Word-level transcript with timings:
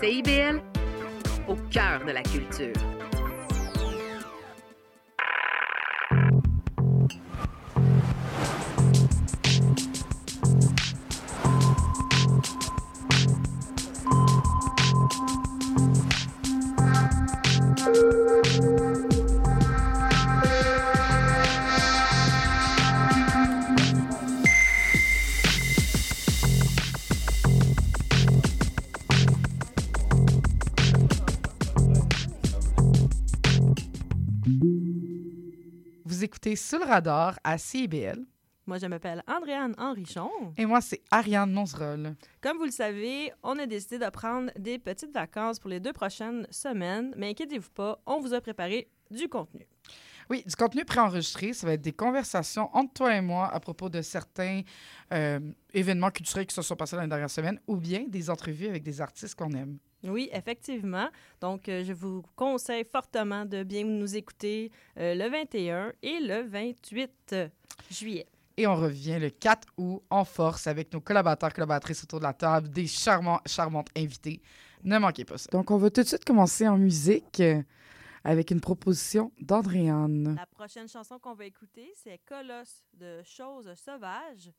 CIBL, 0.00 0.62
au 1.46 1.56
cœur 1.70 2.02
de 2.06 2.12
la 2.12 2.22
culture. 2.22 2.72
Écoutez 36.50 36.56
Sous 36.56 36.78
le 36.78 36.84
radar 36.84 37.38
à 37.44 37.58
CIBL. 37.58 38.24
Moi, 38.66 38.78
je 38.78 38.86
m'appelle 38.86 39.22
Andréane 39.28 39.74
Henrichon. 39.78 40.30
Et 40.56 40.66
moi, 40.66 40.80
c'est 40.80 41.02
Ariane 41.10 41.52
Monzerol. 41.52 42.14
Comme 42.40 42.58
vous 42.58 42.64
le 42.64 42.70
savez, 42.70 43.32
on 43.42 43.58
a 43.58 43.66
décidé 43.66 43.98
de 43.98 44.10
prendre 44.10 44.50
des 44.58 44.78
petites 44.78 45.12
vacances 45.12 45.60
pour 45.60 45.70
les 45.70 45.80
deux 45.80 45.92
prochaines 45.92 46.46
semaines, 46.50 47.12
mais 47.16 47.30
inquiétez-vous 47.30 47.70
pas, 47.70 48.00
on 48.06 48.20
vous 48.20 48.34
a 48.34 48.40
préparé 48.40 48.88
du 49.10 49.28
contenu. 49.28 49.66
Oui, 50.30 50.44
du 50.46 50.54
contenu 50.54 50.84
préenregistré, 50.84 51.52
ça 51.52 51.66
va 51.66 51.72
être 51.72 51.82
des 51.82 51.92
conversations 51.92 52.70
entre 52.72 52.92
toi 52.94 53.16
et 53.16 53.20
moi 53.20 53.52
à 53.52 53.58
propos 53.58 53.88
de 53.88 54.00
certains 54.00 54.62
euh, 55.12 55.40
événements 55.74 56.12
culturels 56.12 56.46
qui 56.46 56.54
se 56.54 56.62
sont 56.62 56.76
passés 56.76 56.94
dans 56.94 57.02
les 57.02 57.08
dernières 57.08 57.30
semaines 57.30 57.58
ou 57.66 57.74
bien 57.74 58.04
des 58.06 58.30
entrevues 58.30 58.68
avec 58.68 58.84
des 58.84 59.00
artistes 59.00 59.34
qu'on 59.34 59.50
aime. 59.54 59.78
Oui, 60.04 60.30
effectivement. 60.32 61.08
Donc, 61.40 61.68
euh, 61.68 61.84
je 61.84 61.92
vous 61.92 62.22
conseille 62.36 62.84
fortement 62.84 63.44
de 63.44 63.64
bien 63.64 63.82
nous 63.84 64.16
écouter 64.16 64.70
euh, 64.98 65.16
le 65.16 65.28
21 65.28 65.92
et 66.00 66.20
le 66.20 66.48
28 66.48 67.34
juillet. 67.90 68.26
Et 68.56 68.68
on 68.68 68.76
revient 68.76 69.18
le 69.18 69.30
4 69.30 69.66
août 69.78 70.02
en 70.10 70.24
force 70.24 70.68
avec 70.68 70.92
nos 70.92 71.00
collaborateurs, 71.00 71.52
collaboratrices 71.52 72.04
autour 72.04 72.20
de 72.20 72.24
la 72.24 72.34
table, 72.34 72.68
des 72.68 72.86
charmants, 72.86 73.40
charmantes 73.46 73.88
invités. 73.96 74.40
Ne 74.84 74.98
manquez 74.98 75.24
pas 75.24 75.38
ça. 75.38 75.50
Donc, 75.50 75.72
on 75.72 75.76
va 75.76 75.90
tout 75.90 76.02
de 76.02 76.06
suite 76.06 76.24
commencer 76.24 76.68
en 76.68 76.78
musique 76.78 77.40
euh, 77.40 77.62
avec 78.24 78.50
une 78.50 78.60
proposition 78.60 79.32
d'Andréane. 79.40 80.34
La 80.36 80.46
prochaine 80.46 80.88
chanson 80.88 81.18
qu'on 81.18 81.34
va 81.34 81.46
écouter, 81.46 81.92
c'est 81.94 82.18
Colosse 82.18 82.84
de 82.92 83.22
Choses 83.24 83.72
sauvages. 83.74 84.50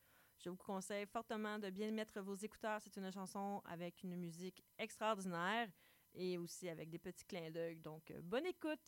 Je 0.43 0.49
vous 0.49 0.57
conseille 0.57 1.05
fortement 1.05 1.59
de 1.59 1.69
bien 1.69 1.91
mettre 1.91 2.19
vos 2.21 2.35
écouteurs. 2.35 2.79
C'est 2.81 2.97
une 2.97 3.11
chanson 3.11 3.61
avec 3.65 4.01
une 4.03 4.15
musique 4.15 4.63
extraordinaire 4.79 5.67
et 6.15 6.37
aussi 6.37 6.67
avec 6.67 6.89
des 6.89 6.99
petits 6.99 7.25
clins 7.25 7.51
d'œil. 7.51 7.77
Donc, 7.77 8.11
bonne 8.23 8.45
écoute! 8.47 8.79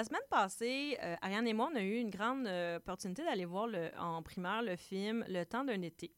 La 0.00 0.04
semaine 0.04 0.22
passée, 0.30 0.96
euh, 1.02 1.14
Ariane 1.20 1.46
et 1.46 1.52
moi, 1.52 1.68
on 1.70 1.76
a 1.76 1.82
eu 1.82 1.96
une 1.98 2.08
grande 2.08 2.46
euh, 2.46 2.78
opportunité 2.78 3.22
d'aller 3.22 3.44
voir 3.44 3.66
le- 3.66 3.90
en 3.98 4.22
primaire 4.22 4.62
le 4.62 4.74
film 4.76 5.26
Le 5.28 5.44
temps 5.44 5.62
d'un 5.62 5.82
été. 5.82 6.10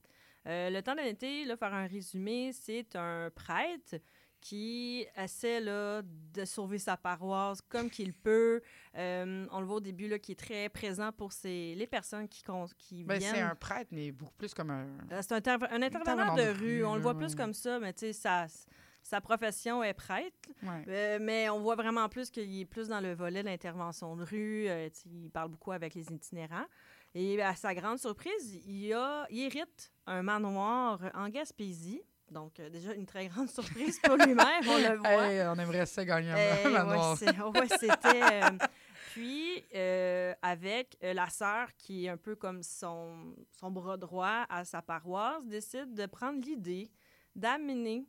Euh, 0.47 0.71
le 0.71 0.81
temps 0.83 0.95
d'un 0.95 1.03
été, 1.03 1.45
là, 1.45 1.57
faire 1.57 1.75
un 1.75 1.89
résumé, 1.89 2.53
c'est 2.53 2.95
un 2.95 3.29
prêtre 3.35 3.97
qui 4.41 5.05
essaie 5.17 5.59
là, 5.61 6.01
de 6.05 6.45
sauver 6.45 6.79
sa 6.79 6.97
paroisse 6.97 7.61
comme 7.63 7.91
qu'il 7.91 8.13
peut. 8.13 8.61
Euh, 8.97 9.47
on 9.51 9.59
le 9.59 9.67
voit 9.67 9.77
au 9.79 9.81
début, 9.81 10.07
là, 10.07 10.21
qui 10.21 10.31
est 10.31 10.39
très 10.39 10.69
présent 10.69 11.11
pour 11.11 11.33
ses, 11.33 11.75
les 11.75 11.89
personnes 11.89 12.29
qui, 12.29 12.45
Ben, 13.03 13.19
viennent. 13.19 13.35
c'est 13.35 13.41
un 13.41 13.57
prêtre, 13.57 13.89
mais 13.91 14.13
beaucoup 14.13 14.35
plus 14.39 14.55
comme 14.55 14.71
un. 14.71 14.87
C'est 15.23 15.33
un, 15.33 15.39
interve- 15.41 15.67
un 15.73 15.83
intervenant 15.83 16.37
de 16.37 16.43
rue. 16.43 16.79
rue, 16.79 16.85
On 16.85 16.95
le 16.95 17.01
voit 17.03 17.19
plus 17.19 17.35
comme 17.35 17.53
ça, 17.53 17.81
mais 17.81 17.93
tu 17.93 18.07
sais, 18.07 18.13
sa, 18.13 18.47
sa 19.03 19.21
profession 19.21 19.83
est 19.83 19.95
prêtre. 19.95 20.49
Ouais. 20.63 20.85
Euh, 20.89 21.19
mais 21.21 21.49
on 21.51 21.61
voit 21.61 21.75
vraiment 21.75 22.09
plus 22.09 22.31
qu'il 22.31 22.61
est 22.61 22.65
plus 22.65 22.89
dans 22.89 23.01
le 23.01 23.13
volet 23.15 23.43
de 23.43 23.49
l'intervention 23.49 24.17
de 24.17 24.25
rue. 24.25 24.69
euh, 24.69 24.89
il 25.07 25.31
parle 25.31 25.51
beaucoup 25.51 25.73
avec 25.73 25.95
les 25.95 26.11
itinérants. 26.13 26.67
Et 27.15 27.43
à 27.43 27.55
sa 27.55 27.75
grande 27.75 27.99
surprise, 27.99 28.55
il, 28.67 28.93
a, 28.95 29.27
il 29.31 29.41
hérite 29.45 29.93
un 30.07 30.23
manoir 30.23 31.01
en 31.15 31.29
Gaspésie. 31.29 32.01
Donc, 32.31 32.59
euh, 32.61 32.71
déjà, 32.71 32.95
une 32.95 33.05
très 33.05 33.27
grande 33.27 33.51
surprise 33.51 33.99
pour 34.01 34.17
lui-même, 34.17 34.63
on 34.67 34.79
le 34.79 34.97
voit. 34.97 35.09
Hey, 35.27 35.47
on 35.47 35.55
aimerait 35.59 35.85
ça 35.85 36.05
gagner 36.05 36.31
un 36.31 36.35
ouais, 36.37 36.71
manoir. 36.71 37.17
c'est- 37.19 37.39
ouais, 37.39 37.69
c'était. 37.69 38.23
euh, 38.23 38.49
puis, 39.13 39.63
avec 40.41 40.97
la 41.03 41.29
sœur 41.29 41.69
qui 41.77 42.07
est 42.07 42.09
un 42.09 42.17
peu 42.17 42.35
comme 42.37 42.63
son, 42.63 43.35
son 43.61 43.71
bras 43.71 43.97
droit 43.99 44.47
à 44.49 44.65
sa 44.65 44.81
paroisse, 44.81 45.45
décide 45.45 45.93
de 45.93 46.07
prendre 46.07 46.41
l'idée 46.43 46.91
d'amener 47.37 48.07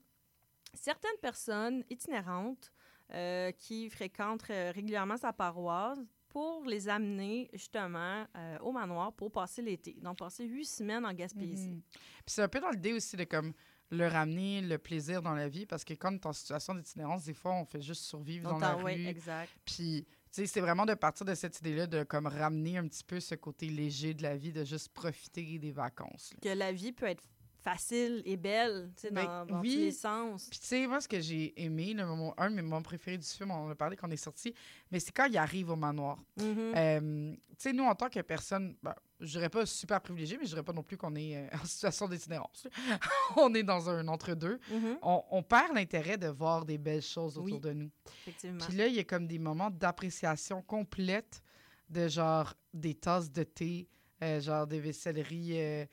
certaines 0.73 1.17
personnes 1.21 1.83
itinérantes 1.89 2.71
euh, 3.13 3.51
qui 3.51 3.89
fréquentent 3.89 4.49
euh, 4.49 4.71
régulièrement 4.73 5.17
sa 5.17 5.33
paroisse 5.33 5.99
pour 6.29 6.65
les 6.65 6.89
amener 6.89 7.49
justement 7.53 8.25
euh, 8.35 8.57
au 8.59 8.71
manoir 8.71 9.13
pour 9.13 9.31
passer 9.31 9.61
l'été. 9.61 9.95
Donc, 10.01 10.17
passer 10.17 10.45
huit 10.45 10.65
semaines 10.65 11.05
en 11.05 11.13
Gaspésie. 11.13 11.69
Mhm. 11.69 11.81
Puis 11.91 12.23
c'est 12.27 12.41
un 12.41 12.47
peu 12.47 12.59
dans 12.59 12.71
l'idée 12.71 12.93
aussi 12.93 13.15
de 13.15 13.23
comme 13.25 13.53
le 13.91 14.07
ramener 14.07 14.61
le 14.61 14.79
plaisir 14.79 15.21
dans 15.21 15.35
la 15.35 15.47
vie 15.47 15.67
parce 15.67 15.83
que 15.83 15.93
quand 15.93 16.11
on 16.11 16.15
est 16.15 16.25
en 16.25 16.33
situation 16.33 16.73
d'itinérance, 16.73 17.25
des 17.25 17.33
fois, 17.33 17.53
on 17.53 17.65
fait 17.65 17.81
juste 17.81 18.03
survivre 18.03 18.49
dans 18.49 18.57
la 18.57 18.77
oui, 18.77 18.95
rue. 18.95 19.07
exact. 19.07 19.51
Puis, 19.63 20.07
tu 20.07 20.13
sais, 20.31 20.47
c'est 20.47 20.61
vraiment 20.61 20.87
de 20.87 20.95
partir 20.95 21.27
de 21.27 21.35
cette 21.35 21.59
idée-là 21.59 21.85
de 21.85 22.03
comme 22.03 22.25
ramener 22.25 22.79
un 22.79 22.87
petit 22.87 23.03
peu 23.03 23.19
ce 23.19 23.35
côté 23.35 23.67
léger 23.67 24.15
de 24.15 24.23
la 24.23 24.35
vie, 24.35 24.51
de 24.51 24.63
juste 24.63 24.89
profiter 24.89 25.59
des 25.59 25.71
vacances. 25.71 26.33
là. 26.33 26.39
que 26.41 26.57
la 26.57 26.71
vie 26.71 26.91
peut 26.91 27.05
être 27.05 27.23
facile 27.63 28.21
et 28.25 28.35
belle, 28.37 28.91
tu 28.95 29.03
sais, 29.03 29.11
Ben, 29.11 29.45
dans, 29.47 29.59
oui. 29.61 29.73
tous 29.73 29.79
les 29.79 29.91
sens. 29.91 30.47
Puis 30.49 30.59
tu 30.59 30.67
sais, 30.67 30.87
moi, 30.87 30.99
ce 31.01 31.07
que 31.07 31.19
j'ai 31.21 31.53
aimé, 31.63 31.93
le 31.93 32.05
moment, 32.05 32.33
un 32.37 32.49
de 32.51 32.55
mes 32.55 32.61
moments 32.61 32.81
préférés 32.81 33.17
du 33.17 33.25
film, 33.27 33.51
on 33.51 33.65
en 33.65 33.69
a 33.69 33.75
parlé 33.75 33.95
quand 33.95 34.07
on 34.07 34.11
est 34.11 34.17
sorti, 34.17 34.53
mais 34.91 34.99
c'est 34.99 35.11
quand 35.11 35.25
il 35.25 35.37
arrive 35.37 35.69
au 35.69 35.75
manoir. 35.75 36.17
Mhm. 36.37 36.73
Euh, 36.75 37.31
tu 37.49 37.55
sais, 37.57 37.73
nous, 37.73 37.83
en 37.85 37.95
tant 37.95 38.09
que 38.09 38.19
personne, 38.21 38.75
ben, 38.83 38.93
je 39.19 39.31
dirais 39.31 39.49
pas 39.49 39.65
super 39.65 40.01
privilégiée, 40.01 40.37
mais 40.37 40.43
je 40.45 40.49
dirais 40.49 40.63
pas 40.63 40.73
non 40.73 40.83
plus 40.83 40.97
qu'on 40.97 41.15
est 41.15 41.37
euh, 41.37 41.47
en 41.61 41.65
situation 41.65 42.07
d'itinérance. 42.09 42.67
on 43.37 43.53
est 43.53 43.63
dans 43.63 43.89
un 43.89 44.07
entre-deux. 44.09 44.59
Mhm. 44.69 44.97
On, 45.01 45.23
on 45.31 45.43
perd 45.43 45.73
l'intérêt 45.73 46.17
de 46.17 46.27
voir 46.27 46.65
des 46.65 46.77
belles 46.77 47.01
choses 47.01 47.37
autour 47.37 47.55
Oui. 47.55 47.59
de 47.61 47.71
nous. 47.73 47.89
Effectivement. 48.21 48.65
Puis 48.67 48.75
là, 48.77 48.87
il 48.87 48.95
y 48.95 48.99
a 48.99 49.03
comme 49.05 49.27
des 49.27 49.39
moments 49.39 49.69
d'appréciation 49.71 50.61
complète 50.61 51.41
de 51.89 52.07
genre 52.07 52.53
des 52.73 52.95
tasses 52.95 53.31
de 53.31 53.43
thé, 53.43 53.87
euh, 54.23 54.41
genre 54.41 54.65
des 54.65 54.79
vaisseleries 54.79 55.51
euh, 55.61 55.85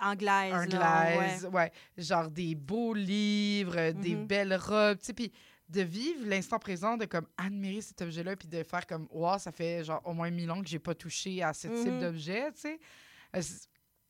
Anglaise, 0.00 0.68
là, 0.68 1.02
anglaises, 1.02 1.46
ouais. 1.52 1.72
genre 1.98 2.30
des 2.30 2.54
beaux 2.54 2.94
livres, 2.94 3.76
euh, 3.76 3.92
des 3.92 4.14
Mhm. 4.16 4.26
belles 4.26 4.54
robes, 4.54 4.98
tu 4.98 5.06
sais, 5.06 5.12
puis 5.12 5.32
de 5.68 5.80
vivre 5.82 6.26
l'instant 6.26 6.58
présent, 6.58 6.96
de 6.96 7.06
comme 7.06 7.26
admirer 7.36 7.80
cet 7.80 8.02
objet-là, 8.02 8.36
puis 8.36 8.46
de 8.48 8.62
faire 8.62 8.86
comme, 8.86 9.08
wow, 9.10 9.38
ça 9.38 9.50
fait 9.52 9.82
genre 9.84 10.00
au 10.04 10.12
moins 10.12 10.30
mille 10.30 10.50
ans 10.50 10.60
que 10.62 10.68
j'ai 10.68 10.78
pas 10.78 10.94
touché 10.94 11.42
à 11.42 11.52
ce 11.52 11.68
type 11.68 11.92
Mhm. 11.94 11.98
d'objet, 11.98 12.52
tu 12.52 12.60
sais. 12.60 12.78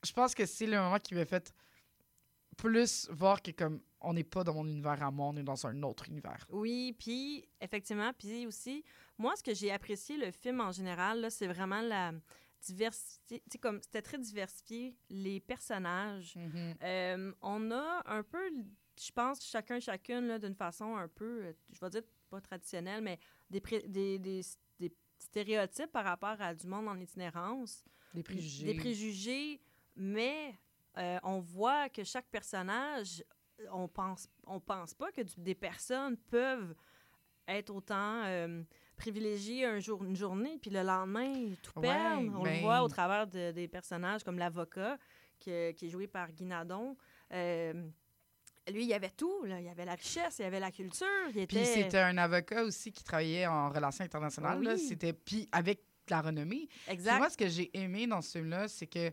Je 0.05 0.11
pense 0.11 0.35
que 0.35 0.45
c'est 0.45 0.65
le 0.67 0.77
moment 0.77 0.99
qui 0.99 1.15
m'a 1.15 1.25
fait 1.25 1.53
plus 2.57 3.07
voir 3.11 3.41
que 3.41 3.51
comme 3.51 3.79
on 4.01 4.13
n'est 4.13 4.23
pas 4.25 4.43
dans 4.43 4.53
mon 4.53 4.67
univers 4.67 5.01
à 5.01 5.09
moi, 5.11 5.27
on 5.27 5.37
est 5.37 5.43
dans 5.43 5.65
un 5.65 5.81
autre 5.83 6.09
univers. 6.09 6.45
Oui, 6.49 6.93
puis 6.99 7.47
effectivement, 7.61 8.11
puis 8.17 8.45
aussi, 8.45 8.83
moi, 9.17 9.33
ce 9.37 9.41
que 9.43 9.53
j'ai 9.53 9.71
apprécié 9.71 10.17
le 10.17 10.29
film 10.31 10.59
en 10.59 10.71
général, 10.73 11.25
c'est 11.31 11.47
vraiment 11.47 11.81
la 11.81 12.11
Tu 12.65 12.75
sais, 12.75 13.57
comme 13.59 13.81
c'était 13.81 14.01
très 14.01 14.17
diversifié, 14.17 14.95
les 15.09 15.39
personnages. 15.39 16.35
Euh, 16.81 17.33
on 17.41 17.71
a 17.71 18.01
un 18.05 18.23
peu, 18.23 18.39
je 18.99 19.11
pense, 19.11 19.43
chacun, 19.45 19.79
chacune, 19.79 20.37
d'une 20.37 20.55
façon 20.55 20.95
un 20.95 21.07
peu, 21.07 21.45
euh, 21.45 21.53
je 21.71 21.79
vais 21.79 21.89
dire 21.89 22.03
pas 22.29 22.39
traditionnelle, 22.41 23.01
mais 23.03 23.19
des, 23.49 23.59
des, 23.87 24.17
des, 24.19 24.41
des 24.79 24.93
stéréotypes 25.17 25.91
par 25.91 26.05
rapport 26.05 26.39
à 26.39 26.53
du 26.53 26.65
monde 26.67 26.87
en 26.87 26.99
itinérance. 26.99 27.83
Des 28.13 28.23
préjugés. 28.23 28.65
Des 28.65 28.75
préjugés, 28.75 29.61
mais 29.95 30.57
euh, 30.97 31.19
on 31.23 31.39
voit 31.39 31.89
que 31.89 32.03
chaque 32.03 32.27
personnage, 32.27 33.23
on 33.71 33.87
pense, 33.87 34.27
on 34.45 34.59
pense 34.59 34.93
pas 34.93 35.11
que 35.11 35.21
du- 35.21 35.33
des 35.37 35.55
personnes 35.55 36.15
peuvent 36.17 36.75
être 37.47 37.71
autant 37.71 38.23
euh, 38.25 38.63
privilégiées 38.95 39.65
un 39.65 39.79
jour, 39.79 40.03
une 40.03 40.15
journée, 40.15 40.57
puis 40.61 40.69
le 40.71 40.81
lendemain, 40.83 41.33
tout 41.61 41.79
Ouais, 41.79 41.87
perdre. 41.87 42.31
On 42.39 42.43
ben- 42.43 42.55
le 42.55 42.61
voit 42.61 42.83
au 42.83 42.87
travers 42.87 43.27
de- 43.27 43.51
des 43.51 43.67
personnages 43.67 44.23
comme 44.23 44.37
l'avocat, 44.37 44.97
qui 45.39 45.49
est 45.51 45.89
joué 45.89 46.07
par 46.07 46.31
Guy 46.31 46.45
Nadon. 46.45 46.95
Euh, 47.33 47.73
lui, 48.71 48.83
il 48.83 48.87
y 48.87 48.93
avait 48.93 49.09
tout. 49.09 49.43
Là. 49.43 49.59
Il 49.59 49.65
y 49.65 49.69
avait 49.69 49.83
la 49.85 49.95
richesse, 49.95 50.39
il 50.39 50.43
y 50.43 50.45
avait 50.45 50.59
la 50.61 50.71
culture. 50.71 51.05
Il 51.35 51.47
Puis 51.47 51.57
était... 51.57 51.65
c'était 51.65 51.99
un 51.99 52.17
avocat 52.17 52.63
aussi 52.63 52.91
qui 52.93 53.03
travaillait 53.03 53.45
en 53.47 53.69
relations 53.69 54.05
internationales. 54.05 54.59
Oui. 54.65 54.79
C'était 54.79 55.11
puis 55.11 55.49
avec 55.51 55.81
la 56.09 56.21
renommée. 56.21 56.67
Puis 56.69 56.93
Exact. 56.93 57.17
moi, 57.17 57.29
ce 57.29 57.35
que 57.37 57.47
j'ai 57.49 57.69
aimé 57.77 58.07
dans 58.07 58.21
ce 58.21 58.37
film-là, 58.37 58.67
c'est 58.69 58.87
que 58.87 59.11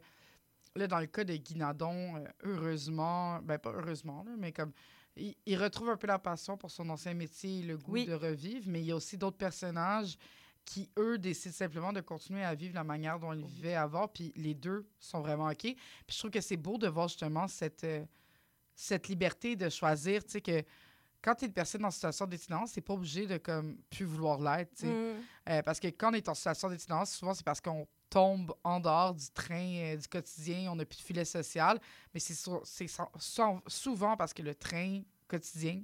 là, 0.76 0.87
dans 0.87 1.00
le 1.00 1.06
cas 1.06 1.25
de 1.25 1.34
Guy 1.34 1.56
Nadon, 1.56 2.16
euh, 2.16 2.25
heureusement, 2.44 3.40
ben 3.42 3.58
pas 3.58 3.72
heureusement, 3.72 4.22
là, 4.25 4.32
mais 4.38 4.52
comme 4.52 4.72
il, 5.20 5.36
il 5.46 5.56
retrouve 5.56 5.90
un 5.90 5.96
peu 5.96 6.06
la 6.06 6.18
passion 6.18 6.56
pour 6.56 6.70
son 6.70 6.88
ancien 6.90 7.14
métier 7.14 7.60
et 7.60 7.62
le 7.62 7.76
goût 7.76 7.92
Oui. 7.92 8.06
de 8.06 8.14
revivre, 8.14 8.64
mais 8.68 8.80
il 8.80 8.86
y 8.86 8.92
a 8.92 8.96
aussi 8.96 9.16
d'autres 9.16 9.36
personnages 9.36 10.16
qui, 10.64 10.90
eux, 10.98 11.18
décident 11.18 11.54
simplement 11.54 11.92
de 11.92 12.00
continuer 12.00 12.44
à 12.44 12.54
vivre 12.54 12.74
la 12.74 12.84
manière 12.84 13.18
dont 13.18 13.32
ils 13.32 13.44
vivaient 13.44 13.74
avant, 13.74 14.06
puis 14.08 14.32
les 14.36 14.54
deux 14.54 14.86
sont 14.98 15.20
vraiment 15.20 15.48
OK. 15.48 15.58
Puis 15.62 15.76
je 16.08 16.18
trouve 16.18 16.30
que 16.30 16.40
c'est 16.40 16.56
beau 16.56 16.78
de 16.78 16.86
voir 16.88 17.08
justement 17.08 17.48
cette, 17.48 17.84
euh, 17.84 18.04
cette 18.74 19.08
liberté 19.08 19.56
de 19.56 19.68
choisir, 19.68 20.22
tu 20.24 20.30
sais, 20.32 20.40
que 20.40 20.62
quand 21.22 21.34
tu 21.34 21.44
es 21.44 21.48
une 21.48 21.52
personne 21.54 21.84
en 21.84 21.90
situation 21.90 22.26
d'itinérance, 22.26 22.72
c'est 22.72 22.80
pas 22.80 22.94
obligé 22.94 23.26
de 23.26 23.36
comme 23.38 23.76
plus 23.90 24.04
vouloir 24.04 24.38
l'être, 24.40 24.74
tu 24.74 24.86
sais. 24.86 24.92
Mm. 24.92 25.16
Euh, 25.50 25.62
parce 25.62 25.80
que 25.80 25.88
quand 25.88 26.10
on 26.12 26.14
est 26.14 26.28
en 26.28 26.34
situation 26.34 26.70
d'itinérance, 26.70 27.12
souvent, 27.12 27.34
c'est 27.34 27.44
parce 27.44 27.60
qu'on 27.60 27.86
tombe 28.10 28.52
en 28.64 28.80
dehors 28.80 29.14
du 29.14 29.30
train 29.30 29.74
euh, 29.76 29.96
du 29.96 30.06
quotidien, 30.08 30.70
on 30.72 30.76
n'a 30.76 30.84
plus 30.84 30.98
de 30.98 31.02
filet 31.02 31.24
social. 31.24 31.78
Mais 32.12 32.20
c'est 32.20 32.34
sou- 32.34 32.60
c'est 32.64 32.86
so- 32.88 33.08
so- 33.18 33.62
souvent 33.66 34.16
parce 34.16 34.34
que 34.34 34.42
le 34.42 34.54
train 34.54 35.00
quotidien 35.28 35.82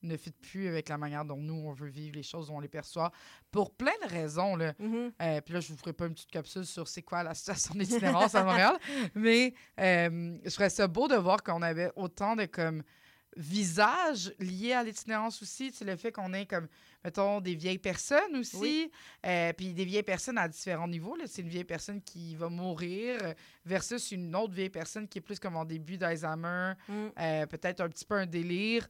ne 0.00 0.16
fit 0.16 0.30
plus 0.30 0.68
avec 0.68 0.88
la 0.88 0.96
manière 0.96 1.24
dont 1.24 1.36
nous, 1.36 1.54
on 1.66 1.72
veut 1.72 1.88
vivre 1.88 2.14
les 2.14 2.22
choses, 2.22 2.46
dont 2.46 2.56
on 2.56 2.60
les 2.60 2.68
perçoit, 2.68 3.10
pour 3.50 3.72
plein 3.74 3.90
de 4.04 4.08
raisons. 4.08 4.54
Là. 4.54 4.72
Mhm. 4.78 5.12
Euh, 5.20 5.40
puis 5.40 5.54
là, 5.54 5.60
je 5.60 5.68
vous 5.72 5.76
ferai 5.76 5.92
pas 5.92 6.06
une 6.06 6.14
petite 6.14 6.30
capsule 6.30 6.64
sur 6.64 6.86
c'est 6.86 7.02
quoi 7.02 7.22
la 7.24 7.34
situation 7.34 7.74
d'itinérance 7.74 8.34
à 8.36 8.44
Montréal, 8.44 8.76
mais 9.16 9.54
euh, 9.80 10.38
je 10.44 10.50
ferais 10.50 10.70
ça 10.70 10.86
beau 10.86 11.08
de 11.08 11.16
voir 11.16 11.42
qu'on 11.42 11.62
avait 11.62 11.90
autant 11.96 12.36
de 12.36 12.44
comme 12.46 12.82
visages 13.38 14.32
liés 14.38 14.72
à 14.72 14.82
l'itinérance 14.82 15.40
aussi. 15.42 15.70
C'est 15.72 15.84
le 15.84 15.96
fait 15.96 16.12
qu'on 16.12 16.32
ait 16.34 16.44
comme, 16.46 16.66
mettons, 17.04 17.40
des 17.40 17.54
vieilles 17.54 17.78
personnes 17.78 18.36
aussi, 18.36 18.56
Oui. 18.56 18.90
euh, 19.24 19.52
puis 19.52 19.72
des 19.72 19.84
vieilles 19.84 20.02
personnes 20.02 20.38
à 20.38 20.48
différents 20.48 20.88
niveaux. 20.88 21.16
C'est 21.26 21.42
une 21.42 21.48
vieille 21.48 21.64
personne 21.64 22.02
qui 22.02 22.34
va 22.34 22.48
mourir 22.48 23.18
versus 23.64 24.10
une 24.12 24.34
autre 24.36 24.52
vieille 24.52 24.70
personne 24.70 25.08
qui 25.08 25.18
est 25.18 25.22
plus 25.22 25.38
comme 25.38 25.56
en 25.56 25.64
début 25.64 25.96
d'Alzheimer, 25.96 26.72
Mm. 26.88 26.92
euh, 27.18 27.46
peut-être 27.46 27.80
un 27.80 27.88
petit 27.88 28.04
peu 28.04 28.16
un 28.16 28.26
délire, 28.26 28.86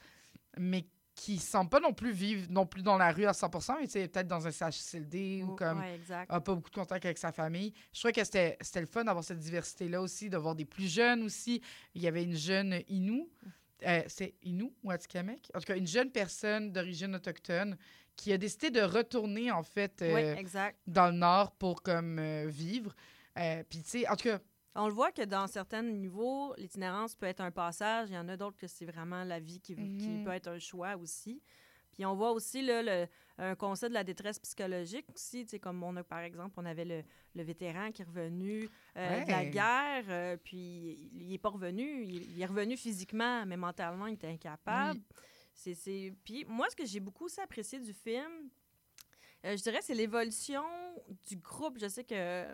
mais 0.56 0.86
qui 1.14 1.34
ne 1.34 1.40
semble 1.40 1.68
pas 1.68 1.80
non 1.80 1.92
plus 1.92 2.12
vivre 2.12 2.46
non 2.48 2.64
plus 2.64 2.80
dans 2.80 2.96
la 2.96 3.10
rue 3.10 3.26
à 3.26 3.32
100 3.32 3.50
mais 3.80 3.86
tu 3.86 3.92
sais, 3.94 4.06
peut-être 4.06 4.28
dans 4.28 4.46
un 4.46 4.52
CHSLD 4.52 5.42
ou 5.42 5.56
comme 5.56 5.80
ouais, 5.80 5.98
a 6.28 6.40
pas 6.40 6.54
beaucoup 6.54 6.70
de 6.70 6.74
contact 6.76 7.04
avec 7.04 7.18
sa 7.18 7.32
famille. 7.32 7.74
Je 7.92 7.98
trouvais 7.98 8.12
que 8.12 8.22
c'était 8.22 8.56
le 8.76 8.86
fun 8.86 9.02
d'avoir 9.04 9.24
cette 9.24 9.40
diversité-là 9.40 10.00
aussi, 10.00 10.30
de 10.30 10.36
voir 10.36 10.54
des 10.54 10.64
plus 10.64 10.86
jeunes 10.92 11.24
aussi. 11.24 11.60
Il 11.96 12.02
y 12.02 12.06
avait 12.06 12.22
une 12.22 12.36
jeune 12.36 12.82
Inou, 12.88 13.28
euh, 13.86 14.02
c'est 14.08 14.34
Inou 14.42 14.72
ou 14.82 14.90
Atikamek? 14.90 15.50
En 15.54 15.58
tout 15.60 15.66
cas, 15.66 15.76
une 15.76 15.86
jeune 15.86 16.10
personne 16.10 16.72
d'origine 16.72 17.14
autochtone 17.14 17.76
qui 18.16 18.32
a 18.32 18.38
décidé 18.38 18.70
de 18.70 18.80
retourner, 18.80 19.50
en 19.52 19.62
fait, 19.62 20.02
euh, 20.02 20.14
Oui, 20.14 20.20
exact. 20.38 20.78
dans 20.86 21.06
le 21.06 21.12
Nord 21.18 21.52
pour 21.52 21.82
comme 21.82 22.18
euh, 22.18 22.46
vivre. 22.48 22.94
Puis, 23.68 23.82
tu 23.82 23.88
sais, 23.88 24.08
en 24.08 24.16
tout 24.16 24.24
cas, 24.28 24.40
On 24.74 24.86
le 24.88 24.92
voit 24.94 25.10
que 25.12 25.22
dans 25.22 25.46
certains 25.46 25.82
niveaux, 25.82 26.54
l'itinérance 26.56 27.14
peut 27.14 27.26
être 27.26 27.40
un 27.40 27.50
passage. 27.52 28.08
Il 28.10 28.14
y 28.14 28.18
en 28.18 28.28
a 28.28 28.36
d'autres 28.36 28.56
que 28.56 28.66
c'est 28.68 28.84
vraiment 28.84 29.24
la 29.24 29.38
vie 29.40 29.60
qui, 29.60 29.74
qui 29.74 30.08
Mhm. 30.10 30.24
peut 30.24 30.30
être 30.32 30.48
un 30.48 30.58
choix 30.58 30.96
aussi. 30.96 31.40
Puis 31.92 32.04
on 32.06 32.14
voit 32.14 32.30
aussi 32.32 32.62
là, 32.62 32.82
le, 32.82 33.06
un 33.38 33.54
concept 33.54 33.90
de 33.90 33.94
la 33.94 34.04
détresse 34.04 34.38
psychologique 34.38 35.06
aussi. 35.14 35.44
Tu 35.44 35.50
sais, 35.50 35.58
comme 35.58 35.82
on 35.82 35.96
a, 35.96 36.02
par 36.02 36.20
exemple, 36.20 36.54
on 36.58 36.66
avait 36.66 36.84
le, 36.84 37.02
le 37.34 37.42
vétéran 37.42 37.92
qui 37.92 38.02
est 38.02 38.04
revenu 38.04 38.68
euh, 38.96 39.24
de 39.24 39.30
la 39.30 39.44
guerre, 39.44 40.04
euh, 40.08 40.36
puis 40.36 41.10
il 41.12 41.28
n'est 41.28 41.38
pas 41.38 41.50
revenu. 41.50 42.02
Il, 42.04 42.32
il 42.32 42.42
est 42.42 42.46
revenu 42.46 42.76
physiquement, 42.76 43.46
mais 43.46 43.56
mentalement, 43.56 44.06
il 44.06 44.14
était 44.14 44.28
incapable. 44.28 45.00
C'est, 45.54 45.74
c'est... 45.74 46.14
Puis 46.24 46.44
moi, 46.48 46.66
ce 46.70 46.76
que 46.76 46.84
j'ai 46.84 47.00
beaucoup 47.00 47.24
aussi 47.24 47.40
apprécié 47.40 47.80
du 47.80 47.92
film, 47.92 48.50
euh, 49.44 49.56
je 49.56 49.62
dirais, 49.62 49.80
c'est 49.82 49.94
l'évolution 49.94 50.64
du 51.26 51.36
groupe. 51.36 51.78
Je 51.80 51.88
sais 51.88 52.04
que 52.04 52.44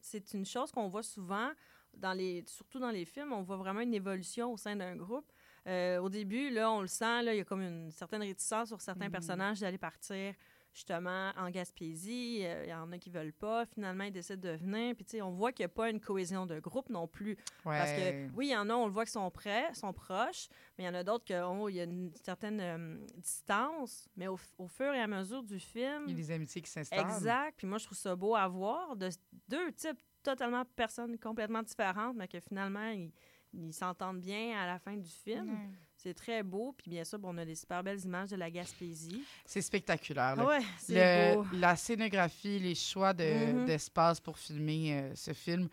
c'est 0.00 0.34
une 0.34 0.44
chose 0.44 0.70
qu'on 0.70 0.88
voit 0.88 1.02
souvent, 1.02 1.50
dans 1.94 2.12
les, 2.12 2.44
surtout 2.46 2.78
dans 2.78 2.90
les 2.90 3.04
films, 3.04 3.32
on 3.32 3.42
voit 3.42 3.56
vraiment 3.56 3.80
une 3.80 3.94
évolution 3.94 4.52
au 4.52 4.56
sein 4.56 4.76
d'un 4.76 4.96
groupe. 4.96 5.30
Euh, 5.66 5.98
au 5.98 6.08
début, 6.08 6.50
là, 6.50 6.70
on 6.70 6.80
le 6.82 6.86
sent, 6.86 7.22
là, 7.22 7.34
il 7.34 7.38
y 7.38 7.40
a 7.40 7.44
comme 7.44 7.62
une 7.62 7.90
certaine 7.90 8.22
réticence 8.22 8.68
sur 8.68 8.80
certains 8.80 9.06
Mhm. 9.06 9.12
personnages 9.12 9.60
d'aller 9.60 9.78
partir 9.78 10.34
justement 10.74 11.30
en 11.36 11.50
Gaspésie. 11.50 12.40
Euh, 12.42 12.64
Il 12.64 12.70
y 12.70 12.74
en 12.74 12.90
a 12.90 12.98
qui 12.98 13.08
veulent 13.08 13.32
pas. 13.32 13.64
Finalement, 13.66 14.04
ils 14.04 14.12
décident 14.12 14.40
de 14.50 14.56
venir. 14.56 14.94
Puis, 14.96 15.04
tu 15.04 15.12
sais, 15.12 15.22
on 15.22 15.30
voit 15.30 15.52
qu'il 15.52 15.62
n'y 15.62 15.66
a 15.66 15.74
pas 15.74 15.88
une 15.88 16.00
cohésion 16.00 16.46
de 16.46 16.58
groupe 16.58 16.90
non 16.90 17.06
plus. 17.06 17.36
ouais. 17.64 17.78
Parce 17.78 17.92
que 17.92 18.28
oui, 18.34 18.48
il 18.48 18.50
y 18.50 18.56
en 18.56 18.68
a, 18.68 18.74
on 18.74 18.86
le 18.86 18.92
voit 18.92 19.04
qu'ils 19.04 19.12
sont 19.12 19.30
prêts, 19.30 19.72
sont 19.72 19.92
proches, 19.92 20.48
mais 20.76 20.84
il 20.84 20.86
y 20.88 20.90
en 20.90 20.94
a 20.94 21.04
d'autres 21.04 21.24
qu'il 21.24 21.36
y 21.36 21.80
a 21.80 21.84
une 21.84 22.10
certaine 22.22 22.60
euh, 22.60 22.98
distance. 23.16 24.08
Mais 24.16 24.26
au, 24.26 24.36
au 24.58 24.66
fur 24.66 24.92
et 24.92 25.00
à 25.00 25.06
mesure 25.06 25.42
du 25.44 25.60
film, 25.60 26.04
il 26.08 26.10
y 26.10 26.14
a 26.14 26.16
des 26.16 26.30
amitiés 26.32 26.60
qui 26.60 26.70
s'installent. 26.70 27.00
exact. 27.08 27.54
Puis 27.58 27.66
moi, 27.66 27.78
je 27.78 27.84
trouve 27.86 27.98
ça 27.98 28.14
beau 28.16 28.34
à 28.34 28.46
voir 28.48 28.96
de 28.96 29.08
deux 29.48 29.70
types 29.72 30.00
totalement 30.24 30.64
personnes 30.74 31.18
complètement 31.18 31.62
différentes, 31.62 32.16
mais 32.16 32.26
que 32.26 32.40
finalement, 32.40 32.88
ils 32.88 33.12
ils 33.56 33.72
s'entendent 33.72 34.20
bien 34.20 34.58
à 34.60 34.66
la 34.66 34.78
fin 34.78 34.96
du 34.96 35.08
film. 35.08 35.56
C'est 35.96 36.14
très 36.14 36.42
beau. 36.42 36.74
Puis 36.76 36.90
bien 36.90 37.04
sûr, 37.04 37.18
bon, 37.18 37.34
on 37.34 37.38
a 37.38 37.44
des 37.44 37.54
super 37.54 37.82
belles 37.82 38.04
images 38.04 38.30
de 38.30 38.36
la 38.36 38.50
Gaspésie. 38.50 39.24
C'est 39.46 39.62
spectaculaire. 39.62 40.34
Ah 40.38 40.44
ouais, 40.44 40.60
c'est 40.78 41.34
beau. 41.36 41.46
la 41.52 41.76
scénographie, 41.76 42.58
les 42.58 42.74
choix 42.74 43.12
de- 43.14 43.52
Mhm. 43.52 43.64
d'espace 43.66 44.20
pour 44.20 44.38
filmer 44.38 44.98
euh, 45.00 45.14
ce 45.14 45.32
film 45.32 45.68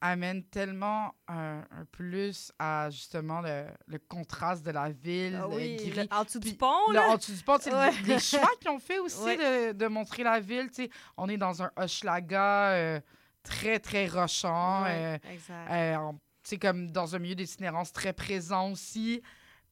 amènent 0.00 0.44
tellement 0.44 1.12
un, 1.26 1.64
un 1.72 1.84
plus 1.90 2.52
à 2.56 2.88
justement 2.90 3.40
le, 3.40 3.64
le 3.88 3.98
contraste 3.98 4.64
de 4.64 4.70
la 4.70 4.90
ville, 4.90 5.36
Ah 5.42 5.48
oui, 5.48 5.74
gris. 5.76 5.90
le- 5.90 6.14
en 6.14 6.22
dessous 6.22 6.38
du 6.38 6.54
pont, 6.54 6.92
Là, 6.92 7.08
en 7.08 7.16
dessous 7.16 7.32
du 7.32 7.42
pont, 7.42 7.58
sais, 7.58 7.74
Ouais. 7.74 7.90
les, 8.04 8.14
les 8.14 8.18
choix 8.20 8.48
qu'ils 8.60 8.70
ont 8.70 8.78
fait 8.78 9.00
aussi 9.00 9.18
Ouais. 9.24 9.36
de, 9.36 9.72
de 9.72 9.86
montrer 9.88 10.22
la 10.22 10.38
ville. 10.38 10.68
tu 10.68 10.84
sais. 10.84 10.90
On 11.16 11.28
est 11.28 11.36
dans 11.36 11.64
un 11.64 11.72
Hochelaga 11.76 12.70
euh, 12.74 13.00
très, 13.42 13.80
très 13.80 14.06
rochant. 14.06 14.84
Ouais, 14.84 15.18
euh, 15.24 15.32
exact. 15.32 15.70
euh, 15.72 15.96
on- 15.96 16.18
sais, 16.48 16.58
comme 16.58 16.90
dans 16.90 17.14
un 17.14 17.18
milieu 17.18 17.34
d'itinérance 17.34 17.92
très 17.92 18.12
présent 18.12 18.70
aussi. 18.72 19.22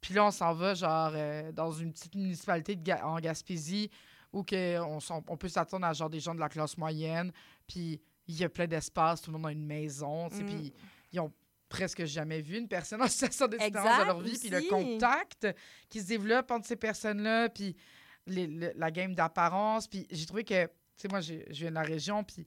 Puis 0.00 0.14
là, 0.14 0.26
on 0.26 0.30
s'en 0.30 0.54
va, 0.54 0.74
genre, 0.74 1.12
euh, 1.14 1.52
dans 1.52 1.72
une 1.72 1.92
petite 1.92 2.14
municipalité 2.14 2.76
de 2.76 2.82
Ga- 2.82 3.06
en 3.06 3.18
Gaspésie 3.18 3.90
où 4.32 4.42
que 4.42 4.78
on, 4.80 5.36
peut 5.36 5.48
s'attendre 5.48 5.86
à 5.86 5.92
genre 5.92 6.10
des 6.10 6.20
gens 6.20 6.34
de 6.34 6.40
la 6.40 6.48
classe 6.48 6.76
moyenne. 6.76 7.32
Puis 7.66 8.00
il 8.28 8.36
y 8.36 8.44
a 8.44 8.48
plein 8.48 8.66
d'espace, 8.66 9.22
tout 9.22 9.30
le 9.30 9.38
monde 9.38 9.46
a 9.46 9.52
une 9.52 9.64
maison. 9.64 10.28
tu 10.28 10.36
sais, 10.36 10.42
Mm. 10.42 10.46
Puis 10.46 10.72
ils 11.12 11.20
ont 11.20 11.32
presque 11.68 12.04
jamais 12.04 12.40
vu 12.42 12.58
une 12.58 12.68
personne 12.68 13.00
en 13.02 13.06
situation 13.08 13.48
d'itinérance 13.48 13.84
dans 13.84 13.90
Exact, 13.92 14.06
leur 14.06 14.20
vie, 14.20 14.38
puis 14.38 14.50
le 14.50 14.68
contact 14.68 15.46
qui 15.88 16.00
se 16.00 16.06
développe 16.08 16.50
entre 16.50 16.66
ces 16.66 16.76
personnes-là, 16.76 17.48
puis 17.48 17.74
les- 18.26 18.46
le- 18.46 18.72
la 18.76 18.90
game 18.90 19.14
d'apparence. 19.14 19.88
Puis 19.88 20.06
j'ai 20.10 20.26
trouvé 20.26 20.44
que, 20.44 20.64
tu 20.66 20.70
sais, 20.96 21.08
moi, 21.08 21.20
je 21.20 21.34
viens 21.50 21.70
de 21.70 21.74
la 21.74 21.82
région, 21.82 22.22
puis 22.22 22.46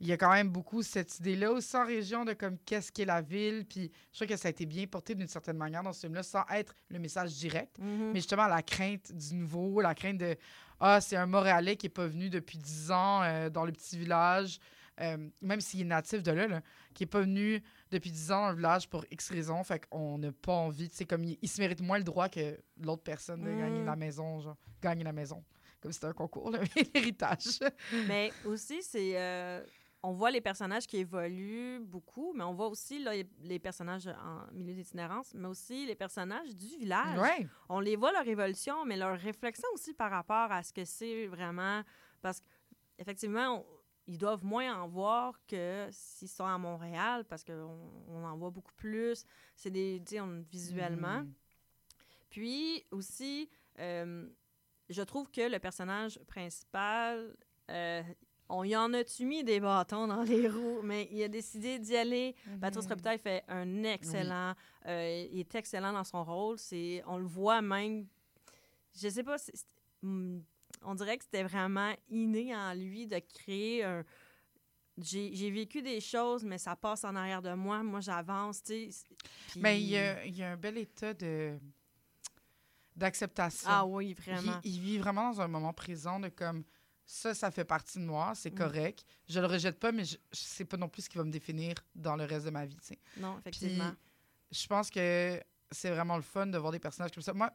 il 0.00 0.06
y 0.08 0.12
a 0.12 0.16
quand 0.16 0.30
même 0.32 0.48
beaucoup 0.50 0.82
cette 0.82 1.18
idée-là 1.20 1.52
aussi 1.52 1.74
en 1.76 1.86
région 1.86 2.24
de 2.24 2.34
comme 2.34 2.58
qu'est-ce 2.66 2.92
qu'est 2.92 3.04
la 3.06 3.22
ville. 3.22 3.64
Puis 3.66 3.90
je 4.12 4.18
trouve 4.18 4.28
que 4.28 4.36
ça 4.36 4.48
a 4.48 4.50
été 4.50 4.66
bien 4.66 4.86
porté 4.86 5.14
d'une 5.14 5.26
certaine 5.28 5.56
manière 5.56 5.82
dans 5.82 5.92
ce 5.92 6.00
film-là, 6.00 6.22
sans 6.22 6.44
être 6.52 6.74
le 6.90 6.98
message 6.98 7.32
direct. 7.34 7.78
Mhm. 7.78 8.10
Mais 8.12 8.16
justement, 8.20 8.46
la 8.46 8.62
crainte 8.62 9.12
du 9.14 9.34
nouveau, 9.36 9.80
la 9.80 9.94
crainte 9.94 10.18
de 10.18 10.36
Ah, 10.80 11.00
c'est 11.00 11.16
un 11.16 11.24
Montréalais 11.26 11.76
qui 11.76 11.86
n'est 11.86 11.90
pas 11.90 12.06
venu 12.06 12.28
depuis 12.28 12.58
10 12.58 12.90
ans 12.90 13.22
euh, 13.22 13.48
dans 13.48 13.64
le 13.64 13.72
petit 13.72 13.96
village, 13.98 14.58
euh, 15.00 15.16
même 15.40 15.60
s'il 15.62 15.80
est 15.80 15.84
natif 15.84 16.22
de 16.22 16.30
là, 16.32 16.46
là, 16.46 16.60
qui 16.92 17.02
n'est 17.04 17.08
pas 17.08 17.20
venu 17.22 17.62
depuis 17.90 18.10
10 18.10 18.32
ans 18.32 18.42
dans 18.42 18.50
le 18.50 18.56
village 18.56 18.88
pour 18.90 19.04
X 19.10 19.30
raisons. 19.30 19.64
Fait 19.64 19.86
qu'on 19.86 20.18
n'a 20.18 20.32
pas 20.32 20.52
envie, 20.52 20.90
tu 20.90 20.96
sais, 20.96 21.06
comme 21.06 21.24
il, 21.24 21.38
il 21.40 21.48
se 21.48 21.58
mérite 21.62 21.80
moins 21.80 21.96
le 21.96 22.04
droit 22.04 22.28
que 22.28 22.58
l'autre 22.82 23.02
personne 23.02 23.40
de 23.42 23.50
gagner 23.50 23.80
Mm. 23.80 23.86
la 23.86 23.96
maison, 23.96 24.40
genre, 24.40 24.56
gagner 24.82 25.04
la 25.04 25.12
maison. 25.14 25.42
Comme 25.80 25.92
c'était 25.92 26.06
un 26.08 26.12
concours, 26.12 26.50
l'héritage. 26.94 27.60
Mais 28.06 28.30
aussi, 28.44 28.82
c'est. 28.82 29.12
euh, 29.14 29.62
on 30.08 30.12
voit 30.12 30.30
les 30.30 30.40
personnages 30.40 30.86
qui 30.86 30.98
évoluent 30.98 31.80
beaucoup, 31.80 32.32
mais 32.34 32.44
on 32.44 32.54
voit 32.54 32.68
aussi 32.68 32.98
là, 33.02 33.12
les- 33.12 33.28
les 33.42 33.58
personnages 33.58 34.06
en 34.06 34.46
milieu 34.52 34.74
d'itinérance, 34.74 35.32
mais 35.34 35.48
aussi 35.48 35.84
les 35.86 35.94
personnages 35.96 36.54
du 36.54 36.66
village. 36.78 37.18
Ouais. 37.18 37.46
On 37.68 37.80
les 37.80 37.96
voit 37.96 38.12
leur 38.12 38.26
évolution, 38.26 38.84
mais 38.84 38.96
leur 38.96 39.18
réflexion 39.18 39.68
aussi 39.74 39.92
par 39.94 40.10
rapport 40.10 40.50
à 40.52 40.62
ce 40.62 40.72
que 40.72 40.84
c'est 40.84 41.26
vraiment. 41.26 41.82
Parce 42.22 42.40
qu'effectivement, 42.96 43.64
ils 44.06 44.18
doivent 44.18 44.44
moins 44.44 44.80
en 44.80 44.86
voir 44.86 45.40
que 45.48 45.88
s'ils 45.90 46.28
sont 46.28 46.46
à 46.46 46.56
Montréal, 46.58 47.24
parce 47.24 47.42
qu'on 47.42 47.76
on 48.08 48.24
en 48.24 48.36
voit 48.36 48.50
beaucoup 48.50 48.74
plus. 48.74 49.24
C'est 49.56 49.70
des. 49.72 50.00
on- 50.20 50.44
visuellement. 50.50 51.22
Mhm. 51.22 51.32
Puis 52.30 52.84
aussi, 52.90 53.48
euh, 53.78 54.28
je 54.88 55.02
trouve 55.02 55.30
que 55.30 55.48
le 55.50 55.58
personnage 55.58 56.18
principal, 56.26 57.36
euh, 57.70 58.02
on 58.48 58.62
y 58.64 58.76
en 58.76 58.92
a-tu 58.94 59.24
mis 59.24 59.42
des 59.42 59.58
bâtons 59.60 60.06
dans 60.06 60.22
les 60.22 60.48
roues, 60.48 60.80
mais 60.82 61.08
il 61.10 61.22
a 61.22 61.28
décidé 61.28 61.78
d'y 61.78 61.96
aller. 61.96 62.34
Patrice 62.60 62.84
Mhm. 62.84 62.90
Robitaille 62.90 63.18
fait 63.18 63.44
un 63.48 63.82
excellent, 63.84 64.54
euh, 64.86 65.26
il 65.32 65.40
est 65.40 65.54
excellent 65.54 65.92
dans 65.92 66.04
son 66.04 66.22
rôle. 66.24 66.58
C'est, 66.58 67.02
on 67.06 67.18
le 67.18 67.26
voit 67.26 67.60
même, 67.62 68.06
je 68.94 69.08
sais 69.08 69.24
pas, 69.24 69.36
hum, 70.02 70.42
on 70.82 70.94
dirait 70.94 71.18
que 71.18 71.24
c'était 71.24 71.42
vraiment 71.42 71.92
inné 72.08 72.54
en 72.54 72.74
lui 72.74 73.06
de 73.06 73.18
créer 73.18 73.82
un. 73.84 74.04
J'ai 74.98 75.34
j'ai 75.34 75.50
vécu 75.50 75.82
des 75.82 76.00
choses, 76.00 76.42
mais 76.42 76.56
ça 76.56 76.74
passe 76.74 77.04
en 77.04 77.14
arrière 77.16 77.42
de 77.42 77.52
moi. 77.52 77.82
Moi, 77.82 78.00
j'avance, 78.00 78.62
tu 78.62 78.90
sais. 78.90 79.04
Mais 79.56 79.78
il 79.80 79.88
y, 79.88 79.96
a, 79.98 80.24
il 80.24 80.34
y 80.36 80.42
a 80.42 80.52
un 80.52 80.56
bel 80.56 80.78
état 80.78 81.12
de 81.12 81.58
d'acceptation. 82.94 83.68
Ah 83.70 83.84
oui, 83.86 84.14
vraiment. 84.14 84.58
Il, 84.64 84.74
il 84.76 84.80
vit 84.80 84.98
vraiment 84.98 85.30
dans 85.32 85.40
un 85.42 85.48
moment 85.48 85.72
présent 85.74 86.18
de 86.18 86.28
comme 86.28 86.64
ça, 87.06 87.34
ça 87.34 87.50
fait 87.50 87.64
partie 87.64 87.98
de 87.98 88.04
moi, 88.04 88.32
c'est 88.34 88.52
Mm. 88.52 88.58
correct. 88.58 89.06
Je 89.28 89.38
le 89.40 89.46
rejette 89.46 89.78
pas, 89.78 89.92
mais 89.92 90.04
je, 90.04 90.16
je 90.32 90.38
sais 90.40 90.64
pas 90.64 90.76
non 90.76 90.88
plus 90.88 91.02
ce 91.02 91.08
qui 91.08 91.16
va 91.18 91.24
me 91.24 91.30
définir 91.30 91.74
dans 91.94 92.16
le 92.16 92.24
reste 92.24 92.44
de 92.46 92.50
ma 92.50 92.66
vie. 92.66 92.76
tu 92.76 92.86
sais. 92.88 92.98
Non, 93.16 93.34
Puis 93.34 93.50
effectivement. 93.50 93.92
je 94.50 94.66
pense 94.66 94.90
que 94.90 95.40
c'est 95.70 95.90
vraiment 95.90 96.16
le 96.16 96.22
fun 96.22 96.46
de 96.46 96.58
voir 96.58 96.72
des 96.72 96.78
personnages 96.80 97.12
comme 97.12 97.22
ça. 97.22 97.32
Moi, 97.32 97.50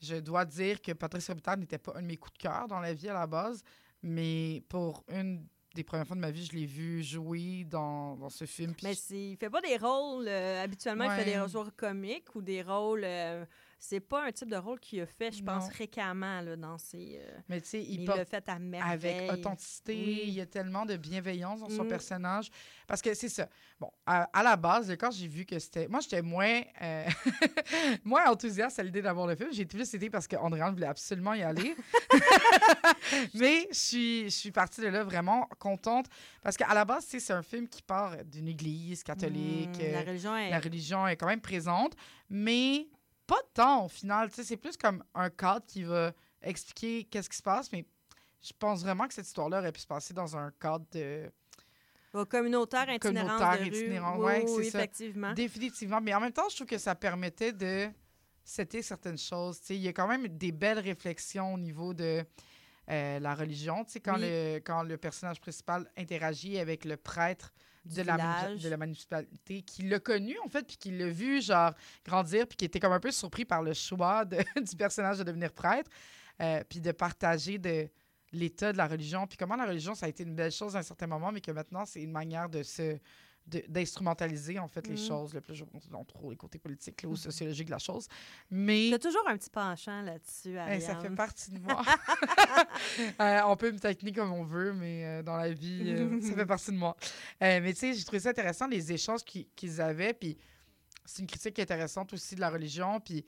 je 0.00 0.16
dois 0.16 0.44
dire 0.44 0.80
que 0.82 0.92
Patrice 0.92 1.28
Robitaille 1.28 1.58
n'était 1.58 1.78
pas 1.78 1.92
un 1.96 2.02
de 2.02 2.06
mes 2.06 2.16
coups 2.16 2.32
de 2.34 2.38
cœur 2.38 2.66
dans 2.66 2.80
la 2.80 2.92
vie 2.94 3.08
à 3.08 3.14
la 3.14 3.26
base, 3.26 3.62
mais 4.02 4.62
pour 4.68 5.04
une 5.08 5.46
des 5.74 5.82
premières 5.82 6.06
fois 6.06 6.14
de 6.16 6.20
ma 6.20 6.30
vie, 6.30 6.44
je 6.46 6.52
l'ai 6.52 6.66
vu 6.66 7.02
jouer 7.02 7.64
dans, 7.64 8.14
dans 8.16 8.30
ce 8.30 8.44
film. 8.44 8.74
puis 8.74 8.86
Mais 8.86 8.94
il 9.10 9.36
fait 9.36 9.50
pas 9.50 9.60
des 9.60 9.76
rôles. 9.76 10.28
euh, 10.28 10.62
habituellement, 10.62 11.04
il 11.04 11.10
fait 11.10 11.24
des 11.24 11.40
rôles 11.40 11.72
comiques 11.72 12.34
ou 12.36 12.42
des 12.42 12.62
rôles. 12.62 13.02
euh, 13.04 13.44
c'est 13.86 14.00
pas 14.00 14.24
un 14.26 14.32
type 14.32 14.48
de 14.50 14.56
rôle 14.56 14.80
qu'il 14.80 15.00
a 15.02 15.06
fait, 15.06 15.30
je 15.32 15.42
pense, 15.42 15.70
fréquemment 15.70 16.40
là, 16.40 16.56
dans 16.56 16.78
ses. 16.78 17.20
euh, 17.22 17.38
mais 17.48 17.60
tu 17.60 17.68
sais, 17.68 17.82
il 17.82 18.04
l'a 18.06 18.24
fait 18.24 18.48
à 18.48 18.58
merveille. 18.58 19.12
avec 19.18 19.32
authenticité. 19.32 19.94
Oui. 19.94 20.20
Il 20.28 20.34
y 20.34 20.40
a 20.40 20.46
tellement 20.46 20.86
de 20.86 20.96
bienveillance 20.96 21.60
dans 21.60 21.68
son 21.68 21.84
Mm. 21.84 21.88
personnage. 21.88 22.50
Parce 22.86 23.02
que 23.02 23.12
c'est 23.14 23.28
ça. 23.28 23.48
Bon, 23.78 23.90
à, 24.06 24.22
à 24.32 24.42
la 24.42 24.56
base, 24.56 24.94
quand 24.98 25.10
j'ai 25.10 25.28
vu 25.28 25.44
que 25.44 25.58
c'était. 25.58 25.86
Moi, 25.88 26.00
j'étais 26.00 26.22
moins, 26.22 26.62
euh, 26.82 27.04
moins 28.04 28.30
enthousiaste 28.30 28.78
à 28.78 28.82
l'idée 28.82 29.02
d'avoir 29.02 29.26
le 29.26 29.36
film. 29.36 29.50
J'ai 29.52 29.66
plus 29.66 29.92
été 29.94 30.08
parce 30.10 30.26
qu'Andréane 30.26 30.72
voulait 30.74 30.86
absolument 30.86 31.34
y 31.34 31.42
aller. 31.42 31.74
Mais 33.34 33.68
je 33.70 33.76
suis, 33.78 34.24
je 34.24 34.28
suis 34.36 34.50
partie 34.50 34.80
de 34.80 34.88
là 34.88 35.04
vraiment 35.04 35.48
contente. 35.58 36.06
Parce 36.42 36.56
qu'à 36.56 36.72
la 36.74 36.84
base, 36.84 37.04
tu 37.04 37.12
sais, 37.12 37.20
c'est 37.20 37.32
un 37.32 37.42
film 37.42 37.68
qui 37.68 37.82
part 37.82 38.16
d'une 38.24 38.48
église 38.48 39.02
catholique. 39.02 39.78
Mm, 39.78 39.92
la 39.92 39.98
euh, 40.00 40.04
religion 40.06 40.36
est. 40.36 40.50
la 40.50 40.60
religion 40.60 41.06
est 41.06 41.16
quand 41.16 41.26
même 41.26 41.40
présente, 41.40 41.94
mais 42.30 42.86
pas 43.26 43.40
tant 43.54 43.86
au 43.86 43.88
final. 43.88 44.28
Tu 44.30 44.36
sais, 44.36 44.44
C'est 44.44 44.56
plus 44.56 44.76
comme 44.76 45.02
un 45.14 45.30
cadre 45.30 45.64
qui 45.66 45.82
va 45.84 46.12
expliquer 46.42 47.04
qu'est-ce 47.04 47.28
qui 47.30 47.36
se 47.36 47.42
passe, 47.42 47.70
mais 47.72 47.84
je 48.42 48.52
pense 48.58 48.82
vraiment 48.82 49.08
que 49.08 49.14
cette 49.14 49.26
histoire-là 49.26 49.58
aurait 49.60 49.72
pu 49.72 49.80
se 49.80 49.86
passer 49.86 50.12
dans 50.14 50.36
un 50.36 50.50
cadre 50.60 50.84
de... 50.92 51.30
Au 52.12 52.24
communautaire 52.26 52.86
de 52.86 52.92
itinérant, 52.92 54.16
Oui, 54.18 54.24
ouais, 54.24 54.44
oui, 54.46 54.64
c'est 54.64 54.70
ça. 54.70 54.78
effectivement. 54.78 55.32
Définitivement. 55.32 56.00
Mais 56.00 56.14
en 56.14 56.20
même 56.20 56.32
temps, 56.32 56.48
je 56.48 56.54
trouve 56.54 56.66
que 56.68 56.78
ça 56.78 56.94
permettait 56.94 57.52
de 57.52 57.88
c'était 58.44 58.82
certaines 58.82 59.18
choses. 59.18 59.58
Tu 59.60 59.66
sais, 59.66 59.76
il 59.76 59.80
y 59.82 59.88
a 59.88 59.92
quand 59.92 60.06
même 60.06 60.28
des 60.28 60.52
belles 60.52 60.78
réflexions 60.78 61.54
au 61.54 61.58
niveau 61.58 61.92
de 61.94 62.22
euh, 62.90 63.18
la 63.18 63.34
religion. 63.34 63.84
Tu 63.84 63.92
sais, 63.92 64.00
quand, 64.00 64.14
Oui. 64.16 64.20
le, 64.22 64.58
quand 64.58 64.82
le 64.82 64.96
personnage 64.98 65.40
principal 65.40 65.90
interagit 65.96 66.58
avec 66.58 66.84
le 66.84 66.96
prêtre 66.98 67.52
de 67.84 68.02
la, 68.02 68.16
de 68.62 68.68
la 68.68 68.76
municipalité, 68.78 69.62
qui 69.62 69.82
l'a 69.82 69.98
connu, 69.98 70.36
en 70.44 70.48
fait, 70.48 70.66
puis 70.66 70.76
qui 70.76 70.90
l'a 70.90 71.08
vu, 71.08 71.42
genre, 71.42 71.72
grandir, 72.04 72.46
puis 72.46 72.56
qui 72.56 72.64
était 72.64 72.80
comme 72.80 72.92
un 72.92 73.00
peu 73.00 73.10
surpris 73.10 73.44
par 73.44 73.62
le 73.62 73.74
choix 73.74 74.24
de- 74.24 74.38
du 74.62 74.76
personnage 74.76 75.18
de 75.18 75.24
devenir 75.24 75.52
prêtre, 75.52 75.90
euh, 76.40 76.62
puis 76.68 76.80
de 76.80 76.92
partager 76.92 77.58
de 77.58 77.88
l'état 78.32 78.72
de 78.72 78.78
la 78.78 78.86
religion, 78.88 79.26
puis 79.26 79.36
comment 79.36 79.54
la 79.56 79.66
religion, 79.66 79.94
ça 79.94 80.06
a 80.06 80.08
été 80.08 80.22
une 80.24 80.34
belle 80.34 80.50
chose 80.50 80.74
à 80.74 80.80
un 80.80 80.82
certain 80.82 81.06
moment, 81.06 81.30
mais 81.30 81.40
que 81.40 81.52
maintenant, 81.52 81.84
c'est 81.84 82.02
une 82.02 82.10
manière 82.10 82.48
de 82.48 82.62
se 82.62 82.98
d'instrumentaliser 83.68 84.58
en 84.58 84.68
fait 84.68 84.86
les 84.86 84.94
Mhm. 84.94 85.06
choses 85.08 85.34
le 85.34 85.40
plus 85.40 85.62
dans 85.90 86.04
trop 86.04 86.30
les 86.30 86.36
côtés 86.36 86.58
politiques 86.58 87.02
là, 87.02 87.08
ou 87.10 87.16
sociologiques 87.16 87.66
de 87.66 87.72
la 87.72 87.78
chose. 87.78 88.08
Mais 88.50 88.88
T'as 88.90 88.98
toujours 88.98 89.28
un 89.28 89.36
petit 89.36 89.50
penchant 89.50 90.00
là-dessus, 90.02 90.56
eh, 90.70 90.80
ça 90.80 90.96
fait 90.96 91.10
partie 91.14 91.50
de 91.50 91.58
moi. 91.58 91.82
Euh, 93.20 93.40
on 93.46 93.56
peut 93.56 93.70
me 93.72 93.78
techniquer 93.78 94.20
comme 94.20 94.32
on 94.32 94.44
veut 94.44 94.72
mais 94.72 95.04
euh, 95.04 95.22
dans 95.22 95.36
la 95.36 95.50
vie 95.52 95.82
euh, 95.86 96.20
ça 96.20 96.34
fait 96.34 96.46
partie 96.46 96.70
de 96.70 96.76
moi. 96.76 96.96
Mais 97.40 97.72
tu 97.72 97.78
sais 97.80 97.94
j'ai 97.94 98.04
trouvé 98.04 98.20
ça 98.20 98.30
intéressant 98.30 98.66
les 98.66 98.92
échanges 98.92 99.24
qui- 99.24 99.46
qu'ils 99.56 99.80
avaient 99.80 100.14
puis 100.14 100.36
c'est 101.04 101.20
une 101.20 101.26
critique 101.28 101.58
intéressante 101.58 102.12
aussi 102.12 102.34
de 102.34 102.40
la 102.40 102.50
religion 102.50 103.00
puis 103.00 103.24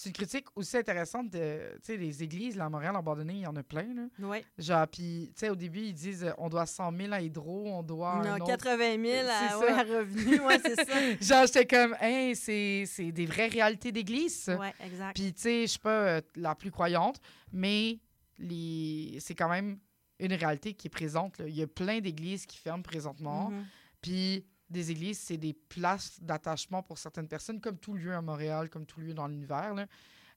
c'est 0.00 0.10
une 0.10 0.12
critique 0.12 0.46
aussi 0.54 0.76
intéressante 0.76 1.30
de 1.30 1.72
tu 1.76 1.78
sais 1.82 1.96
les 1.96 2.22
églises 2.22 2.56
là 2.56 2.66
à 2.66 2.68
Montréal 2.68 2.94
abandonnées 2.94 3.34
il 3.34 3.40
y 3.40 3.46
en 3.46 3.56
a 3.56 3.62
plein 3.64 3.92
là 3.94 4.02
Oui. 4.20 4.38
genre 4.56 4.86
puis 4.86 5.32
tu 5.34 5.40
sais 5.40 5.50
au 5.50 5.56
début 5.56 5.80
ils 5.80 5.92
disent 5.92 6.22
euh, 6.24 6.30
on 6.38 6.48
doit 6.48 6.66
100 6.66 6.92
000 6.96 7.12
à 7.12 7.20
Hydro 7.20 7.64
on 7.66 7.82
doit 7.82 8.22
Non, 8.24 8.34
autre 8.36 8.46
80 8.46 8.78
000 9.04 9.28
à, 9.28 9.48
C'est 9.48 9.56
ouais, 9.56 9.66
ça. 9.68 9.78
à 9.78 9.82
revenu, 9.82 10.40
ouais, 10.40 10.58
c'est 10.64 10.76
ça. 10.76 10.94
Genre, 11.20 11.46
j'étais 11.46 11.66
comme, 11.66 11.96
hey, 12.00 12.36
c'est 12.36 13.10
des 13.12 13.26
vraies 13.26 13.48
réalités 13.48 13.90
d'église. 13.90 14.48
Ouais, 14.58 14.72
exact. 14.84 15.14
Puis, 15.14 15.32
tu 15.32 15.40
sais, 15.42 15.62
je 15.62 15.66
suis 15.66 15.78
pas 15.78 15.90
euh, 15.90 16.20
la 16.36 16.54
plus 16.54 16.70
croyante, 16.70 17.20
mais 17.52 17.98
les... 18.38 19.18
c'est 19.20 19.34
quand 19.34 19.48
même 19.48 19.78
une 20.20 20.32
réalité 20.32 20.74
qui 20.74 20.86
est 20.88 20.90
présente. 20.90 21.38
là. 21.38 21.46
Il 21.48 21.56
y 21.56 21.62
a 21.62 21.66
plein 21.66 22.00
d'églises 22.00 22.46
qui 22.46 22.58
ferment 22.58 22.82
présentement. 22.82 23.50
Mhm. 23.50 23.64
Puis, 24.00 24.44
des 24.70 24.90
églises, 24.90 25.18
c'est 25.18 25.36
des 25.36 25.54
places 25.54 26.20
d'attachement 26.20 26.82
pour 26.82 26.98
certaines 26.98 27.28
personnes, 27.28 27.60
comme 27.60 27.78
tout 27.78 27.94
lieu 27.94 28.14
à 28.14 28.20
Montréal, 28.22 28.68
comme 28.68 28.86
tout 28.86 29.00
lieu 29.00 29.14
dans 29.14 29.26
l'univers. 29.26 29.86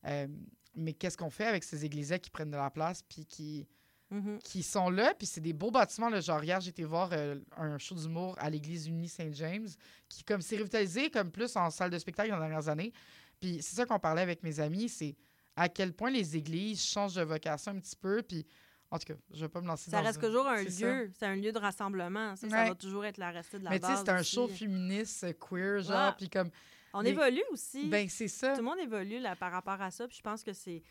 Euh, 0.05 0.27
mais 0.75 0.93
qu'est-ce 0.93 1.17
qu'on 1.17 1.29
fait 1.29 1.45
avec 1.45 1.63
ces 1.63 1.83
églises-là 1.85 2.19
qui 2.19 2.29
prennent 2.29 2.51
de 2.51 2.57
la 2.57 2.69
place, 2.69 3.03
puis 3.03 3.25
qui, 3.25 3.67
Mhm. 4.09 4.39
qui 4.43 4.61
sont 4.61 4.89
là, 4.89 5.13
puis 5.17 5.25
c'est 5.25 5.39
des 5.39 5.53
beaux 5.53 5.71
bâtiments. 5.71 6.09
Là, 6.09 6.19
genre, 6.19 6.43
hier, 6.43 6.59
j'ai 6.59 6.71
été 6.71 6.83
voir 6.83 7.11
euh, 7.13 7.39
un 7.55 7.77
show 7.77 7.95
d'humour 7.95 8.35
à 8.39 8.49
l'église 8.49 8.87
unie 8.87 9.07
Saint-James, 9.07 9.67
qui 10.09 10.23
comme 10.25 10.41
s'est 10.41 10.57
revitalisé 10.57 11.09
comme 11.09 11.31
plus 11.31 11.55
en 11.55 11.69
salle 11.69 11.89
de 11.91 11.97
spectacle 11.97 12.29
dans 12.29 12.35
les 12.35 12.41
dernières 12.41 12.67
années. 12.67 12.91
Puis 13.39 13.59
c'est 13.61 13.75
ça 13.77 13.85
qu'on 13.85 13.99
parlait 13.99 14.21
avec 14.21 14.43
mes 14.43 14.59
amis, 14.59 14.89
c'est 14.89 15.15
à 15.55 15.69
quel 15.69 15.93
point 15.93 16.11
les 16.11 16.35
églises 16.35 16.83
changent 16.83 17.15
de 17.15 17.21
vocation 17.21 17.71
un 17.71 17.79
petit 17.79 17.95
peu, 17.95 18.21
puis 18.21 18.45
en 18.91 18.99
tout 18.99 19.13
cas, 19.13 19.19
je 19.33 19.39
vais 19.39 19.49
pas 19.49 19.61
me 19.61 19.67
lancer 19.67 19.89
Ça 19.89 19.97
dans 20.01 20.03
reste 20.05 20.21
toujours 20.21 20.47
un 20.47 20.61
lieu, 20.63 21.09
c'est 21.17 21.25
un 21.25 21.35
lieu 21.35 21.51
de 21.51 21.57
rassemblement. 21.59 22.35
Ça, 22.35 22.47
va 22.47 22.75
toujours 22.75 23.05
être 23.05 23.17
la 23.17 23.31
restée 23.31 23.57
de 23.57 23.63
la 23.63 23.69
Mais 23.71 23.79
tu 23.79 23.87
sais, 23.87 23.95
c'est 23.95 24.09
un 24.09 24.21
show 24.21 24.47
féministe, 24.47 25.23
euh, 25.23 25.33
queer, 25.33 25.81
genre, 25.81 26.15
puis 26.15 26.29
comme, 26.29 26.49
On 26.93 27.01
les- 27.01 27.11
évolue 27.11 27.43
aussi. 27.51 27.87
ben 27.87 28.07
c'est 28.09 28.27
ça. 28.27 28.51
Tout 28.51 28.57
le 28.59 28.65
monde 28.65 28.79
évolue 28.79 29.19
là, 29.19 29.35
par 29.35 29.51
rapport 29.51 29.81
à 29.81 29.89
ça. 29.91 30.07
Puis 30.07 30.17
je 30.17 30.21
pense 30.21 30.43
que 30.43 30.51
c'est 30.53 30.83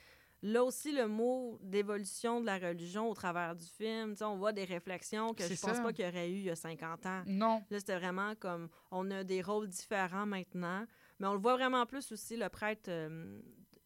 là 0.42 0.64
aussi 0.64 0.92
le 0.92 1.06
mot 1.06 1.58
d'évolution 1.62 2.40
de 2.40 2.46
la 2.46 2.56
religion 2.56 3.10
au 3.10 3.14
travers 3.14 3.54
du 3.54 3.66
film. 3.66 4.14
On 4.22 4.36
voit 4.38 4.52
des 4.52 4.64
réflexions 4.64 5.34
que 5.34 5.42
je 5.44 5.48
pense 5.60 5.76
ça. 5.76 5.82
pas 5.82 5.92
qu'il 5.92 6.06
y 6.06 6.08
aurait 6.08 6.30
eu 6.30 6.36
il 6.36 6.44
y 6.44 6.50
a 6.50 6.56
50 6.56 7.04
ans. 7.04 7.22
Non, 7.26 7.62
Là, 7.70 7.78
c'était 7.78 7.98
vraiment 7.98 8.34
comme 8.36 8.70
on 8.90 9.10
a 9.10 9.22
des 9.24 9.42
rôles 9.42 9.68
différents 9.68 10.24
maintenant. 10.24 10.86
Mais 11.18 11.26
on 11.26 11.34
le 11.34 11.38
voit 11.40 11.56
vraiment 11.56 11.84
plus 11.84 12.10
aussi, 12.12 12.38
le 12.38 12.48
prêtre, 12.48 12.88
euh, 12.88 13.38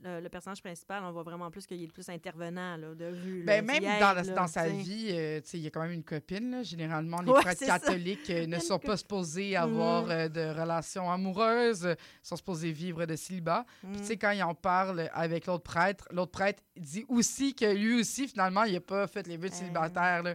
le, 0.05 0.21
le 0.21 0.29
personnage 0.29 0.63
principal, 0.63 1.03
on 1.03 1.11
voit 1.13 1.23
vraiment 1.23 1.51
plus 1.51 1.67
qu'il 1.67 1.83
est 1.83 1.87
le 1.87 1.93
plus 1.93 2.09
intervenant 2.11 2.77
là, 2.77 2.95
de 2.95 3.05
là. 3.07 3.45
Ben, 3.47 3.65
même 3.65 3.83
dans, 3.83 4.13
là, 4.13 4.23
dans 4.23 4.47
sa 4.47 4.69
vie, 4.69 5.09
euh, 5.13 5.41
il 5.55 5.61
y 5.61 5.67
a 5.67 5.71
quand 5.71 5.81
même 5.83 5.93
une 5.93 6.05
copine. 6.05 6.51
là. 6.51 6.63
Généralement, 6.63 7.23
les 7.23 7.31
Ouais, 7.33 7.41
prêtres 7.41 7.65
catholiques 7.67 8.29
euh, 8.31 8.47
ne 8.47 8.59
sont 8.59 8.79
pas 8.79 8.97
supposés 8.97 9.57
avoir 9.57 10.05
Mhm. 10.05 10.11
euh, 10.11 10.29
de 10.29 10.61
relations 10.61 11.11
amoureuses, 11.11 11.95
sont 12.23 12.37
supposés 12.37 12.71
vivre 12.73 13.07
de 13.07 13.17
célibat. 13.17 13.65
Puis, 13.83 13.93
tu 13.97 13.99
Mm. 14.01 14.05
sais, 14.05 14.17
quand 14.17 14.31
il 14.33 14.43
en 14.43 14.55
parle 14.55 15.09
avec 15.13 15.47
l'autre 15.47 15.65
prêtre, 15.65 16.07
l'autre 16.13 16.33
prêtre 16.33 16.63
dit 16.77 17.05
aussi 17.09 17.55
que 17.55 17.65
lui 17.75 18.01
aussi, 18.01 18.29
finalement, 18.29 18.65
il 18.65 18.75
n'a 18.75 18.81
pas 18.81 19.07
fait 19.07 19.27
les 19.27 19.37
vœux 19.37 19.49
de 19.49 19.55
célibataire. 19.55 20.23
là. 20.23 20.35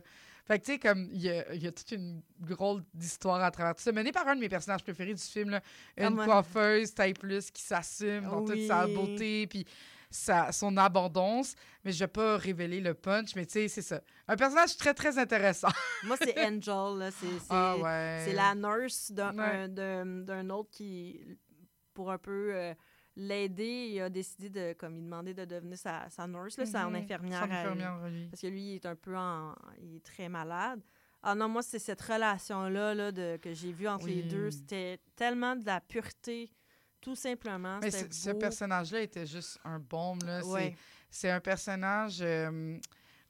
Fait 0.49 0.57
que, 0.59 0.65
tu 0.65 0.71
sais, 0.73 0.79
comme, 0.79 1.07
il 1.13 1.21
y 1.21 1.29
a, 1.29 1.53
il 1.53 1.61
y 1.61 1.67
a 1.67 1.71
toute 1.71 1.91
une 1.91 2.23
drôle 2.39 2.83
d'histoire 2.93 3.39
à 3.43 3.51
travers 3.51 3.75
tout 3.75 3.83
ça, 3.83 3.91
menée 3.91 4.11
par 4.11 4.27
un 4.27 4.35
de 4.35 4.39
mes 4.41 4.49
personnages 4.49 4.81
préférés 4.83 5.13
du 5.13 5.21
film, 5.21 5.51
là, 5.51 5.61
une 5.95 6.05
Comment? 6.07 6.25
coiffeuse 6.25 6.91
taille 6.95 7.13
plus 7.13 7.51
qui 7.51 7.61
s'assume 7.61 8.23
dans 8.23 8.43
toute 8.43 8.65
sa 8.65 8.87
beauté, 8.87 9.45
puis 9.45 9.63
sa, 10.09 10.51
son 10.51 10.75
abondance. 10.77 11.53
Mais 11.85 11.91
je 11.91 11.99
vais 11.99 12.07
pas 12.07 12.35
révéler 12.37 12.81
le 12.81 12.95
punch, 12.95 13.35
mais 13.35 13.45
tu 13.45 13.51
sais, 13.53 13.67
c'est 13.67 13.83
ça. 13.83 14.01
Un 14.27 14.35
personnage 14.35 14.75
très, 14.75 14.95
très 14.95 15.19
intéressant. 15.19 15.69
Moi, 16.03 16.17
c'est 16.19 16.35
Angel. 16.43 16.97
là. 16.97 17.11
C'est 17.11 17.27
Ah 17.51 17.77
ouais. 17.77 18.23
c'est 18.25 18.33
la 18.33 18.55
nurse 18.55 19.11
d'un 19.11 19.37
Ouais. 19.37 20.51
autre 20.51 20.71
qui, 20.71 21.21
pour 21.93 22.11
un 22.11 22.17
peu 22.17 22.51
euh, 22.55 22.73
l'aider, 23.19 23.89
il 23.93 24.01
a 24.01 24.09
décidé 24.09 24.49
de, 24.49 24.73
comme 24.73 24.95
il 24.97 25.03
demandait 25.03 25.33
de 25.33 25.45
devenir 25.45 25.77
sa, 25.77 26.09
sa 26.09 26.25
nurse, 26.25 26.57
là, 26.57 26.65
sa 26.65 26.87
Mhm. 26.87 26.95
infirmière. 26.95 27.43
Son 27.45 27.51
à- 27.51 27.55
infirmière, 27.55 28.07
lui. 28.09 28.27
Parce 28.29 28.41
que 28.41 28.47
lui, 28.47 28.61
il 28.71 28.75
est 28.75 28.85
un 28.85 28.95
peu 28.95 29.15
en... 29.17 29.53
Il 29.81 29.97
est 29.97 30.05
très 30.05 30.29
malade. 30.29 30.81
Ah 31.21 31.35
non, 31.35 31.49
moi, 31.49 31.61
c'est 31.61 31.79
cette 31.79 32.01
relation-là 32.01 32.95
là, 32.95 33.11
de, 33.11 33.37
que 33.41 33.53
j'ai 33.53 33.73
vue 33.73 33.87
entre 33.89 34.07
les 34.07 34.23
deux. 34.23 34.51
C'était 34.51 34.99
tellement 35.17 35.55
de 35.57 35.65
la 35.65 35.81
pureté, 35.81 36.49
tout 37.01 37.15
simplement. 37.15 37.79
Mais 37.81 37.91
ce, 37.91 38.31
beau. 38.31 38.39
personnage-là 38.39 39.01
était 39.01 39.25
juste 39.25 39.59
un 39.65 39.79
bombe. 39.79 40.23
Là. 40.23 40.45
Ouais. 40.45 40.75
C'est 41.09 41.29
un 41.29 41.41
personnage. 41.41 42.19
euh, 42.21 42.77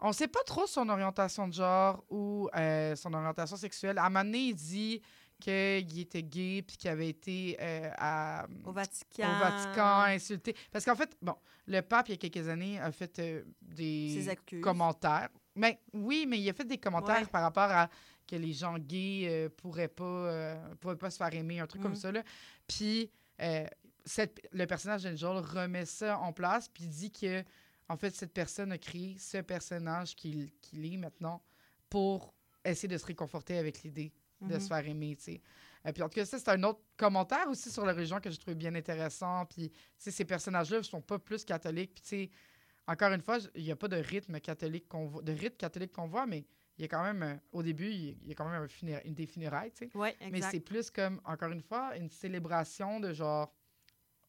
on 0.02 0.12
sait 0.14 0.28
pas 0.28 0.44
trop 0.46 0.68
son 0.68 0.88
orientation 0.88 1.48
de 1.48 1.54
genre 1.54 2.04
ou 2.10 2.48
euh, 2.56 2.96
son 2.96 3.12
orientation 3.14 3.58
sexuelle. 3.58 3.98
À 3.98 4.06
un 4.06 4.10
moment 4.10 4.24
donné, 4.24 4.38
il 4.50 4.54
dit 4.56 5.02
qu'il 5.40 6.00
était 6.00 6.24
gay 6.24 6.62
puis 6.68 6.76
qu'il 6.78 6.90
avait 6.90 7.10
été 7.10 7.58
euh, 7.62 7.90
à- 7.98 8.46
Au 8.66 8.72
Vatican. 8.72 9.28
au 9.28 9.40
Vatican 9.40 10.02
insulté. 10.02 10.56
Parce 10.72 10.84
qu'en 10.86 10.96
fait, 10.96 11.16
bon, 11.22 11.36
le 11.68 11.82
pape, 11.82 12.10
il 12.10 12.12
y 12.12 12.16
a 12.16 12.18
quelques 12.30 12.48
années, 12.50 12.80
a 12.80 12.92
fait 12.92 13.20
euh, 13.20 13.44
des 13.62 14.28
commentaires. 14.62 15.30
Mais 15.56 15.80
oui, 15.94 16.26
mais 16.28 16.40
il 16.40 16.50
a 16.50 16.54
fait 16.54 16.66
des 16.66 16.78
commentaires 16.78 17.22
Ouais. 17.22 17.26
par 17.28 17.42
rapport 17.42 17.64
à 17.72 17.90
que 18.28 18.36
les 18.36 18.54
gens 18.54 18.78
gays 18.78 19.26
euh, 19.28 19.50
pourraient 19.50 19.88
pas 19.88 20.04
euh, 20.04 20.76
pourraient 20.80 20.98
pas 20.98 21.10
se 21.10 21.18
faire 21.18 21.34
aimer, 21.34 21.60
un 21.60 21.68
truc 21.68 21.82
comme 21.82 21.92
Mhm. 21.92 21.98
ça. 21.98 22.12
Là. 22.12 22.24
Puis 22.68 23.10
cette- 24.06 24.42
le 24.52 24.66
personnage 24.66 25.04
d'Angel 25.04 25.38
remet 25.38 25.86
ça 25.86 26.20
en 26.20 26.34
place, 26.34 26.68
puis 26.70 26.86
dit 26.86 27.12
que 27.12 27.44
en 27.88 27.98
fait 27.98 28.16
cette 28.16 28.34
personne 28.34 28.72
a 28.72 28.78
créé 28.78 29.18
ce 29.18 29.38
personnage 29.40 30.16
qu'il 30.16 30.52
qu'il 30.62 30.86
est 30.94 30.98
maintenant 30.98 31.42
pour 31.90 32.34
essayer 32.66 32.88
de 32.88 32.98
se 32.98 33.06
réconforter 33.06 33.58
avec 33.58 33.82
l'idée 33.84 34.12
de 34.42 34.54
Mhm. 34.54 34.60
se 34.60 34.68
faire 34.68 34.88
aimer, 34.88 35.16
tu 35.18 35.24
sais. 35.24 35.42
Euh, 35.86 35.92
puis 35.92 36.04
en 36.04 36.10
tout 36.10 36.16
cas, 36.16 36.26
ça, 36.26 36.38
c'est 36.40 36.50
un 36.50 36.64
autre 36.64 36.82
commentaire 36.98 37.48
aussi 37.50 37.70
sur 37.72 37.86
la 37.86 37.94
religion 37.94 38.20
que 38.20 38.30
j'ai 38.30 38.38
trouvé 38.38 38.56
bien 38.56 38.74
intéressant. 38.76 39.46
Puis, 39.46 39.70
tu 39.70 39.78
sais, 39.98 40.12
ces 40.12 40.26
personnages-là 40.26 40.78
ne 40.80 40.84
sont 40.84 41.02
pas 41.02 41.20
plus 41.20 41.44
catholiques. 41.46 41.94
Puis, 41.96 42.02
tu 42.04 42.10
sais, 42.10 42.30
encore 42.88 43.12
une 43.14 43.22
fois, 43.22 43.38
il 43.56 43.64
n'y 43.64 43.72
a 43.72 43.76
pas 43.76 43.88
de 43.88 43.98
rythme 43.98 44.40
catholique 44.40 44.88
qu'on 44.88 45.06
voit, 45.08 45.22
de 45.22 45.32
rite 45.32 45.58
catholique 45.58 45.92
qu'on 45.94 46.08
voit, 46.08 46.26
mais 46.26 46.46
il 46.78 46.82
y 46.82 46.86
a 46.86 46.88
quand 46.88 47.04
même, 47.04 47.22
euh, 47.24 47.36
au 47.52 47.62
début, 47.64 47.90
il 47.92 48.28
y 48.28 48.32
a 48.32 48.36
quand 48.36 48.50
même 48.50 48.64
un 48.64 48.68
funéra- 48.68 49.02
une 49.06 49.14
des 49.14 49.28
funérailles, 49.28 49.72
tu 49.72 49.86
sais. 49.86 49.98
Ouais, 49.98 50.16
Mais 50.32 50.42
c'est 50.42 50.60
plus 50.60 50.90
comme, 50.90 51.22
encore 51.26 51.52
une 51.52 51.62
fois, 51.62 51.96
une 51.98 52.10
célébration 52.10 53.00
de 53.00 53.14
genre. 53.14 53.54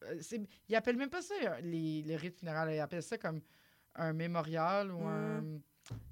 euh, 0.03 0.17
c'est- 0.23 0.41
ils 0.69 0.75
appellent 0.77 0.97
même 0.97 1.11
pas 1.11 1.21
ça 1.23 1.35
euh, 1.43 1.61
les, 1.61 2.03
les 2.03 2.17
rites 2.17 2.39
funéraires, 2.39 2.71
ils 2.71 2.79
appellent 2.81 3.03
ça 3.03 3.19
comme 3.19 3.41
un 3.97 4.13
mémorial 4.15 4.91
ou 4.93 5.03
un. 5.07 5.61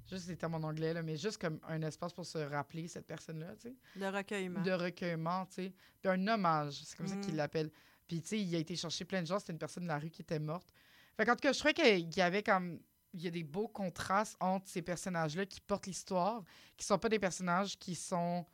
Juste 0.09 0.27
les 0.27 0.35
termes 0.37 0.55
en 0.55 0.63
anglais, 0.67 0.93
là, 0.93 1.03
mais 1.03 1.17
juste 1.17 1.39
comme 1.39 1.59
un 1.67 1.81
espace 1.83 2.13
pour 2.13 2.25
se 2.25 2.39
rappeler 2.39 2.87
cette 2.87 3.05
personne-là, 3.05 3.55
tu 3.57 3.69
sais 3.69 3.75
De 3.99 4.05
recueillement. 4.07 4.61
de 4.61 4.71
recueillement, 4.71 5.45
tu 5.45 5.53
sais. 5.55 5.73
Puis 6.01 6.09
un 6.11 6.27
hommage, 6.27 6.81
c'est 6.83 6.97
comme 6.97 7.07
ça 7.07 7.15
Mm. 7.15 7.21
qu'il 7.21 7.35
l'appelle. 7.35 7.69
Puis, 8.07 8.21
tu 8.21 8.29
sais, 8.29 8.39
il 8.41 8.55
a 8.55 8.57
été 8.57 8.75
chercher 8.75 9.05
plein 9.05 9.21
de 9.21 9.27
gens. 9.27 9.37
C'était 9.37 9.53
une 9.53 9.59
personne 9.59 9.83
de 9.83 9.87
la 9.89 9.99
rue 9.99 10.09
qui 10.09 10.23
était 10.23 10.39
morte. 10.39 10.67
Fait 11.15 11.25
qu'en 11.25 11.33
tout 11.35 11.41
cas, 11.41 11.53
je 11.53 11.59
trouvais 11.59 11.73
qu'il 11.75 12.15
y 12.17 12.21
avait 12.21 12.41
comme... 12.43 12.79
Il 13.13 13.21
y 13.21 13.27
a 13.27 13.31
des 13.31 13.43
beaux 13.43 13.67
contrastes 13.67 14.35
entre 14.39 14.67
ces 14.67 14.81
personnages-là 14.83 15.45
qui 15.47 15.59
portent 15.61 15.85
l'histoire, 15.87 16.43
qui 16.77 16.85
sont 16.85 16.97
pas 16.99 17.09
des 17.09 17.17
personnages 17.19 17.77
qui 17.77 17.93
sont 17.95 18.45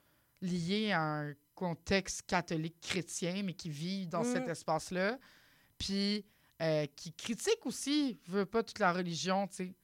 liés 0.41 0.91
à 0.93 1.01
un 1.01 1.33
contexte 1.53 2.23
catholique 2.23 2.79
chrétien, 2.81 3.43
mais 3.43 3.53
qui 3.53 3.69
vivent 3.69 4.09
dans 4.09 4.21
Mm. 4.23 4.33
cet 4.33 4.47
espace-là. 4.49 5.17
Puis, 5.77 6.25
euh, 6.61 6.85
qui 6.95 7.11
critiquent 7.13 7.65
aussi, 7.65 8.17
veut 8.27 8.45
pas 8.45 8.63
toute 8.63 8.79
la 8.79 8.91
religion, 8.93 9.47
tu 9.47 9.55
sais. 9.55 9.75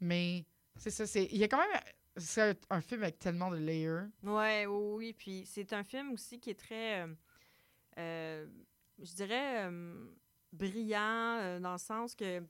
Mais, 0.00 0.44
c'est 0.76 0.90
ça, 0.90 1.06
c'est... 1.06 1.24
Il 1.30 1.38
y 1.38 1.44
a 1.44 1.48
quand 1.48 1.58
même... 1.58 1.80
C'est 2.18 2.58
un, 2.68 2.80
film 2.82 3.02
avec 3.04 3.18
tellement 3.18 3.50
de 3.50 3.56
layers. 3.56 4.04
Ouais, 4.22 4.66
oui, 4.66 4.94
oui. 4.96 5.12
Puis 5.14 5.44
c'est 5.46 5.72
un 5.72 5.82
film 5.82 6.12
aussi 6.12 6.38
qui 6.38 6.50
est 6.50 6.58
très, 6.60 7.00
euh, 7.02 7.14
euh, 7.98 8.46
je 9.00 9.14
dirais, 9.14 9.64
euh, 9.70 10.04
brillant 10.52 11.58
dans 11.60 11.72
le 11.72 11.78
sens 11.78 12.14
que 12.14 12.42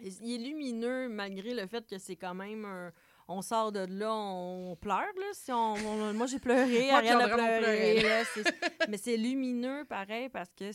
il 0.00 0.32
est 0.32 0.38
lumineux 0.38 1.08
malgré 1.08 1.54
le 1.54 1.66
fait 1.66 1.86
que 1.86 1.98
c'est 1.98 2.16
quand 2.16 2.34
même 2.34 2.64
un- 2.64 2.92
on 3.28 3.42
sort 3.42 3.70
de 3.70 3.80
là, 3.80 4.12
on 4.14 4.76
pleure 4.76 5.00
là. 5.00 5.26
Si 5.32 5.52
on, 5.52 5.74
on- 5.74 6.14
moi 6.14 6.26
j'ai 6.26 6.38
pleuré, 6.38 6.90
Ariane 6.90 7.20
a 7.20 7.28
pleuré. 7.28 8.02
là, 8.02 8.22
mais 8.88 8.96
c'est 8.96 9.16
lumineux 9.16 9.84
pareil 9.84 10.28
parce 10.28 10.52
que 10.54 10.70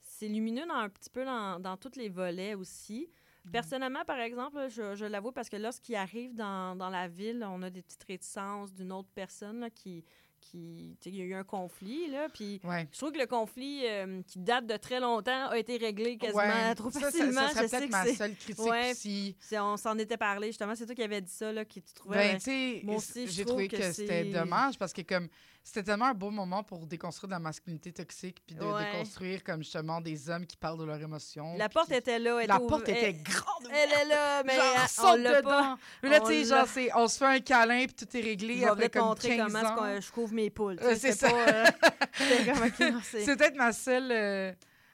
c'est 0.00 0.28
lumineux 0.28 0.66
dans 0.66 0.74
un 0.74 0.88
petit 0.88 1.10
peu 1.10 1.24
dans, 1.24 1.58
dans 1.60 1.76
tous 1.76 1.96
les 1.96 2.08
volets 2.08 2.54
aussi. 2.54 3.10
Personnellement, 3.52 4.04
par 4.04 4.18
exemple, 4.20 4.68
je, 4.68 4.94
je 4.94 5.04
l'avoue 5.06 5.32
parce 5.32 5.48
que 5.48 5.56
lorsqu'il 5.56 5.94
arrive 5.96 6.34
dans, 6.34 6.76
dans 6.76 6.90
la 6.90 7.08
ville, 7.08 7.44
on 7.48 7.62
a 7.62 7.70
des 7.70 7.82
petites 7.82 8.04
réticences 8.04 8.72
d'une 8.74 8.92
autre 8.92 9.08
personne 9.14 9.60
là, 9.60 9.70
qui. 9.70 10.04
qui 10.40 10.96
il 11.04 11.14
y 11.16 11.20
a 11.20 11.24
eu 11.24 11.34
un 11.34 11.44
conflit, 11.44 12.08
là, 12.10 12.28
puis 12.32 12.60
Ouais. 12.64 12.88
je 12.92 12.96
trouve 12.98 13.12
que 13.12 13.18
le 13.18 13.26
conflit 13.26 13.82
euh, 13.86 14.22
qui 14.26 14.38
date 14.38 14.66
de 14.66 14.76
très 14.78 14.98
longtemps 15.00 15.48
a 15.48 15.58
été 15.58 15.76
réglé 15.76 16.16
quasiment 16.16 16.40
Ouais, 16.42 16.74
trop 16.74 16.90
ça, 16.90 17.00
ça- 17.00 17.06
facilement. 17.10 17.48
Ça, 17.48 17.66
serait 17.66 17.68
peut-être 17.68 17.86
que 17.86 17.90
ma 17.90 18.14
seule 18.14 18.34
critique 18.36 18.64
Ouais. 18.64 18.92
c'est- 18.94 19.58
on 19.58 19.76
s'en 19.76 19.98
était 19.98 20.16
parlé, 20.16 20.46
justement. 20.48 20.74
C'est 20.74 20.86
toi 20.86 20.94
qui 20.94 21.02
avais 21.02 21.20
dit 21.20 21.30
ça, 21.30 21.52
là, 21.52 21.64
qui 21.66 21.82
tu 21.82 21.92
trouvais. 21.92 22.16
Ben, 22.16 22.32
ben, 22.32 22.38
tu 22.38 22.44
sais, 22.44 22.80
moi 22.84 22.96
aussi, 22.96 23.26
j'ai 23.28 23.44
trouvé 23.44 23.68
que 23.68 23.76
que, 23.76 23.92
c'était 23.92 24.24
dommage 24.24 24.78
parce 24.78 24.92
que 24.94 25.02
comme 25.02 25.28
c'était 25.62 25.82
tellement 25.84 26.06
un 26.06 26.14
beau 26.14 26.30
moment 26.30 26.62
pour 26.64 26.86
déconstruire 26.86 27.28
de 27.28 27.34
la 27.34 27.38
masculinité 27.38 27.92
toxique 27.92 28.38
puis 28.46 28.56
de 28.56 28.64
Ouais. 28.64 28.84
déconstruire 28.92 29.44
comme 29.44 29.62
justement 29.62 30.00
des 30.00 30.28
hommes 30.30 30.46
qui 30.46 30.56
parlent 30.56 30.78
de 30.78 30.84
leurs 30.84 31.00
émotions. 31.00 31.56
la 31.56 31.68
porte 31.68 31.88
qui- 31.88 31.94
était 31.94 32.18
là. 32.18 32.38
elle 32.40 32.48
la 32.48 32.58
porte 32.58 32.86
ouv- 32.88 32.90
était 32.90 33.10
elle- 33.10 33.22
grande. 33.22 33.66
Elle 33.70 33.90
est 33.92 34.04
là, 34.06 34.42
mais 34.46 34.56
genre, 34.56 34.64
elle- 34.74 34.80
on 34.82 34.86
saute 34.88 35.20
l'a 35.20 35.36
dedans. 35.42 35.48
pas. 35.50 35.78
Mais 36.02 36.08
là, 36.08 36.20
tu 36.20 36.26
sais, 36.26 36.44
genre, 36.44 36.66
c'est- 36.66 36.90
on 36.94 37.06
se 37.08 37.18
fait 37.18 37.26
un 37.26 37.40
câlin 37.40 37.86
puis 37.86 37.94
tout 38.06 38.16
est 38.16 38.20
réglé 38.20 38.64
après 38.64 38.88
comme 38.90 39.04
montrer 39.04 39.36
15 39.36 39.52
comment 39.52 39.68
ans. 39.82 40.00
je 40.00 40.10
couvre 40.10 40.32
mes 40.32 40.50
poules. 40.50 40.78
Euh, 40.82 40.96
c'est 40.98 41.18
pas, 41.20 41.48
euh, 41.48 41.64
c'est 43.04 43.36
peut-être 43.36 43.56
ma 43.56 43.72
seule, 43.72 44.10
euh, 44.10 44.52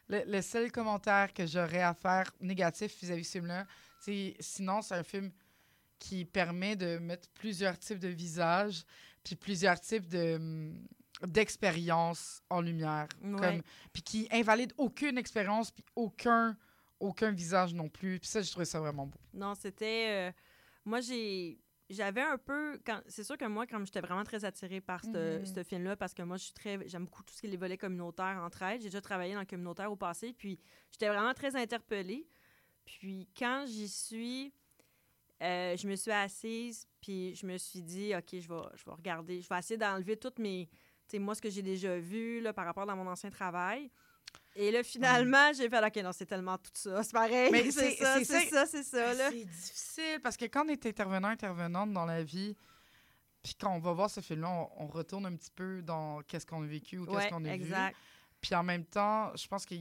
le, 0.09 0.23
le 0.27 0.43
seul 0.43 0.71
commentaire 0.71 1.33
que 1.33 1.47
j'aurais 1.47 1.83
à 1.83 1.95
faire 1.95 2.31
négatif 2.41 2.93
vis-à-vis 3.01 3.23
de 3.23 3.27
ce 3.27 3.33
film-là. 3.33 3.67
C'est- 4.01 4.35
Sinon, 4.41 4.83
c'est 4.83 4.95
un 4.95 5.03
film 5.03 5.31
qui 5.99 6.25
permet 6.25 6.77
de 6.77 6.99
mettre 6.99 7.29
plusieurs 7.31 7.79
types 7.79 7.99
de 7.99 8.09
visages 8.09 8.85
puis 9.27 9.35
plusieurs 9.37 9.81
types 9.81 10.09
de 10.09 10.37
hum, 10.37 10.87
d'expériences 11.27 12.43
en 12.51 12.61
lumière. 12.61 13.09
Ouais. 13.23 13.41
Comme, 13.41 13.63
puis 13.93 14.03
qui 14.03 14.29
invalide 14.31 14.73
aucune 14.77 15.19
expérience 15.19 15.71
puis 15.71 15.85
aucun, 15.97 16.57
aucun 17.01 17.31
visage 17.33 17.75
non 17.75 17.89
plus. 17.89 18.19
Puis 18.21 18.29
ça, 18.29 18.41
j'ai 18.43 18.51
trouvé 18.51 18.65
ça 18.67 18.79
vraiment 18.81 19.07
beau. 19.07 19.19
Non, 19.35 19.55
c'était. 19.55 20.29
euh, 20.29 20.33
moi, 20.85 21.01
j'ai. 21.01 21.59
J'avais 21.89 22.21
un 22.23 22.37
peu. 22.37 22.81
quand 22.85 23.01
C'est 23.07 23.23
sûr 23.23 23.37
que 23.39 23.45
moi, 23.45 23.65
quand 23.67 23.85
j'étais 23.85 24.01
vraiment 24.01 24.25
très 24.25 24.45
attirée 24.45 24.81
par 24.81 25.05
ce 25.05 25.39
Mhm. 25.39 25.47
ce 25.47 25.63
film-là, 25.63 25.97
parce 25.97 26.15
que 26.15 26.23
moi, 26.23 26.37
je 26.37 26.45
suis 26.45 26.53
très. 26.53 26.79
J'aime 26.89 27.05
beaucoup 27.05 27.23
tout 27.23 27.33
ce 27.35 27.41
qui 27.41 27.47
est 27.47 27.51
les 27.51 27.57
volets 27.57 27.79
communautaires 27.79 28.41
entre 28.45 28.63
elles. 28.63 28.81
J'ai 28.81 28.89
déjà 28.89 29.01
travaillé 29.01 29.35
dans 29.35 29.41
le 29.41 29.47
communautaire 29.47 29.91
au 29.91 29.97
passé, 29.97 30.33
puis 30.33 30.59
j'étais 30.91 31.09
vraiment 31.09 31.33
très 31.35 31.55
interpellée. 31.57 32.27
Puis 32.85 33.29
quand 33.39 33.65
j'y 33.67 33.89
suis, 33.89 34.53
euh, 35.43 35.77
je 35.77 35.87
me 35.87 35.97
suis 35.97 36.11
assise, 36.13 36.87
puis 37.01 37.35
je 37.35 37.47
me 37.47 37.59
suis 37.59 37.83
dit, 37.83 38.13
OK, 38.17 38.29
je 38.33 38.49
vais, 38.49 38.63
je 38.75 38.85
vais 38.85 38.93
regarder, 38.93 39.41
je 39.43 39.49
vais 39.49 39.59
essayer 39.59 39.77
d'enlever 39.77 40.17
toutes 40.17 40.39
mes. 40.39 40.69
Tu 41.09 41.13
sais, 41.13 41.19
moi, 41.19 41.35
ce 41.35 41.41
que 41.43 41.51
j'ai 41.51 41.63
déjà 41.63 41.99
vu 41.99 42.41
là, 42.41 42.53
par 42.53 42.65
rapport 42.65 42.89
à 42.89 42.95
mon 42.97 43.07
ancien 43.07 43.31
travail. 43.31 43.91
Et 44.57 44.71
là, 44.71 44.83
finalement, 44.83 45.53
j'ai 45.53 45.69
fait, 45.69 45.85
OK, 45.87 45.97
non, 46.03 46.13
c'est 46.13 46.27
tellement 46.27 46.57
tout 46.59 46.71
ça. 46.75 47.03
C'est 47.03 47.13
pareil. 47.13 47.51
Mais 47.53 47.71
c'est 47.71 47.95
ça, 47.97 48.19
c'est 48.25 48.47
ça- 48.49 48.67
c'est 48.67 48.83
ça. 48.83 49.15
C'est 49.31 49.45
difficile 49.45 50.21
parce 50.23 50.37
que 50.37 50.47
quand 50.47 50.65
on 50.65 50.69
est 50.69 50.85
intervenant, 50.87 51.29
intervenante 51.29 51.93
dans 51.93 52.07
la 52.07 52.23
vie, 52.25 52.57
puis 53.43 53.55
quand 53.55 53.73
on 53.75 53.79
va 53.79 53.93
voir 53.93 54.11
ce 54.11 54.21
film-là, 54.21 54.49
on, 54.49 54.85
on 54.85 54.87
retourne 54.89 55.27
un 55.27 55.37
petit 55.37 55.51
peu 55.55 55.83
dans 55.83 56.23
qu'est-ce 56.23 56.47
qu'on 56.47 56.63
a 56.63 56.67
vécu 56.67 56.99
ou 56.99 57.05
qu'est-ce 57.07 57.17
Ouais, 57.17 57.29
qu'on 57.31 57.45
a 57.45 57.49
vu. 57.49 57.55
exact. 57.55 57.97
Puis 58.41 58.55
en 58.55 58.63
même 58.65 58.85
temps, 58.85 59.31
je 59.37 59.47
pense 59.47 59.65
que. 59.67 59.75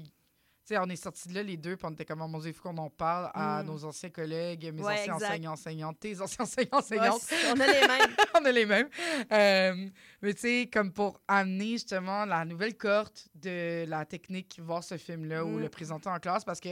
Sais, 0.67 0.79
on 0.79 0.85
est 0.89 0.95
sortis 0.95 1.27
de 1.29 1.35
là 1.35 1.43
les 1.43 1.57
deux, 1.57 1.75
puis 1.77 1.85
on 1.85 1.91
était 1.91 2.05
comme, 2.05 2.21
oh 2.21 2.27
mon 2.27 2.39
Dieu, 2.39 2.49
il 2.49 2.53
faut 2.53 2.63
qu'on 2.67 2.77
en 2.79 2.89
parle 2.89 3.29
à 3.35 3.61
Mm. 3.61 3.67
nos 3.67 3.85
anciens 3.85 4.09
collègues, 4.09 4.71
mes 4.73 4.81
Ouais, 4.81 4.93
anciens 4.93 5.13
exact. 5.13 5.29
enseignants, 5.29 5.51
enseignantes, 5.51 5.99
tes 5.99 6.19
anciens 6.21 6.43
enseignants, 6.45 6.77
enseignantes. 6.79 7.21
on 7.55 7.59
a 7.59 7.67
les 7.67 7.87
mêmes. 7.87 8.15
on 8.41 8.45
est 8.45 8.51
les 8.51 8.65
mêmes. 8.65 8.89
Euh, 9.31 9.89
mais 10.23 10.33
tu 10.33 10.39
sais, 10.41 10.69
comme 10.73 10.91
pour 10.91 11.21
amener 11.27 11.73
justement 11.73 12.25
la 12.25 12.43
nouvelle 12.45 12.75
cohorte 12.75 13.27
de 13.35 13.85
la 13.87 14.05
technique, 14.05 14.59
voir 14.59 14.83
ce 14.83 14.97
film-là 14.97 15.45
ou 15.45 15.57
Mm. 15.57 15.61
le 15.61 15.69
présenter 15.69 16.09
en 16.09 16.17
classe, 16.19 16.43
parce 16.43 16.59
que 16.59 16.69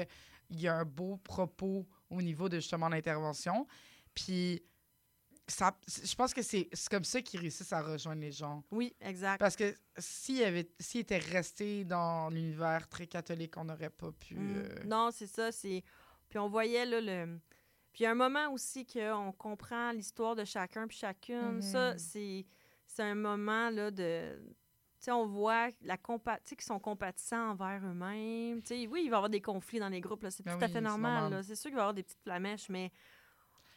il 0.50 0.60
y 0.60 0.68
a 0.68 0.76
un 0.76 0.86
beau 0.86 1.18
propos 1.18 1.86
au 2.10 2.22
niveau 2.22 2.50
de 2.50 2.56
justement 2.58 2.90
l'intervention. 2.90 3.68
Puis, 4.16 4.62
ça, 5.48 5.78
je 5.88 6.16
pense 6.16 6.34
que 6.34 6.42
c'est 6.42 6.70
comme 6.90 7.04
ça 7.04 7.22
qu'ils 7.22 7.40
réussissent 7.42 7.74
à 7.74 7.82
rejoindre 7.82 8.22
les 8.22 8.32
gens. 8.32 8.64
Oui, 8.72 8.96
exact. 9.02 9.40
Parce 9.40 9.56
que 9.56 9.76
s'il 9.98 10.42
avait- 10.44 10.70
s'il 10.80 11.02
était 11.02 11.18
resté 11.18 11.84
dans 11.84 12.30
l'univers 12.30 12.88
très 12.88 13.08
catholique, 13.08 13.58
on 13.58 13.66
n'aurait 13.66 13.90
pas 13.90 14.12
pu. 14.12 14.36
Mm. 14.36 14.54
euh, 14.56 14.84
Non, 14.86 15.10
c'est 15.12 15.28
ça. 15.28 15.52
C'est... 15.52 15.84
Puis 16.30 16.40
on 16.40 16.48
voyait 16.48 16.86
là, 16.86 17.02
le. 17.02 17.40
Puis 17.92 18.02
il 18.02 18.04
y 18.04 18.08
a 18.08 18.12
un 18.12 18.16
moment 18.16 18.52
aussi 18.52 18.86
qu'on 18.88 19.32
comprend 19.38 19.92
l'histoire 19.92 20.36
de 20.36 20.46
chacun 20.46 20.88
puis 20.88 20.98
chacune. 20.98 21.62
Ça, 21.62 21.92
Mhm. 21.92 22.00
c'est, 22.00 22.46
c'est 22.88 23.04
un 23.04 23.16
moment 23.16 23.70
là, 23.70 23.92
de. 23.92 24.40
Tu 25.00 25.08
sais, 25.08 25.12
on 25.12 25.28
voit 25.28 25.68
la 25.82 25.98
compa... 25.98 26.38
tu 26.38 26.42
sais, 26.52 26.56
qu'ils 26.56 26.64
sont 26.66 26.80
compatissants 26.80 27.52
envers 27.52 27.82
eux-mêmes. 27.86 28.62
Tu 28.64 28.68
sais, 28.70 28.88
oui, 28.88 29.02
il 29.04 29.10
va 29.10 29.16
y 29.16 29.18
avoir 29.18 29.30
des 29.30 29.42
conflits 29.42 29.80
dans 29.80 29.90
les 29.90 30.00
groupes. 30.00 30.24
Là. 30.24 30.32
C'est 30.32 30.44
Ben 30.46 30.58
tout 30.58 30.64
à 30.64 30.70
fait 30.70 30.80
normal. 30.80 31.44
C'est 31.44 31.56
sûr 31.56 31.70
qu'il 31.70 31.76
va 31.76 31.82
y 31.82 31.84
avoir 31.84 31.94
des 31.94 32.04
petites 32.04 32.22
flamèches, 32.24 32.70
mais 32.70 32.90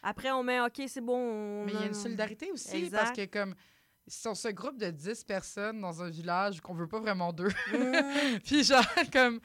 après, 0.09 0.31
on 0.31 0.42
met 0.42 0.61
OK, 0.61 0.83
c'est 0.88 1.01
bon. 1.01 1.16
on 1.16 1.64
Mais 1.66 1.73
il 1.73 1.81
y 1.81 1.83
a 1.83 1.87
une 1.87 1.95
solidarité 1.95 2.51
aussi, 2.53 2.77
Exact. 2.77 2.99
parce 2.99 3.16
que 3.16 3.25
comme 3.27 3.55
sur 4.09 4.37
ce 4.37 4.49
groupe 4.49 4.79
de 4.79 4.90
10 4.90 5.25
personnes 5.25 5.81
dans 5.81 6.03
un 6.03 6.09
village 6.09 6.61
qu'on 6.61 6.75
veut 6.75 6.87
pas 6.88 7.01
vraiment 7.01 7.33
d'eux, 7.33 7.49
Mm. 7.73 8.38
puis 8.45 8.62
genre, 8.64 8.85
comme, 9.12 9.40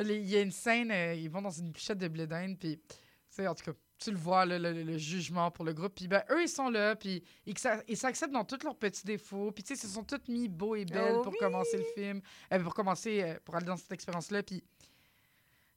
il 0.00 0.28
y 0.28 0.36
a 0.36 0.40
une 0.42 0.50
scène, 0.50 0.90
euh, 0.90 1.14
ils 1.14 1.30
vont 1.30 1.40
dans 1.42 1.50
une 1.50 1.70
bûchette 1.70 1.98
de 1.98 2.08
blé 2.08 2.26
d'Inde, 2.26 2.58
puis, 2.58 2.78
tu 2.78 2.94
sais, 3.30 3.46
en 3.48 3.54
tout 3.54 3.64
cas, 3.64 3.72
tu 3.98 4.10
le 4.10 4.16
vois, 4.18 4.44
le, 4.44 4.58
le 4.58 4.98
jugement 4.98 5.50
pour 5.52 5.64
le 5.64 5.72
groupe. 5.72 5.94
Puis, 5.94 6.08
ben, 6.08 6.22
eux, 6.30 6.42
ils 6.42 6.48
sont 6.48 6.68
là, 6.68 6.96
puis 6.96 7.22
ils 7.46 7.56
s'a- 7.56 7.82
ils 7.86 7.96
s'acceptent 7.96 8.32
dans 8.32 8.44
tous 8.44 8.62
leurs 8.64 8.76
petits 8.76 9.06
défauts. 9.06 9.52
Puis, 9.52 9.62
tu 9.62 9.68
sais, 9.76 9.80
ils 9.80 9.88
se 9.88 9.94
sont 9.94 10.02
tous 10.02 10.26
mis 10.28 10.48
beaux 10.48 10.74
et 10.74 10.84
belles 10.84 11.14
Oh 11.18 11.22
pour 11.22 11.32
oui! 11.32 11.38
commencer 11.38 11.78
le 11.78 11.84
film, 11.94 12.20
euh, 12.52 12.58
pour 12.58 12.74
commencer, 12.74 13.22
euh, 13.22 13.38
pour 13.44 13.54
aller 13.54 13.64
dans 13.66 13.76
cette 13.76 13.92
expérience-là. 13.92 14.42
Puis, 14.42 14.60
tu 14.60 14.66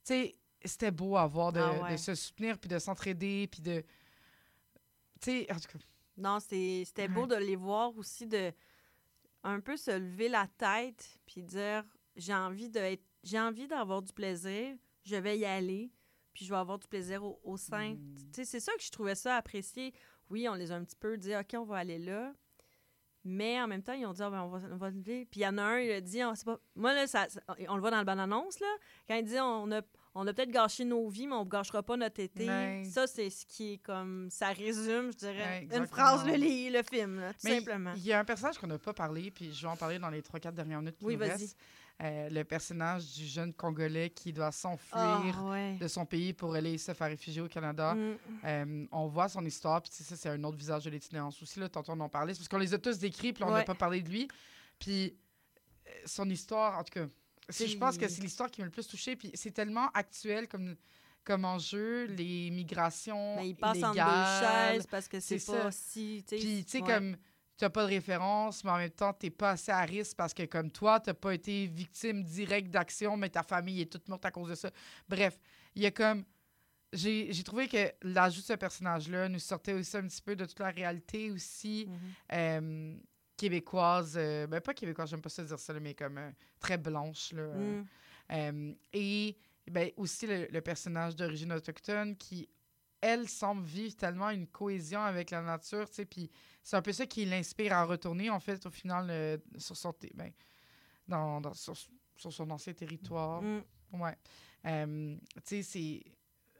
sais, 0.03 0.35
c'était 0.63 0.89
beau 0.91 1.15
à 1.17 1.27
voir 1.27 1.53
de, 1.53 1.59
Ah 1.59 1.83
ouais. 1.83 1.91
de 1.93 1.97
se 1.97 2.15
soutenir, 2.15 2.57
puis 2.57 2.67
de 2.67 2.79
s'entraider, 2.79 3.47
puis 3.49 3.61
de. 3.61 3.83
Sais, 5.25 5.47
en 5.51 5.55
tout 5.55 5.67
cas, 5.77 5.79
Non, 6.17 6.39
c'était 6.39 7.07
beau 7.09 7.21
Ouais. 7.21 7.27
de 7.27 7.35
les 7.35 7.55
voir 7.55 7.95
aussi, 7.97 8.25
de 8.27 8.51
un 9.43 9.59
peu 9.59 9.75
se 9.77 9.91
lever 9.91 10.29
la 10.29 10.47
tête 10.57 11.19
puis 11.25 11.43
dire 11.43 11.83
j'ai 12.15 12.33
envie 12.33 12.69
de 12.69 12.79
être- 12.79 13.03
j'ai 13.23 13.39
envie 13.39 13.67
d'avoir 13.67 14.01
du 14.01 14.13
plaisir, 14.13 14.75
je 15.03 15.15
vais 15.17 15.37
y 15.37 15.45
aller, 15.45 15.91
puis 16.33 16.45
je 16.45 16.49
vais 16.53 16.59
avoir 16.59 16.79
du 16.79 16.87
plaisir 16.87 17.23
au, 17.23 17.39
au 17.43 17.57
sein. 17.57 17.95
Mm. 17.95 18.15
Sais, 18.33 18.45
c'est 18.45 18.59
ça 18.59 18.71
que 18.75 18.81
je 18.83 18.89
trouvais 18.91 19.15
ça 19.15 19.35
apprécié. 19.35 19.93
Oui, 20.29 20.47
on 20.49 20.53
les 20.55 20.71
a 20.71 20.75
un 20.75 20.83
petit 20.83 20.95
peu 20.95 21.17
dit 21.17 21.35
OK, 21.35 21.53
on 21.57 21.65
va 21.65 21.77
aller 21.77 21.99
là. 21.99 22.33
Mais 23.23 23.59
en 23.59 23.67
même 23.67 23.81
temps, 23.83 23.93
ils 23.93 24.05
ont 24.05 24.13
dit 24.13 24.21
Ah, 24.23 24.29
ben, 24.29 24.41
on, 24.43 24.49
va, 24.49 24.59
on 24.71 24.77
va 24.77 24.89
lever. 24.89 25.25
Puis 25.25 25.41
il 25.41 25.43
y 25.43 25.47
en 25.47 25.57
a 25.57 25.63
un, 25.63 25.79
il 25.79 25.91
a 25.91 26.01
dit 26.01 26.23
on, 26.23 26.33
sait 26.35 26.45
pas, 26.45 26.59
Moi, 26.75 26.93
là, 26.93 27.07
ça, 27.07 27.27
on 27.67 27.75
le 27.75 27.81
voit 27.81 27.91
dans 27.91 27.99
le 27.99 28.05
bande-annonce, 28.05 28.59
là. 28.59 28.67
Quand 29.07 29.15
il 29.15 29.25
dit 29.25 29.39
On 29.39 29.71
a, 29.71 29.81
on 30.15 30.25
a 30.25 30.33
peut-être 30.33 30.51
gâché 30.51 30.85
nos 30.85 31.07
vies, 31.09 31.27
mais 31.27 31.35
on 31.35 31.43
ne 31.43 31.49
gâchera 31.49 31.83
pas 31.83 31.97
notre 31.97 32.21
été. 32.21 32.47
Ouais. 32.47 32.83
Ça, 32.89 33.05
c'est 33.05 33.29
ce 33.29 33.45
qui 33.45 33.73
est 33.73 33.77
comme. 33.79 34.29
Ça 34.31 34.47
résume, 34.49 35.11
je 35.11 35.17
dirais, 35.17 35.67
Ouais, 35.69 35.77
une 35.77 35.85
phrase, 35.87 36.25
le, 36.25 36.31
le 36.71 36.83
film, 36.83 37.19
là, 37.19 37.33
tout 37.33 37.39
Mais 37.43 37.59
simplement. 37.59 37.93
Il 37.97 38.05
y 38.05 38.13
a 38.13 38.19
un 38.19 38.25
personnage 38.25 38.57
qu'on 38.57 38.67
n'a 38.67 38.79
pas 38.79 38.93
parlé, 38.93 39.29
puis 39.29 39.53
je 39.53 39.61
vais 39.61 39.67
en 39.67 39.75
parler 39.75 39.99
dans 39.99 40.09
les 40.09 40.21
3-4 40.21 40.53
dernières 40.53 40.79
minutes 40.79 40.97
qui 40.97 41.05
Oui, 41.05 41.17
vas-y. 41.17 41.49
Euh, 42.01 42.29
le 42.29 42.43
personnage 42.43 43.13
du 43.13 43.25
jeune 43.25 43.53
Congolais 43.53 44.09
qui 44.09 44.33
doit 44.33 44.51
s'enfuir 44.51 44.97
Ah, 44.97 45.43
ouais. 45.49 45.77
de 45.79 45.87
son 45.87 46.05
pays 46.05 46.33
pour 46.33 46.53
aller 46.53 46.77
se 46.77 46.93
faire 46.93 47.07
réfugier 47.07 47.41
au 47.41 47.47
Canada. 47.47 47.93
Mm. 47.93 48.17
Euh, 48.43 48.85
on 48.91 49.07
voit 49.07 49.29
son 49.29 49.45
histoire, 49.45 49.81
puis 49.81 49.91
ça, 49.93 50.15
c'est 50.15 50.29
un 50.29 50.43
autre 50.43 50.57
visage 50.57 50.83
de 50.83 50.89
l'itinérance 50.89 51.41
aussi. 51.41 51.59
Là, 51.59 51.69
tantôt, 51.69 51.93
on 51.93 51.99
en 52.01 52.09
parlait. 52.09 52.33
C'est 52.33 52.39
parce 52.39 52.49
qu'on 52.49 52.57
les 52.57 52.73
a 52.73 52.77
tous 52.77 52.99
décrits, 52.99 53.31
puis 53.31 53.43
on 53.45 53.51
n'a 53.51 53.63
pas 53.63 53.75
parlé 53.75 54.01
de 54.01 54.09
lui. 54.09 54.27
Puis 54.77 55.17
euh, 55.87 55.91
son 56.05 56.29
histoire, 56.29 56.77
en 56.79 56.83
tout 56.83 56.99
cas, 56.99 57.05
je 57.49 57.77
pense 57.77 57.97
que 57.97 58.07
c'est 58.07 58.21
l'histoire 58.21 58.49
qui 58.49 58.61
m'a 58.61 58.65
le 58.65 58.71
plus 58.71 58.87
touchée. 58.87 59.15
Puis 59.15 59.31
c'est 59.33 59.51
tellement 59.51 59.87
actuel 59.93 60.47
comme, 60.47 60.75
comme 61.23 61.45
enjeu, 61.45 62.05
les 62.05 62.49
migrations. 62.51 63.35
Mais 63.37 63.49
il 63.49 63.55
passe 63.55 63.83
en 63.83 63.91
deux 63.93 64.45
chaises 64.47 64.87
parce 64.87 65.07
que 65.07 65.19
c'est 65.19 65.35
pas 65.45 65.63
ça. 65.63 65.71
si. 65.71 66.23
Puis, 66.27 66.63
tu 66.65 66.71
sais, 66.71 66.81
ouais. 66.81 66.87
comme, 66.93 67.15
tu 67.57 67.63
n'as 67.63 67.69
pas 67.69 67.83
de 67.83 67.89
référence, 67.89 68.63
mais 68.63 68.71
en 68.71 68.77
même 68.77 68.89
temps, 68.89 69.13
tu 69.13 69.25
n'es 69.27 69.29
pas 69.29 69.51
assez 69.51 69.71
à 69.71 69.81
risque 69.81 70.17
parce 70.17 70.33
que, 70.33 70.43
comme 70.43 70.69
toi, 70.71 70.99
tu 70.99 71.09
n'as 71.09 71.13
pas 71.13 71.33
été 71.33 71.67
victime 71.67 72.21
directe 72.23 72.69
d'action, 72.69 73.15
mais 73.17 73.29
ta 73.29 73.43
famille 73.43 73.81
est 73.81 73.91
toute 73.91 74.07
morte 74.09 74.25
à 74.25 74.31
cause 74.31 74.49
de 74.49 74.55
ça. 74.55 74.69
Bref, 75.07 75.39
il 75.75 75.83
y 75.83 75.85
a 75.85 75.91
comme. 75.91 76.25
J'ai 76.93 77.33
j'ai 77.33 77.43
trouvé 77.43 77.67
que 77.67 77.91
l'ajout 78.03 78.39
de 78.39 78.45
ce 78.45 78.53
personnage-là 78.53 79.27
nous 79.27 79.39
sortait 79.39 79.73
aussi 79.73 79.97
un 79.97 80.03
petit 80.07 80.21
peu 80.21 80.33
de 80.35 80.45
toute 80.45 80.59
la 80.59 80.69
réalité 80.69 81.29
aussi 81.31 81.87
Mhm. 81.89 81.97
euh, 82.33 82.95
québécoise. 83.37 84.15
euh, 84.17 84.47
ben, 84.47 84.61
pas 84.61 84.73
québécoise, 84.73 85.09
j'aime 85.09 85.21
pas 85.21 85.29
ça 85.29 85.43
dire 85.43 85.59
ça, 85.59 85.73
mais 85.79 85.93
comme 85.93 86.17
euh, 86.17 86.31
très 86.59 86.77
blanche. 86.77 87.31
Là, 87.33 87.41
euh, 87.41 87.81
Mm. 87.81 87.85
euh, 88.31 88.73
et 88.93 89.37
ben, 89.69 89.91
aussi 89.97 90.27
le, 90.27 90.47
le 90.51 90.61
personnage 90.61 91.15
d'origine 91.15 91.51
autochtone 91.53 92.15
qui, 92.15 92.47
elle, 93.01 93.27
semble 93.29 93.63
vivre 93.63 93.95
tellement 93.95 94.29
une 94.29 94.47
cohésion 94.47 95.01
avec 95.01 95.31
la 95.31 95.41
nature, 95.41 95.87
tu 95.89 95.95
sais, 95.95 96.05
puis 96.05 96.29
c'est 96.63 96.75
un 96.75 96.81
peu 96.81 96.91
ça 96.93 97.05
qui 97.05 97.25
l'inspire 97.25 97.73
à 97.73 97.83
retourner, 97.83 98.29
en 98.29 98.39
fait, 98.39 98.65
au 98.65 98.71
final, 98.71 99.39
sur 99.57 99.75
son... 99.77 99.93
Ben, 100.15 100.31
dans, 101.07 101.39
dans- 101.41 101.53
sur, 101.53 101.75
sur 102.17 102.33
son 102.33 102.49
ancien 102.49 102.73
territoire. 102.73 103.41
Mm. 103.41 103.63
Ouais. 103.93 104.17
Tu 104.63 105.19
sais, 105.43 105.61
c'est 105.63 106.03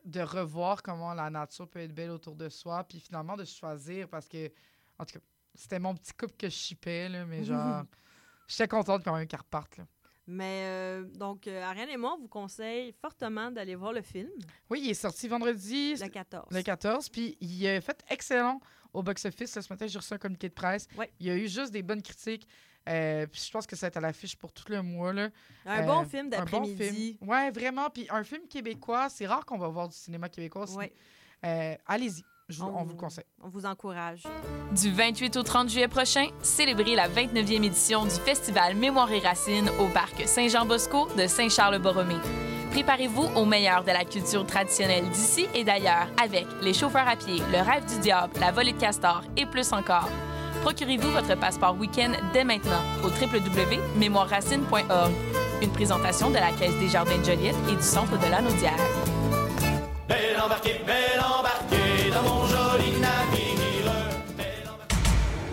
de 0.03 0.21
revoir 0.21 0.83
comment 0.83 1.15
la 1.15 1.31
nature 1.31 1.67
peut 1.67 1.79
être 1.79 1.93
belle 1.95 2.11
autour 2.11 2.35
de 2.35 2.47
soi, 2.49 2.83
puis 2.83 2.99
finalement 2.99 3.35
de 3.35 3.43
choisir, 3.45 4.07
parce 4.07 4.27
que, 4.27 4.51
en 4.99 5.05
tout 5.05 5.17
cas, 5.17 5.25
c'était 5.55 5.79
mon 5.79 5.95
petit 5.95 6.13
couple 6.13 6.35
que 6.37 6.47
je 6.49 6.55
chipais, 6.55 7.09
là, 7.09 7.25
mais 7.25 7.43
genre, 7.45 7.83
j'étais 8.47 8.67
contente 8.67 9.03
quand 9.03 9.15
même 9.15 9.27
qu'elle 9.27 9.39
reparte, 9.39 9.77
là. 9.77 9.85
Mais 10.27 10.63
euh, 10.65 11.03
donc, 11.03 11.45
euh, 11.47 11.61
Ariane 11.61 11.89
et 11.89 11.97
moi, 11.97 12.15
on 12.17 12.21
vous 12.21 12.27
conseille 12.27 12.91
fortement 12.99 13.51
d'aller 13.51 13.75
voir 13.75 13.93
le 13.93 14.01
film, 14.01 14.29
Oui, 14.71 14.81
il 14.83 14.89
est 14.89 14.93
sorti 14.95 15.27
vendredi, 15.27 15.93
le 15.95 16.07
14. 16.07 16.47
le 16.51 16.61
14, 16.63 17.09
puis 17.09 17.37
il 17.41 17.67
a 17.67 17.79
fait 17.79 18.03
excellent 18.09 18.59
au 18.91 19.03
box-office. 19.03 19.59
Ce 19.59 19.71
matin, 19.71 19.85
j'ai 19.85 19.99
reçu 19.99 20.13
un 20.15 20.17
communiqué 20.17 20.49
de 20.49 20.53
presse. 20.55 20.87
Ouais. 20.97 21.11
Il 21.19 21.27
y 21.27 21.29
a 21.29 21.35
eu 21.35 21.47
juste 21.47 21.71
des 21.71 21.83
bonnes 21.83 22.01
critiques. 22.01 22.47
Euh, 22.89 23.27
puis 23.27 23.39
je 23.45 23.51
pense 23.51 23.67
que 23.67 23.75
ça 23.75 23.85
va 23.85 23.87
être 23.89 23.97
à 23.97 24.01
l'affiche 24.01 24.35
pour 24.35 24.51
tout 24.51 24.63
le 24.69 24.81
mois. 24.81 25.13
Là. 25.13 25.29
Un 25.65 25.83
Euh, 25.83 25.85
bon 25.85 26.05
film 26.05 26.27
un 26.27 26.29
bon 26.29 26.37
d'après-midi. 26.61 27.17
film. 27.19 27.29
Ouais, 27.29 27.51
vraiment. 27.51 27.89
Puis 27.91 28.07
un 28.09 28.23
film 28.23 28.47
québécois, 28.47 29.09
c'est 29.09 29.27
rare 29.27 29.45
qu'on 29.45 29.57
va 29.59 29.67
voir 29.67 29.89
du 29.89 29.95
cinéma 29.95 30.27
québécois. 30.29 30.65
Ouais, 30.75 30.91
Euh, 31.45 31.75
Allez-y, 31.85 32.23
Je 32.49 32.61
on, 32.61 32.67
On- 32.67 32.83
vous 32.83 32.89
le 32.91 32.95
conseille. 32.95 33.23
on 33.43 33.49
vous 33.49 33.65
encourage. 33.65 34.21
Du 34.71 34.91
28 34.91 35.35
au 35.37 35.43
30 35.43 35.69
juillet 35.69 35.87
prochain, 35.87 36.27
célébrez 36.43 36.93
la 36.95 37.07
29e 37.09 37.63
édition 37.63 38.03
du 38.03 38.11
festival 38.11 38.75
Mémoire 38.75 39.11
et 39.11 39.19
Racines 39.19 39.69
au 39.79 39.87
parc 39.87 40.27
Saint-Jean-Bosco 40.27 41.07
de 41.17 41.25
Saint-Charles-Borromée. 41.27 42.17
Préparez-vous 42.71 43.23
au 43.35 43.45
meilleur 43.45 43.83
de 43.83 43.91
la 43.91 44.03
culture 44.05 44.45
traditionnelle 44.45 45.09
d'ici 45.09 45.47
et 45.55 45.63
d'ailleurs 45.63 46.07
avec 46.21 46.45
les 46.61 46.73
chauffeurs 46.73 47.07
à 47.07 47.15
pied, 47.15 47.39
le 47.51 47.61
rêve 47.63 47.85
du 47.87 47.99
diable, 47.99 48.33
la 48.39 48.51
volée 48.51 48.73
de 48.73 48.79
castor 48.79 49.23
et 49.37 49.45
plus 49.45 49.71
encore. 49.73 50.09
Procurez-vous 50.61 51.09
votre 51.11 51.35
passeport 51.39 51.75
week-end 51.77 52.11
dès 52.33 52.43
maintenant 52.43 52.81
au 53.03 53.07
www.mémoireracines.org. 53.07 55.11
Une 55.61 55.71
présentation 55.71 56.29
de 56.29 56.35
la 56.35 56.51
Caisse 56.51 56.77
des 56.79 56.89
Jardins 56.89 57.17
de 57.17 57.23
Joliette 57.23 57.55
et 57.71 57.75
du 57.75 57.81
Centre 57.81 58.17
de 58.19 58.29
la 58.29 58.41
Naudière. 58.41 58.75
Belle 58.75 59.14
embarquée, 60.45 60.79
belle 60.85 61.19
embarquée 61.19 62.11
dans 62.13 62.21
mon 62.21 62.45
joli 62.45 62.91
navire. 62.99 63.91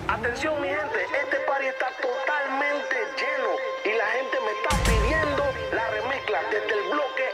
Atención 0.09 0.61
mi 0.61 0.69
gente, 0.69 0.99
este 1.23 1.39
party 1.47 1.67
está 1.67 1.87
totalmente 2.01 2.97
lleno 3.17 3.53
y 3.85 3.93
la 3.97 4.07
gente 4.17 4.37
me 4.45 4.53
está 4.59 4.77
pidiendo 4.85 5.43
la 5.73 5.85
remezcla 5.89 6.39
desde 6.51 6.73
el 6.79 6.85
bloque. 6.93 7.27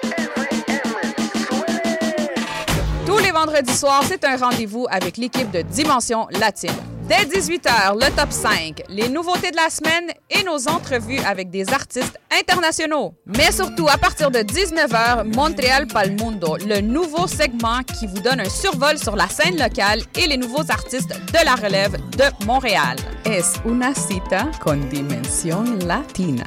Tous 3.05 3.19
les 3.19 3.33
vendredis 3.33 3.77
soirs, 3.77 4.05
c'est 4.07 4.25
un 4.25 4.37
rendez-vous 4.37 4.87
avec 4.91 5.17
l'équipe 5.17 5.51
de 5.51 5.63
Dimension 5.63 6.29
Latine. 6.31 6.98
Dès 7.09 7.25
18h, 7.25 7.95
le 7.95 8.15
top 8.15 8.31
5, 8.31 8.83
les 8.91 9.09
nouveautés 9.09 9.51
de 9.51 9.57
la 9.57 9.71
semaine 9.71 10.13
et 10.29 10.43
nos 10.45 10.69
entrevues 10.69 11.21
avec 11.21 11.49
des 11.49 11.67
artistes 11.73 12.21
internationaux. 12.31 13.15
Mais 13.25 13.51
surtout, 13.51 13.89
à 13.89 13.97
partir 13.97 14.31
de 14.31 14.41
19h, 14.41 15.35
Montréal 15.35 15.87
Pal 15.87 16.11
Mundo, 16.21 16.59
le 16.67 16.83
nouveau 16.83 17.27
segment 17.27 17.83
qui 17.83 18.07
vous 18.07 18.21
donne 18.21 18.41
un 18.41 18.51
survol 18.51 18.99
sur 18.99 19.17
la 19.17 19.27
scène 19.27 19.59
locale 19.59 20.03
et 20.21 20.27
les 20.27 20.37
nouveaux 20.37 20.71
artistes 20.71 21.09
de 21.09 21.45
la 21.47 21.55
relève 21.55 21.97
de 22.11 22.45
Montréal. 22.45 22.99
Es 23.25 23.55
una 23.65 23.95
cita 23.95 24.51
con 24.63 24.77
Dimension 24.91 25.79
Latina? 25.87 26.45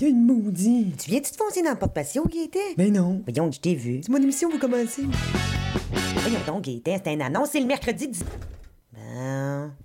Une 0.00 0.26
maudit. 0.26 0.92
Tu 0.98 1.10
viens-tu 1.10 1.30
te 1.30 1.36
foncer 1.36 1.62
dans 1.62 1.70
le 1.70 1.76
porte-patio, 1.76 2.24
Gaëtan? 2.26 2.74
Mais 2.78 2.90
non. 2.90 3.22
Voyons, 3.24 3.52
je 3.52 3.60
t'ai 3.60 3.76
vu. 3.76 4.00
C'est 4.02 4.10
mon 4.10 4.18
émission, 4.18 4.48
vous 4.50 4.58
commencez. 4.58 5.06
Voyons 6.16 6.40
donc, 6.48 6.62
Gaëtan, 6.64 7.00
c'est 7.04 7.12
un 7.12 7.20
annonce, 7.20 7.50
c'est 7.52 7.60
le 7.60 7.66
mercredi 7.66 8.08
10... 8.08 8.24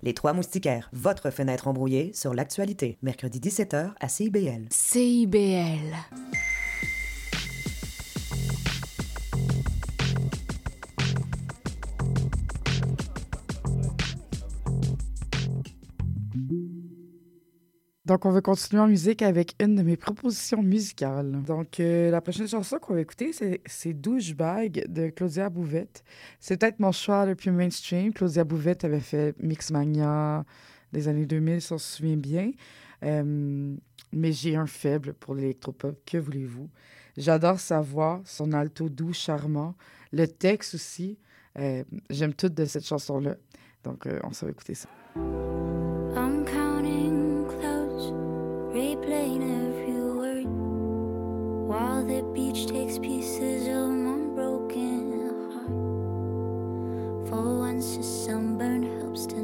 Les 0.02 0.14
Trois 0.14 0.32
Moustiquaires, 0.32 0.90
votre 0.92 1.30
fenêtre 1.30 1.68
embrouillée 1.68 2.12
sur 2.12 2.34
l'actualité. 2.34 2.98
Mercredi 3.02 3.40
17h 3.40 3.92
à 4.00 4.08
CIBL. 4.08 4.66
CIBL. 4.70 5.94
Donc, 18.06 18.26
on 18.26 18.30
va 18.32 18.42
continuer 18.42 18.82
en 18.82 18.86
musique 18.86 19.22
avec 19.22 19.54
une 19.62 19.76
de 19.76 19.82
mes 19.82 19.96
propositions 19.96 20.62
musicales. 20.62 21.42
Donc, 21.46 21.80
euh, 21.80 22.10
la 22.10 22.20
prochaine 22.20 22.46
chanson 22.46 22.78
qu'on 22.78 22.92
va 22.94 23.00
écouter, 23.00 23.32
c'est- 23.32 23.92
Douchebag 23.94 24.84
de 24.92 25.08
Claudia 25.08 25.48
Bouvette. 25.48 26.04
C'est 26.38 26.58
peut-être 26.60 26.80
mon 26.80 26.92
choix 26.92 27.24
le 27.24 27.34
plus 27.34 27.50
mainstream. 27.50 28.12
Claudia 28.12 28.44
Bouvette 28.44 28.84
avait 28.84 29.00
fait 29.00 29.34
Mixmania 29.42 30.44
des 30.92 31.08
années 31.08 31.24
2000, 31.24 31.62
si 31.62 31.72
on 31.72 31.78
se 31.78 31.96
souvient 31.96 32.18
bien. 32.18 32.50
Euh, 33.04 33.74
mais 34.12 34.32
j'ai 34.32 34.54
un 34.56 34.66
faible 34.66 35.14
pour 35.14 35.34
l'électropop, 35.34 35.98
que 36.04 36.18
voulez-vous? 36.18 36.68
J'adore 37.16 37.58
sa 37.58 37.80
voix, 37.80 38.20
son 38.26 38.52
alto 38.52 38.90
doux, 38.90 39.14
charmant. 39.14 39.74
Le 40.12 40.26
texte 40.26 40.74
aussi. 40.74 41.18
Euh, 41.58 41.84
J'aime 42.10 42.34
tout 42.34 42.48
de 42.50 42.64
cette 42.66 42.84
chanson-là. 42.86 43.36
Donc, 43.82 44.06
on 44.22 44.28
va 44.28 44.50
écouter 44.50 44.74
ça. 44.74 44.88
Beach 52.34 52.66
takes 52.66 52.98
pieces 52.98 53.68
of 53.68 53.90
my 53.90 54.18
broken 54.34 55.30
heart. 55.52 57.28
For 57.28 57.58
once, 57.60 57.96
a 57.96 58.02
sunburn 58.02 58.82
helps 58.98 59.24
to 59.26 59.36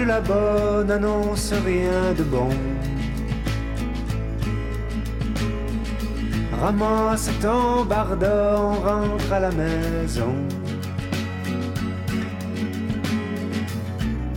nuages 0.00 0.06
là-bas 0.06 0.84
n'annoncent 0.84 1.56
rien 1.64 2.12
de 2.16 2.22
bon. 2.22 2.48
Ramasse 6.60 7.30
ton 7.40 7.84
barda, 7.84 8.56
rentre 8.56 9.32
à 9.32 9.40
la 9.40 9.50
maison. 9.50 10.34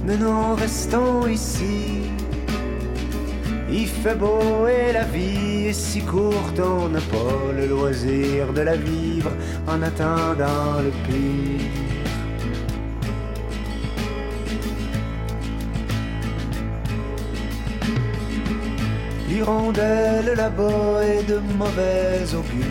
Mais 0.05 0.17
nous 0.17 0.55
restons 0.55 1.27
ici. 1.27 2.01
Il 3.69 3.87
fait 3.87 4.15
beau 4.15 4.67
et 4.67 4.93
la 4.93 5.03
vie 5.03 5.67
est 5.69 5.73
si 5.73 6.01
courte, 6.01 6.59
on 6.59 6.89
n'a 6.89 6.99
pas 6.99 7.51
le 7.57 7.65
loisir 7.65 8.53
de 8.53 8.61
la 8.61 8.75
vivre 8.75 9.31
en 9.67 9.81
attendant 9.81 10.79
le 10.83 10.91
pire. 11.07 11.52
L'hirondelle 19.43 20.35
là-bas 20.37 21.03
est 21.03 21.23
de 21.23 21.39
mauvais 21.57 22.33
augure. 22.33 22.63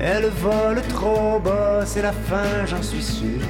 Elle 0.00 0.30
vole 0.40 0.80
trop 0.88 1.38
bas, 1.38 1.84
c'est 1.84 2.00
la 2.00 2.12
fin, 2.12 2.64
j'en 2.64 2.82
suis 2.82 3.02
sûr. 3.02 3.40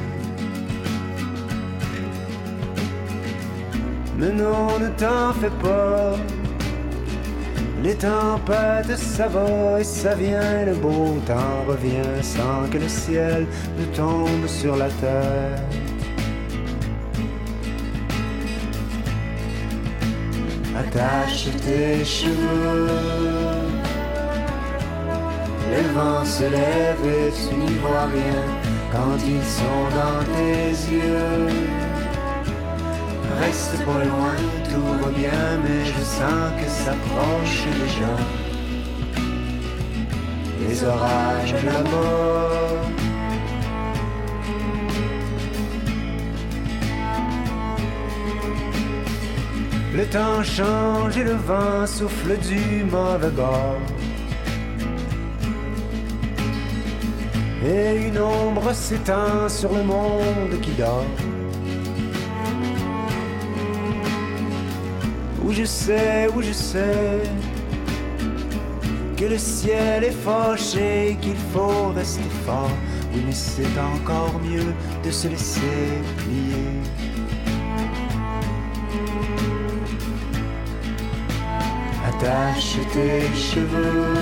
Mais 4.18 4.32
non, 4.32 4.76
ne 4.80 4.88
t'en 4.88 5.32
fais 5.34 5.54
pas. 5.62 6.16
Les 7.84 7.94
tempêtes, 7.94 8.98
ça 8.98 9.28
va 9.28 9.80
et 9.80 9.84
ça 9.84 10.16
vient, 10.16 10.64
le 10.64 10.74
beau 10.74 11.16
temps 11.24 11.62
revient 11.68 12.22
sans 12.22 12.68
que 12.72 12.78
le 12.78 12.88
ciel 12.88 13.46
ne 13.78 13.84
tombe 13.94 14.48
sur 14.48 14.74
la 14.74 14.88
terre. 14.88 15.75
Attache 20.96 21.48
tes 21.62 22.04
cheveux. 22.06 22.88
Les 25.70 25.82
vents 25.94 26.24
se 26.24 26.44
lèvent 26.44 27.04
et 27.04 27.32
tu 27.32 27.54
n'y 27.54 27.74
vois 27.80 28.06
rien 28.06 28.42
quand 28.90 29.18
ils 29.26 29.44
sont 29.44 29.84
dans 29.94 30.24
tes 30.34 30.70
yeux. 30.90 31.48
Reste 33.40 33.76
pas 33.84 34.04
loin, 34.04 34.36
tout 34.70 35.04
va 35.04 35.10
bien, 35.10 35.58
mais 35.62 35.84
je 35.84 36.00
sens 36.00 36.50
que 36.58 36.70
ça 36.70 36.92
approche 36.92 37.64
déjà. 37.82 38.12
les 40.66 40.82
orages 40.82 41.52
de 41.52 41.66
la 41.66 41.82
mort. 41.90 43.05
Le 49.96 50.04
temps 50.04 50.42
change 50.42 51.16
et 51.16 51.24
le 51.24 51.32
vent 51.32 51.86
souffle 51.86 52.36
du 52.36 52.84
mauvais 52.84 53.30
bord. 53.30 53.80
Et 57.64 58.08
une 58.08 58.18
ombre 58.18 58.74
s'étend 58.74 59.48
sur 59.48 59.72
le 59.72 59.82
monde 59.82 60.60
qui 60.60 60.72
dort. 60.72 61.06
Où 65.42 65.50
je 65.50 65.64
sais, 65.64 66.28
où 66.36 66.42
je 66.42 66.52
sais 66.52 67.22
que 69.16 69.24
le 69.24 69.38
ciel 69.38 70.04
est 70.04 70.18
fâché, 70.26 71.16
qu'il 71.22 71.40
faut 71.54 71.88
rester 71.94 72.28
fort. 72.44 72.76
Oui, 73.14 73.22
mais 73.24 73.32
c'est 73.32 73.78
encore 73.94 74.38
mieux 74.44 74.74
de 75.02 75.10
se 75.10 75.28
laisser 75.28 76.02
plier. 76.18 76.75
Attache 82.26 82.78
tes 82.92 83.32
cheveux. 83.36 84.14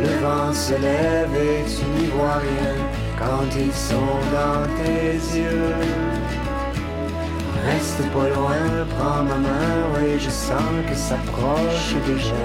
Le 0.00 0.08
vent 0.22 0.54
se 0.54 0.72
lève 0.72 1.34
et 1.34 1.64
tu 1.68 1.84
n'y 2.00 2.06
vois 2.06 2.38
rien 2.38 2.74
quand 3.18 3.44
ils 3.54 3.74
sont 3.74 4.20
dans 4.32 4.64
tes 4.78 5.12
yeux. 5.38 5.74
Reste 7.66 8.10
pas 8.10 8.28
loin, 8.30 8.86
prends 8.96 9.22
ma 9.24 9.36
main, 9.36 9.76
oui, 9.96 10.18
je 10.18 10.30
sens 10.30 10.62
que 10.88 10.96
s'approche 10.96 11.94
déjà. 12.06 12.44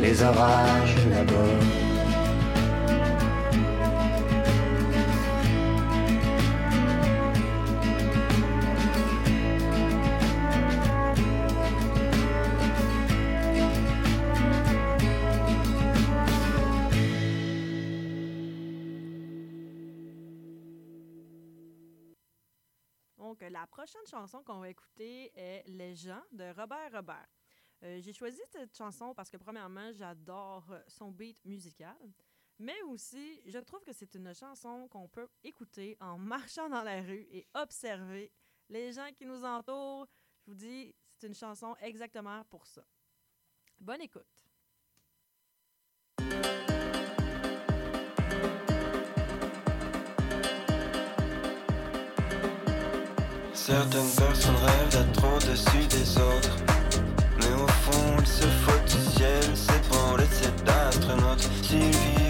Les 0.00 0.22
orages 0.22 0.96
là-bas. 1.10 1.83
La 23.64 23.68
prochaine 23.68 24.06
chanson 24.06 24.42
qu'on 24.42 24.58
va 24.58 24.68
écouter 24.68 25.32
est 25.34 25.66
Les 25.66 25.96
gens 25.96 26.20
de 26.32 26.44
Robert 26.54 26.92
Robert. 26.92 27.30
Euh, 27.82 27.98
J'ai 27.98 28.12
choisi 28.12 28.38
cette 28.52 28.76
chanson 28.76 29.14
parce 29.14 29.30
que, 29.30 29.38
premièrement, 29.38 29.90
j'adore 29.90 30.66
son 30.86 31.10
beat 31.10 31.42
musical, 31.46 31.96
mais 32.58 32.82
aussi, 32.82 33.40
je 33.46 33.58
trouve 33.60 33.82
que 33.82 33.94
c'est 33.94 34.14
une 34.16 34.34
chanson 34.34 34.86
qu'on 34.88 35.08
peut 35.08 35.30
écouter 35.42 35.96
en 35.98 36.18
marchant 36.18 36.68
dans 36.68 36.82
la 36.82 37.00
rue 37.00 37.26
et 37.30 37.46
observer 37.54 38.30
les 38.68 38.92
gens 38.92 39.08
qui 39.16 39.24
nous 39.24 39.42
entourent. 39.42 40.06
Je 40.42 40.50
vous 40.50 40.56
dis, 40.58 40.94
c'est 41.08 41.26
une 41.26 41.34
chanson 41.34 41.74
exactement 41.80 42.44
pour 42.50 42.66
ça. 42.66 42.84
Bonne 43.80 44.02
écoute. 44.02 44.43
Certaines 53.66 54.10
personnes 54.10 54.56
rêvent 54.56 54.90
d'être 54.90 55.24
au-dessus 55.24 55.86
des 55.88 56.18
autres. 56.18 56.56
Mais 57.38 57.62
au 57.62 57.66
fond, 57.66 58.16
ils 58.20 58.26
se 58.26 58.44
foutent 58.44 58.84
du 58.84 59.16
ciel, 59.16 59.42
c'est 59.54 59.80
pour 59.88 60.18
laisser 60.18 60.50
d'astronautes. 60.66 61.48
S'ils 61.62 61.78
vivent 61.78 62.23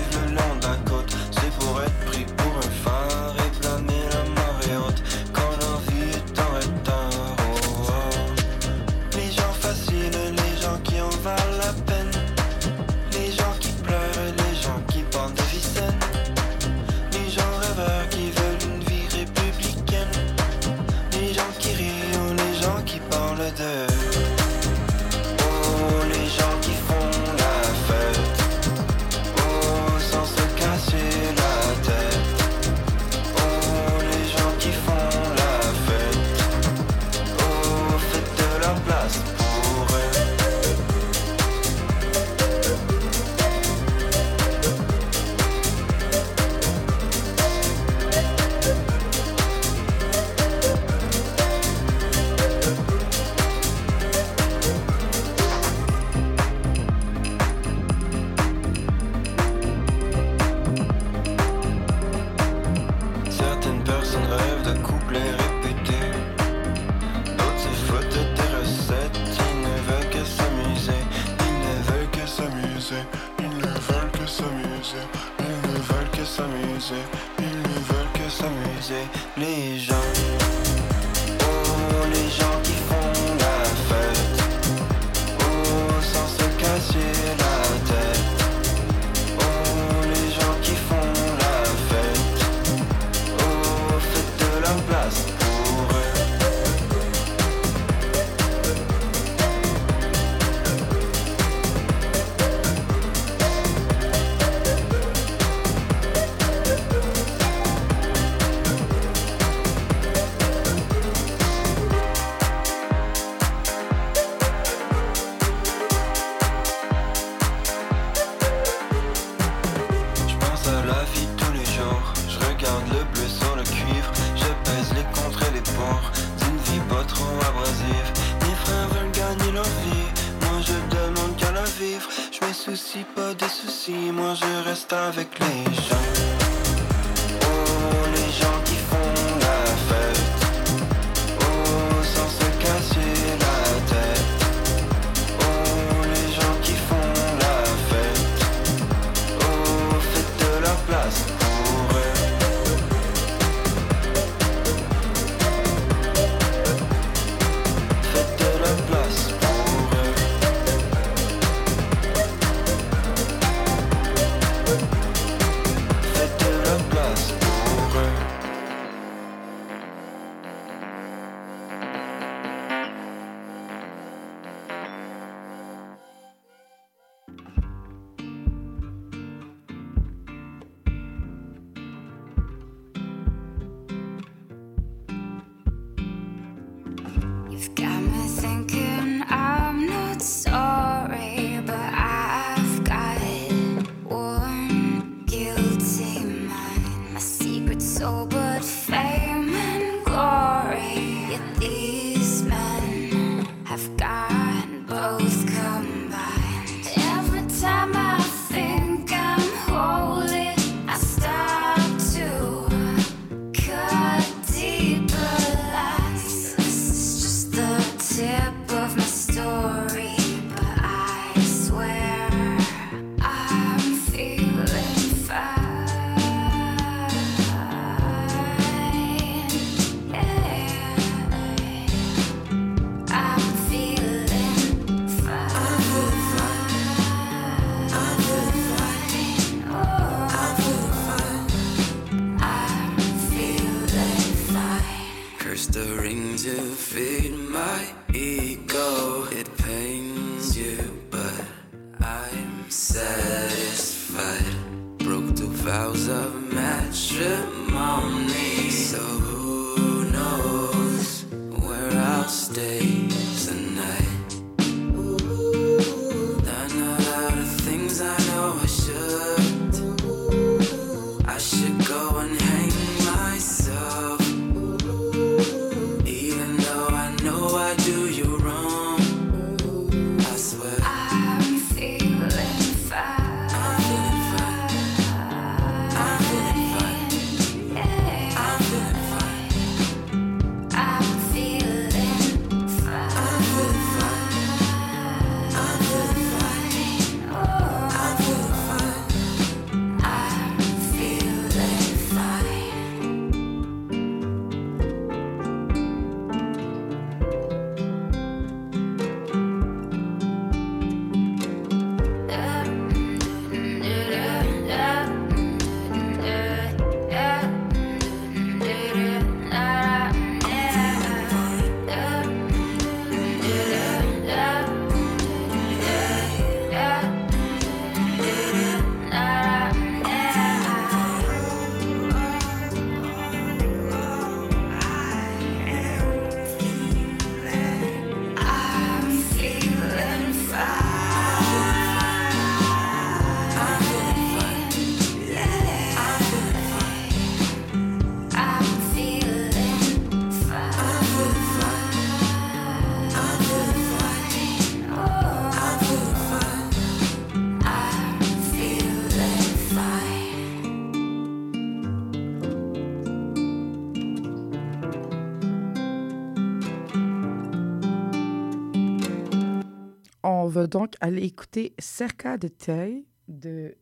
donc 370.74 370.94
aller 371.00 371.22
écouter 371.22 371.72
Cerca 371.78 372.36
de 372.36 372.48
Tei 372.48 373.06
de, 373.28 373.76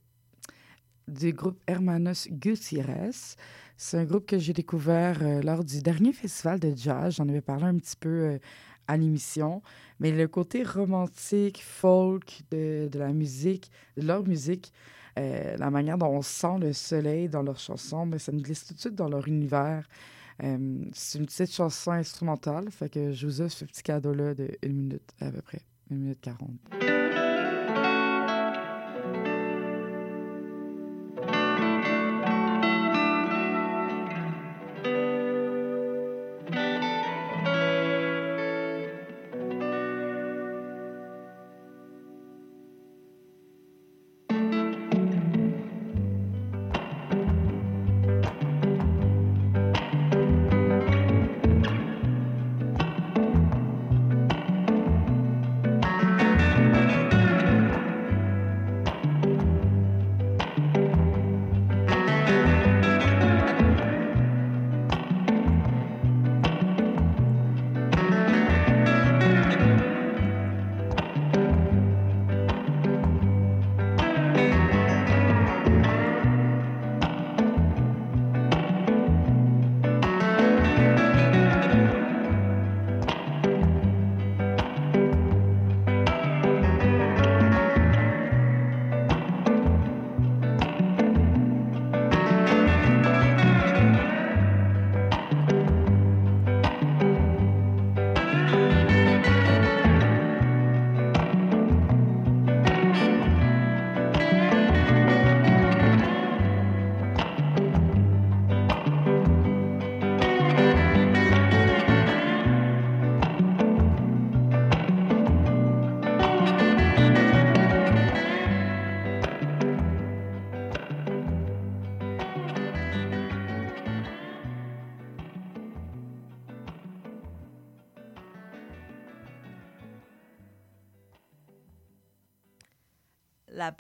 du 1.08 1.32
groupe 1.32 1.58
Hermanos 1.66 2.28
Gutierrez. 2.30 3.34
C'est 3.78 3.96
un 3.96 4.04
groupe 4.04 4.26
que 4.26 4.38
j'ai 4.38 4.52
découvert 4.52 5.22
euh, 5.22 5.40
lors 5.40 5.64
du 5.64 5.80
dernier 5.80 6.12
festival 6.12 6.60
de 6.60 6.74
jazz. 6.76 7.14
J'en 7.16 7.26
avais 7.30 7.40
parlé 7.40 7.64
un 7.64 7.78
petit 7.78 7.96
peu 7.96 8.10
euh, 8.10 8.38
à 8.88 8.98
l'émission. 8.98 9.62
Mais 10.00 10.12
le 10.12 10.28
côté 10.28 10.64
romantique, 10.64 11.62
folk 11.62 12.42
de, 12.50 12.90
de 12.92 12.98
la 12.98 13.14
musique, 13.14 13.70
de 13.96 14.06
leur 14.06 14.22
musique, 14.22 14.70
euh, 15.18 15.56
la 15.56 15.70
manière 15.70 15.96
dont 15.96 16.10
on 16.10 16.20
sent 16.20 16.58
le 16.60 16.74
soleil 16.74 17.26
dans 17.26 17.42
leurs 17.42 17.58
chansons, 17.58 18.06
ça 18.18 18.32
nous 18.32 18.42
glisse 18.42 18.66
tout 18.66 18.74
de 18.74 18.80
suite 18.80 18.94
dans 18.94 19.08
leur 19.08 19.26
univers. 19.26 19.88
C'est 20.92 21.18
une 21.20 21.26
petite 21.26 21.52
chanson 21.52 21.92
instrumentale, 21.92 22.70
fait 22.70 22.88
que 22.88 23.12
je 23.12 23.26
vous 23.26 23.40
offre 23.42 23.54
ce 23.54 23.64
petit 23.64 23.82
cadeau-là 23.82 24.34
de 24.34 24.50
une 24.62 24.76
minute 24.76 25.14
à 25.20 25.30
peu 25.30 25.40
près, 25.40 25.60
1 25.90 25.98
minute 25.98 26.20
40. 26.22 27.31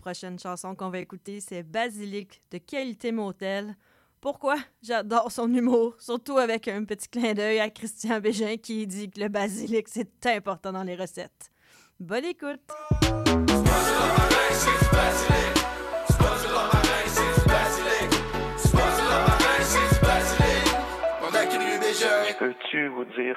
Prochaine 0.02 0.36
chanson 0.36 0.74
qu'on 0.74 0.90
va 0.90 0.98
écouter, 0.98 1.40
c'est 1.40 1.62
Basilic 1.62 2.42
de 2.50 2.58
Qualité 2.58 3.12
Motel. 3.12 3.76
Pourquoi? 4.20 4.56
J'adore 4.82 5.30
son 5.30 5.52
humour, 5.54 5.94
surtout 6.00 6.38
avec 6.38 6.66
un 6.66 6.84
petit 6.84 7.08
clin 7.08 7.34
d'œil 7.34 7.60
à 7.60 7.70
Christian 7.70 8.20
Bégin 8.20 8.56
qui 8.56 8.84
dit 8.86 9.08
que 9.08 9.20
le 9.20 9.28
basilic, 9.28 9.86
c'est 9.88 10.26
important 10.26 10.72
dans 10.72 10.82
les 10.82 10.96
recettes. 10.96 11.50
Bonne 12.00 12.24
écoute! 12.24 12.60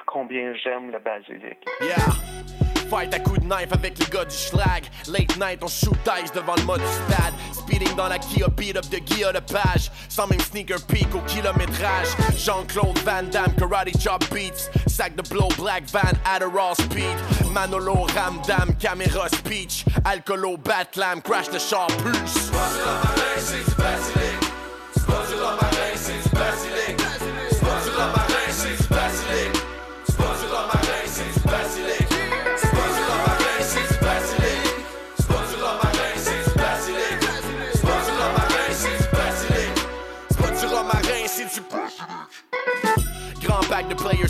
Combien 0.06 0.54
j'aime 0.54 0.90
le 0.90 0.98
basilic? 0.98 1.58
Yeah. 1.80 1.96
Fight 2.88 3.12
à 3.14 3.18
coups 3.18 3.40
de 3.40 3.46
knife 3.46 3.72
avec 3.72 3.98
les 3.98 4.06
gars 4.06 4.24
du 4.24 4.34
schlag. 4.34 4.84
Late 5.08 5.36
night, 5.38 5.58
on 5.62 5.66
shoot 5.66 5.96
ice 6.22 6.30
devant 6.32 6.54
le 6.54 6.62
mode 6.62 6.80
stade. 6.86 7.34
Speeding 7.52 7.96
dans 7.96 8.08
la 8.08 8.18
Kia, 8.18 8.46
beat 8.48 8.76
up 8.76 8.88
de 8.90 8.98
Guilla 8.98 9.32
de 9.32 9.40
page. 9.40 9.90
Sans 10.08 10.28
même 10.28 10.40
sneaker 10.40 10.78
peak 10.86 11.12
au 11.14 11.20
kilométrage. 11.26 12.08
Jean-Claude 12.36 12.98
Van 13.00 13.24
Damme, 13.24 13.54
karate 13.58 13.98
chop 14.00 14.24
beats. 14.32 14.70
Sac 14.86 15.16
de 15.16 15.22
blow, 15.28 15.48
black 15.58 15.82
van, 15.90 16.12
Adderall 16.24 16.74
speed. 16.76 17.16
Manolo, 17.52 18.06
Ramdam, 18.14 18.72
caméra 18.78 19.28
speech. 19.28 19.84
Alcoolo, 20.04 20.56
Batlam, 20.56 21.20
crash 21.22 21.48
the 21.48 21.58
char 21.58 21.88
plus. 21.98 22.50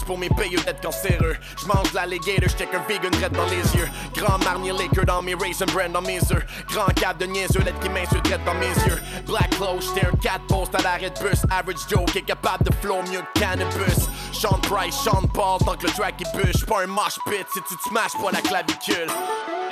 Pour 0.06 0.16
mes 0.16 0.28
payeux 0.28 0.60
d'être 0.60 0.80
cancéreux. 0.80 1.36
J'mange 1.58 1.90
de 1.90 1.96
l'alligator, 1.96 2.48
j't'ai 2.48 2.66
qu'un 2.66 2.82
vegan 2.88 3.12
red 3.22 3.32
dans 3.32 3.44
les 3.46 3.76
yeux. 3.76 3.88
Grand 4.14 4.38
marnier 4.44 4.72
liquor 4.72 5.04
dans 5.04 5.20
mes 5.20 5.34
raisin 5.34 5.66
brand 5.66 5.92
dans 5.92 6.00
mes 6.00 6.20
œufs. 6.32 6.46
Grand 6.68 6.86
cap 6.94 7.18
de 7.18 7.26
niaiseux, 7.26 7.60
lettre 7.60 7.80
qui 7.80 7.88
m'insulte 7.88 8.28
dans 8.44 8.54
mes 8.54 8.68
yeux. 8.86 9.00
Black 9.26 9.50
clothes, 9.50 9.82
j't'ai 9.82 10.06
un 10.06 10.16
cat 10.22 10.40
post 10.48 10.74
à 10.74 10.82
l'arrêt 10.82 11.10
de 11.10 11.18
bus. 11.20 11.42
Average 11.50 11.86
Joe 11.90 12.04
qui 12.12 12.18
est 12.18 12.22
capable 12.22 12.64
de 12.64 12.74
flow 12.80 13.02
mieux 13.10 13.22
que 13.34 13.40
cannabis. 13.40 14.08
Sean 14.36 14.60
Price, 14.60 14.94
Sean 14.94 15.26
Paul, 15.32 15.58
tant 15.64 15.76
que 15.76 15.86
le 15.86 15.92
track 15.92 16.14
il 16.20 16.28
bûche. 16.36 16.66
Pas 16.66 16.82
un 16.82 16.86
mosh 16.86 17.18
pit 17.26 17.46
si 17.52 17.60
tu 17.62 17.76
te 17.76 17.82
smashes 17.88 18.12
pas 18.22 18.30
la 18.32 18.42
clavicule. 18.42 19.08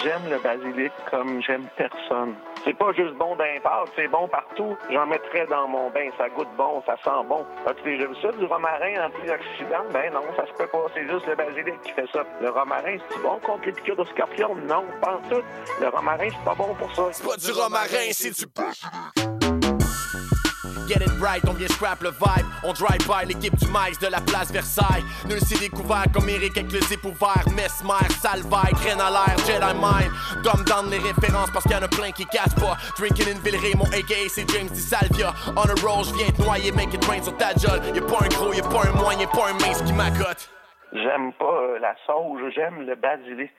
J'aime 0.03 0.29
le 0.29 0.39
basilic 0.39 0.93
comme 1.11 1.43
j'aime 1.43 1.67
personne. 1.77 2.35
C'est 2.65 2.73
pas 2.75 2.93
juste 2.93 3.15
bon 3.15 3.37
d'un 3.37 3.61
c'est 3.95 4.09
bon 4.09 4.27
partout. 4.29 4.77
J'en 4.91 5.07
mettrais 5.07 5.47
dans 5.47 5.69
mon 5.69 5.91
bain, 5.91 6.09
ça 6.17 6.29
goûte 6.31 6.49
bon, 6.57 6.83
ça 6.87 6.97
sent 7.05 7.27
bon. 7.29 7.45
As-tu 7.67 7.85
déjà 7.85 8.07
vu 8.07 8.15
ça, 8.23 8.33
du 8.33 8.45
romarin 8.47 9.07
antioxydant? 9.07 9.85
Ben 9.93 10.13
non, 10.13 10.23
ça 10.37 10.47
se 10.47 10.53
peut 10.53 10.67
pas, 10.67 10.87
c'est 10.95 11.07
juste 11.09 11.27
le 11.27 11.37
basilic 11.37 11.81
qui 11.83 11.93
fait 11.93 12.09
ça. 12.13 12.23
Le 12.41 12.51
romarin, 12.51 12.97
c'est 13.11 13.23
bon 13.23 13.39
contre 13.41 13.67
les 13.67 13.73
piqûres 13.73 13.97
de 13.97 14.05
scorpion? 14.05 14.55
Non, 14.67 14.85
pas 15.01 15.17
en 15.17 15.29
tout. 15.29 15.43
Le 15.81 15.89
romarin, 15.89 16.29
c'est 16.31 16.45
pas 16.45 16.55
bon 16.55 16.75
pour 16.75 16.95
ça. 16.95 17.03
C'est 17.13 17.27
pas 17.27 17.37
du 17.37 17.51
romarin, 17.53 18.11
c'est 18.13 18.31
du 18.31 18.47
Get 20.87 21.03
it 21.03 21.11
right, 21.21 21.43
on 21.49 21.55
vient 21.55 21.69
scrap 21.69 22.03
le 22.03 22.11
vibe. 22.11 22.47
On 22.63 22.73
drive 22.73 23.07
by 23.07 23.27
l'équipe 23.27 23.57
du 23.57 23.67
maïs 23.69 23.99
de 23.99 24.09
la 24.09 24.21
place 24.21 24.53
Versailles. 24.53 25.05
Nul 25.29 25.41
s'est 25.41 25.59
découvert 25.59 26.05
comme 26.13 26.29
Eric 26.29 26.57
avec 26.59 26.73
le 26.73 26.81
zip 26.81 27.05
ouvert. 27.05 27.45
Mesmer, 27.49 28.09
Salvaille, 28.21 28.73
graine 28.75 29.01
à 29.01 29.11
l'air, 29.11 29.37
Jedi 29.47 29.75
Mind. 29.75 30.11
Dumb 30.45 30.65
down 30.65 30.91
les 30.91 30.99
références 30.99 31.51
parce 31.53 31.65
qu'il 31.65 31.73
y 31.73 31.77
en 31.77 31.83
a 31.83 31.89
plein 31.89 32.11
qui 32.11 32.27
cassent 32.27 32.55
pas. 32.55 32.77
Drinking 32.99 33.35
in 33.35 33.41
Villeray, 33.41 33.75
mon 33.77 33.87
AKA 33.87 34.29
c'est 34.29 34.49
James 34.51 34.69
Di 34.69 34.81
Salvia. 34.81 35.33
On 35.57 35.63
a 35.63 35.75
roll, 35.83 36.05
j'viens 36.05 36.31
te 36.31 36.43
noyer, 36.43 36.73
make 36.73 36.93
it 36.93 37.05
rain 37.07 37.23
sur 37.23 37.37
ta 37.37 37.53
jolle. 37.57 37.81
Y'a 37.95 38.03
pas 38.03 38.25
un 38.25 38.29
gros, 38.29 38.53
y'a 38.53 38.63
pas 38.63 38.87
un 38.87 38.93
moyen, 38.93 39.21
y'a 39.21 39.27
pas 39.29 39.49
un 39.49 39.55
mince 39.55 39.83
qui 39.83 39.93
m'accote. 39.93 40.51
J'aime 40.93 41.33
pas 41.33 41.45
euh, 41.45 41.79
la 41.81 41.95
sauge, 42.07 42.41
j'aime 42.55 42.83
le 42.83 42.95
basilic. 42.95 43.51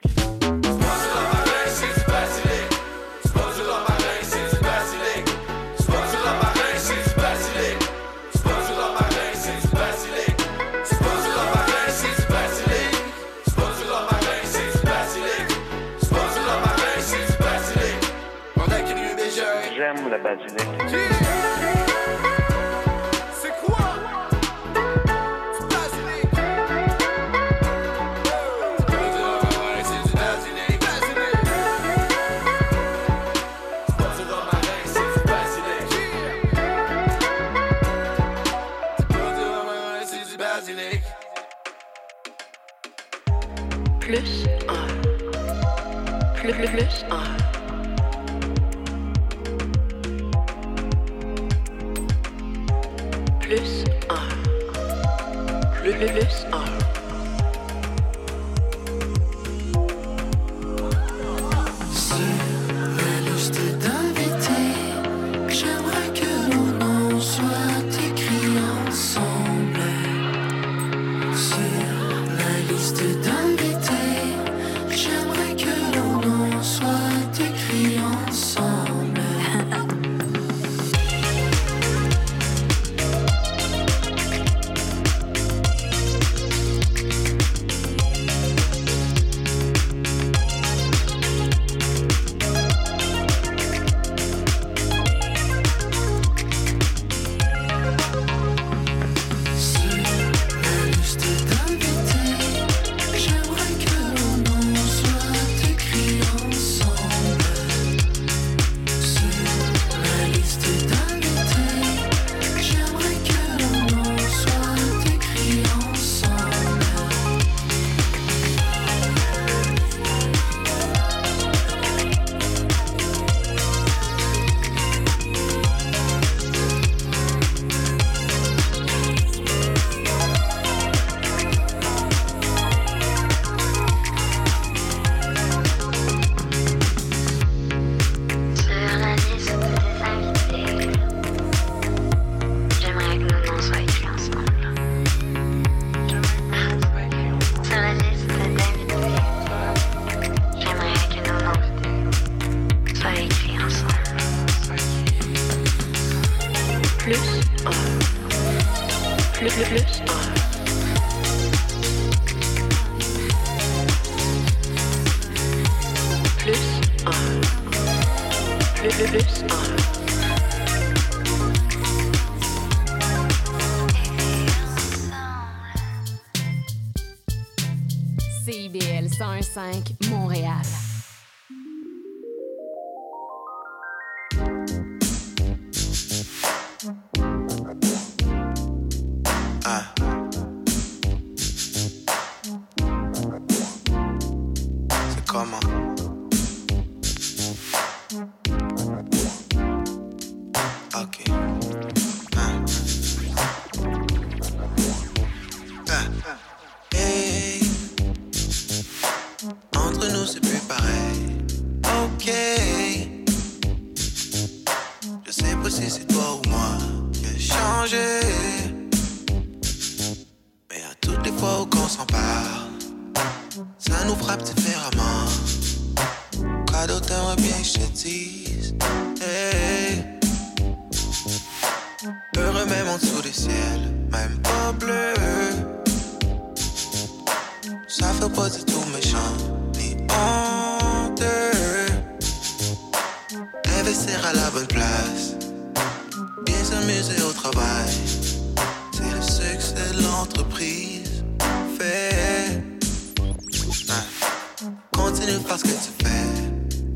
C'est 255.16 255.22
continue 255.22 255.44
parce 255.48 255.62
que 255.62 255.68
tu 255.68 256.04
fais 256.04 256.26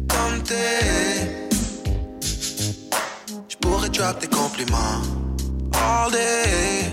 comme 0.09 0.43
t'es. 0.43 1.49
Je 3.49 3.57
pourrais 3.57 3.89
drop 3.89 4.19
tes 4.19 4.29
compliments 4.29 5.01
all 5.73 6.13
day. 6.13 6.85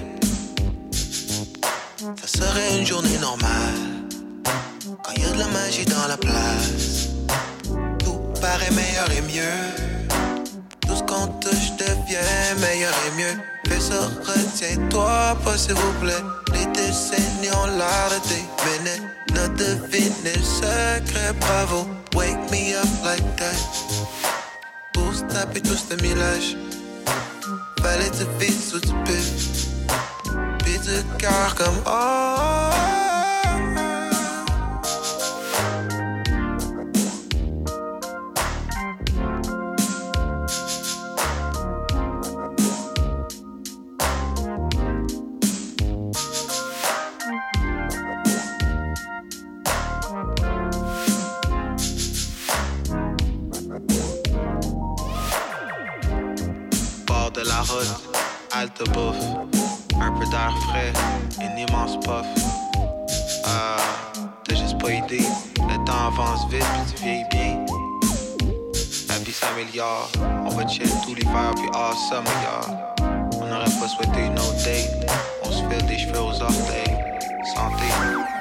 Ça 2.23 2.27
serait 2.27 2.79
une 2.79 2.85
journée 2.85 3.17
normale 3.19 3.75
quand 5.03 5.13
y 5.21 5.25
a 5.25 5.31
de 5.31 5.39
la 5.39 5.47
magie 5.47 5.85
dans 5.85 6.07
la 6.07 6.15
place. 6.15 7.09
Tout 7.99 8.19
paraît 8.39 8.71
meilleur 8.71 9.11
et 9.11 9.21
mieux 9.21 9.96
compte, 11.17 11.47
je 11.51 11.71
deviens 11.83 12.55
meilleur 12.59 12.93
et 13.07 13.11
mieux. 13.17 13.37
Fais 13.67 13.79
ça, 13.79 14.01
retiens-toi 14.25 15.37
pas, 15.43 15.57
s'il 15.57 15.73
vous 15.73 15.93
plaît. 16.01 16.23
Les 16.53 16.65
décennies 16.67 17.51
ont 17.63 17.77
l'arrêté, 17.77 18.41
mais 18.83 19.33
n'a 19.33 19.47
deviné 19.49 20.33
secret, 20.43 21.33
bravo. 21.39 21.87
Wake 22.15 22.51
me 22.51 22.75
up 22.75 22.87
like 23.03 23.35
that. 23.37 23.57
Pour 24.93 25.13
snapper 25.13 25.61
tout 25.61 25.75
ce 25.75 25.95
millage, 26.01 26.57
fallait 27.81 28.09
te 28.09 28.23
vite 28.39 28.61
sous 28.69 28.79
tu 28.79 28.93
peux. 29.05 29.93
Puis 30.59 30.79
de 30.79 31.03
cœur 31.17 31.55
comme 31.55 31.81
oh. 31.85 31.91
oh, 31.91 32.69
oh. 32.73 33.06
famille. 69.57 69.81
On 70.45 70.49
va 70.49 70.67
chill 70.67 70.89
tous 71.03 71.15
l'hiver 71.15 71.51
puis 71.55 71.69
all 71.73 71.93
y'all. 72.43 72.77
On 73.41 73.47
n'aurait 73.47 73.65
pas 73.65 73.87
souhaité 73.87 74.29
nos 74.29 74.51
dates. 74.63 75.11
On 75.43 75.51
se 75.51 75.63
fait 75.69 75.83
des 75.85 75.97
cheveux 75.97 76.21
aux 76.21 76.41
orteils. 76.41 76.97
Santé. 77.55 78.36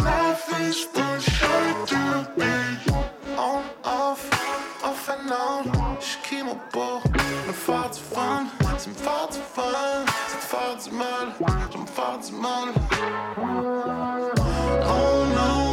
Life 0.00 0.60
is 0.60 0.86
too 0.86 1.20
short 1.20 1.88
to 1.88 2.30
be 2.38 2.44
on, 3.36 3.64
off, 3.84 4.22
off 4.82 5.08
and 5.10 5.30
on. 5.30 5.64
Je 6.00 6.16
crie 6.22 6.42
mon 6.42 6.56
pot, 6.72 7.02
me 7.46 7.52
faire 7.52 7.90
du 7.90 7.98
fun, 7.98 8.46
tu 8.82 8.88
me 8.88 8.94
faire 8.94 9.28
du 9.30 9.38
fun, 9.38 10.04
tu 10.06 10.36
te 10.36 10.44
faire 10.44 10.76
du 10.82 10.90
mal, 10.96 11.28
je 11.70 11.78
me 11.78 11.86
faire 11.86 12.18
du 12.18 12.32
mal. 12.40 12.68
Oh 14.82 15.24
non, 15.34 15.69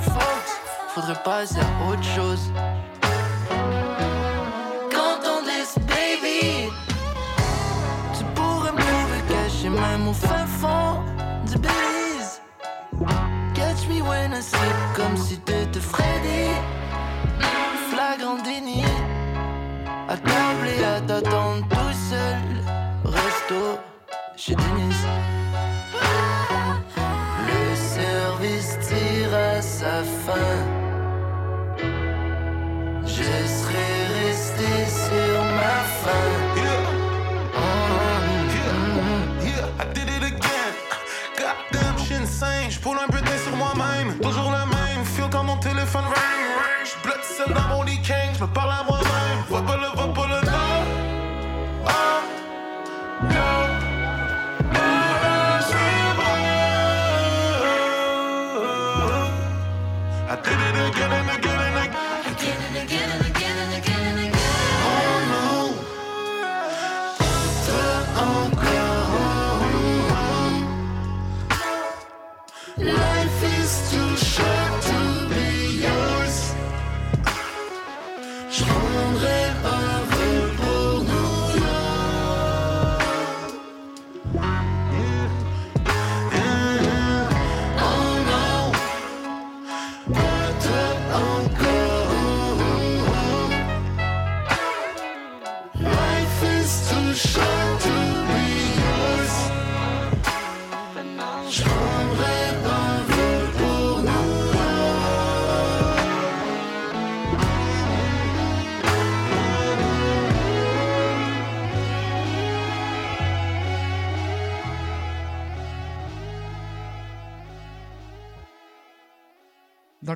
folks. 0.00 0.60
Faudrait 0.88 1.22
passer 1.22 1.58
à 1.58 1.90
autre 1.90 2.02
chose. 2.02 2.50
Quand 4.90 5.20
on 5.26 5.44
this 5.44 5.76
baby, 5.86 6.70
tu 8.16 8.24
pourrais 8.34 8.72
me 8.72 8.78
trouver 8.78 9.22
caché 9.28 9.68
même 9.68 10.08
au 10.08 10.12
fin 10.12 10.46
fond 10.46 11.02
du 11.46 11.58
Belize. 11.58 12.40
Catch 13.54 13.86
me 13.88 14.00
when 14.02 14.32
I 14.32 14.42
sleep, 14.42 14.76
comme 14.94 15.16
si 15.16 15.38
t'étais 15.38 15.80
Freddy. 15.80 16.50
Flagrant 17.90 18.42
déni, 18.42 18.82
et 20.66 20.84
à 20.84 21.00
t'attendre 21.00 21.66
tout 21.68 21.94
seul. 22.10 22.64
Resto 23.04 23.78
chez 24.36 24.54
Denis. 24.54 25.23
Fin. 30.24 30.58
Je 33.06 33.22
serai 33.56 33.88
resté 34.26 34.70
sur 34.86 35.23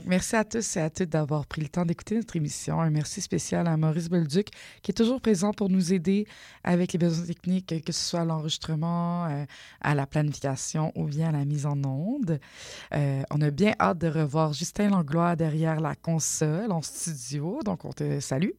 merci 0.08 0.36
à 0.36 0.44
tous 0.44 0.76
et 0.76 0.80
à 0.80 0.90
toutes 0.90 1.10
d'avoir 1.10 1.46
pris 1.46 1.60
le 1.60 1.68
temps 1.68 1.84
d'écouter 1.84 2.16
notre 2.16 2.34
émission. 2.36 2.80
Un 2.80 2.90
merci 2.90 3.20
spécial 3.20 3.68
à 3.68 3.76
Maurice 3.76 4.08
Bolduc, 4.08 4.48
qui 4.82 4.90
est 4.90 4.94
toujours 4.94 5.20
présent 5.20 5.52
pour 5.52 5.68
nous 5.68 5.92
aider 5.92 6.26
avec 6.64 6.92
les 6.94 6.98
besoins 6.98 7.26
techniques, 7.26 7.84
que 7.84 7.92
ce 7.92 8.08
soit 8.08 8.20
à 8.20 8.24
l'enregistrement, 8.24 9.26
euh, 9.26 9.44
à 9.80 9.94
la 9.94 10.06
planification 10.06 10.92
ou 10.96 11.04
bien 11.04 11.28
à 11.28 11.32
la 11.32 11.44
mise 11.44 11.66
en 11.66 11.82
onde. 11.84 12.40
Euh, 12.94 13.22
on 13.30 13.40
a 13.40 13.50
bien 13.50 13.74
hâte 13.78 13.98
de 13.98 14.08
revoir 14.08 14.52
Justin 14.54 14.90
Langlois 14.90 15.36
derrière 15.36 15.80
la 15.80 15.94
console 15.94 16.72
en 16.72 16.82
studio. 16.82 17.60
Donc, 17.64 17.84
on 17.84 17.92
te 17.92 18.18
salue. 18.20 18.50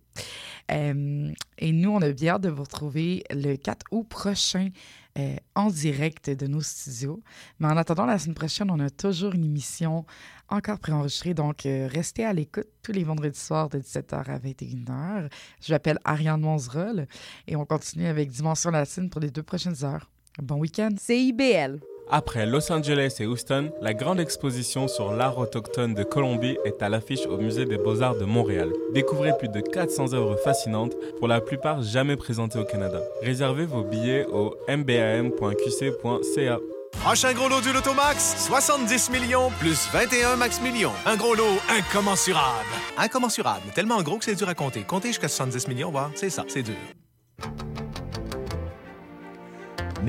Euh, 0.71 1.31
et 1.57 1.71
nous, 1.71 1.89
on 1.89 2.01
a 2.01 2.11
bien 2.11 2.35
hâte 2.35 2.41
de 2.41 2.49
vous 2.49 2.63
retrouver 2.63 3.23
le 3.31 3.55
4 3.55 3.85
août 3.91 4.07
prochain 4.07 4.69
euh, 5.17 5.35
en 5.55 5.69
direct 5.69 6.29
de 6.29 6.47
nos 6.47 6.61
studios. 6.61 7.21
Mais 7.59 7.67
en 7.67 7.77
attendant, 7.77 8.05
la 8.05 8.19
semaine 8.19 8.35
prochaine, 8.35 8.69
on 8.71 8.79
a 8.79 8.89
toujours 8.89 9.33
une 9.33 9.45
émission 9.45 10.05
encore 10.47 10.79
préenregistrée. 10.79 11.33
Donc, 11.33 11.65
euh, 11.65 11.87
restez 11.91 12.23
à 12.23 12.33
l'écoute 12.33 12.67
tous 12.83 12.91
les 12.91 13.03
vendredis 13.03 13.39
soirs 13.39 13.69
de 13.69 13.79
17h 13.79 14.29
à 14.29 14.39
21h. 14.39 15.29
Je 15.61 15.73
m'appelle 15.73 15.99
Ariane 16.03 16.41
Monzerol 16.41 17.07
et 17.47 17.55
on 17.55 17.65
continue 17.65 18.07
avec 18.07 18.29
Dimension 18.29 18.71
Latine 18.71 19.09
pour 19.09 19.21
les 19.21 19.31
deux 19.31 19.43
prochaines 19.43 19.83
heures. 19.83 20.09
Bon 20.41 20.55
week-end. 20.55 20.91
CIBL. 20.97 21.79
Après 22.11 22.47
Los 22.47 22.71
Angeles 22.71 23.17
et 23.19 23.27
Houston, 23.27 23.71
la 23.81 23.93
grande 23.93 24.19
exposition 24.19 24.87
sur 24.87 25.13
l'art 25.13 25.37
autochtone 25.37 25.93
de 25.93 26.03
Colombie 26.03 26.57
est 26.65 26.81
à 26.81 26.89
l'affiche 26.89 27.27
au 27.27 27.37
Musée 27.37 27.65
des 27.65 27.77
Beaux-Arts 27.77 28.17
de 28.17 28.25
Montréal. 28.25 28.71
Découvrez 28.95 29.37
plus 29.37 29.47
de 29.47 29.61
400 29.61 30.13
œuvres 30.13 30.35
fascinantes, 30.37 30.95
pour 31.19 31.27
la 31.27 31.39
plupart 31.39 31.83
jamais 31.83 32.15
présentées 32.15 32.57
au 32.57 32.63
Canada. 32.65 32.99
Réservez 33.21 33.65
vos 33.65 33.83
billets 33.83 34.25
au 34.25 34.55
mbam.qc.ca. 34.67 36.57
Prochain 37.03 37.33
gros 37.33 37.47
lot 37.47 37.61
du 37.61 37.71
Lotomax, 37.71 38.47
70 38.47 39.11
millions 39.11 39.51
plus 39.59 39.87
21 39.93 40.35
max 40.35 40.59
millions. 40.61 40.91
Un 41.05 41.15
gros 41.15 41.35
lot 41.35 41.59
incommensurable. 41.69 42.69
Incommensurable, 42.97 43.71
tellement 43.75 44.01
gros 44.01 44.17
que 44.17 44.25
c'est 44.25 44.33
dur 44.33 44.49
à 44.49 44.55
compter. 44.55 44.81
Compter 44.81 45.09
jusqu'à 45.09 45.27
70 45.27 45.67
millions, 45.67 45.91
voir, 45.91 46.09
c'est 46.15 46.31
ça, 46.31 46.43
c'est 46.47 46.63
dur. 46.63 46.75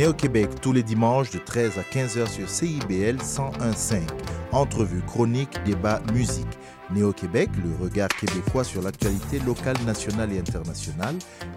Néo-Québec 0.00 0.48
tous 0.62 0.72
les 0.72 0.82
dimanches 0.82 1.30
de 1.30 1.38
13 1.38 1.72
à 1.76 1.82
15h 1.82 2.26
sur 2.26 2.48
CIBL 2.48 3.18
101.5. 3.18 4.00
Entrevue, 4.50 5.02
chronique, 5.02 5.62
débat, 5.66 6.00
musique. 6.14 6.48
Néo-Québec, 6.90 7.50
le 7.62 7.84
regard 7.84 8.08
québécois 8.08 8.64
sur 8.64 8.80
l'actualité 8.80 9.40
locale, 9.40 9.76
nationale 9.84 10.32
et 10.32 10.38
internationale. 10.38 11.16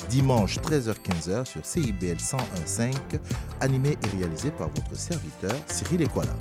Dimanche 0.09 0.57
13h-15h 0.57 1.45
sur 1.45 1.65
CIBL 1.65 2.17
101.5. 2.17 2.93
Animé 3.61 3.91
et 3.91 4.17
réalisé 4.17 4.51
par 4.51 4.67
votre 4.67 4.93
serviteur 4.93 5.55
Cyril 5.67 6.01
Equala. 6.01 6.35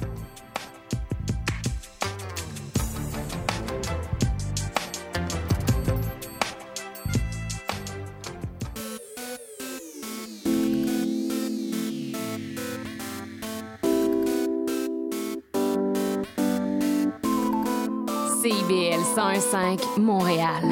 101.5 19.52 20.00
Montréal. 20.00 20.62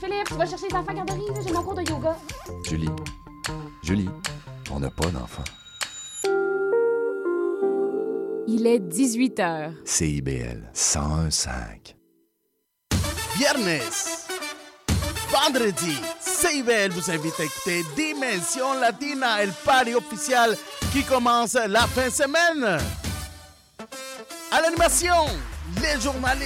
Philippe, 0.00 0.26
tu 0.26 0.34
vas 0.34 0.46
chercher 0.46 0.66
les 0.68 0.74
enfants 0.74 0.90
à 0.90 0.94
garderie, 0.94 1.22
j'ai 1.46 1.52
mon 1.52 1.62
cours 1.62 1.74
de 1.74 1.88
yoga. 1.88 2.16
Julie, 2.64 2.88
Julie, 3.80 4.08
on 4.72 4.80
n'a 4.80 4.90
pas 4.90 5.06
d'enfant. 5.06 5.44
Il 8.48 8.66
est 8.66 8.80
18 8.80 9.38
h. 9.38 9.70
CIBL 9.84 10.68
101.5. 10.74 11.94
Viernes. 13.36 13.82
Vendredi, 15.30 15.96
CIBL 16.18 16.90
vous 16.90 17.08
invite 17.08 17.38
à 17.38 17.44
écouter 17.44 17.84
Dimension 17.94 18.74
Latina, 18.80 19.44
le 19.44 19.52
party 19.64 19.94
officiel 19.94 20.56
qui 20.92 21.04
commence 21.04 21.54
la 21.54 21.82
fin 21.82 22.06
de 22.06 22.12
semaine. 22.12 23.05
À 24.52 24.60
l'animation, 24.60 25.26
les 25.82 26.00
journalistes 26.00 26.44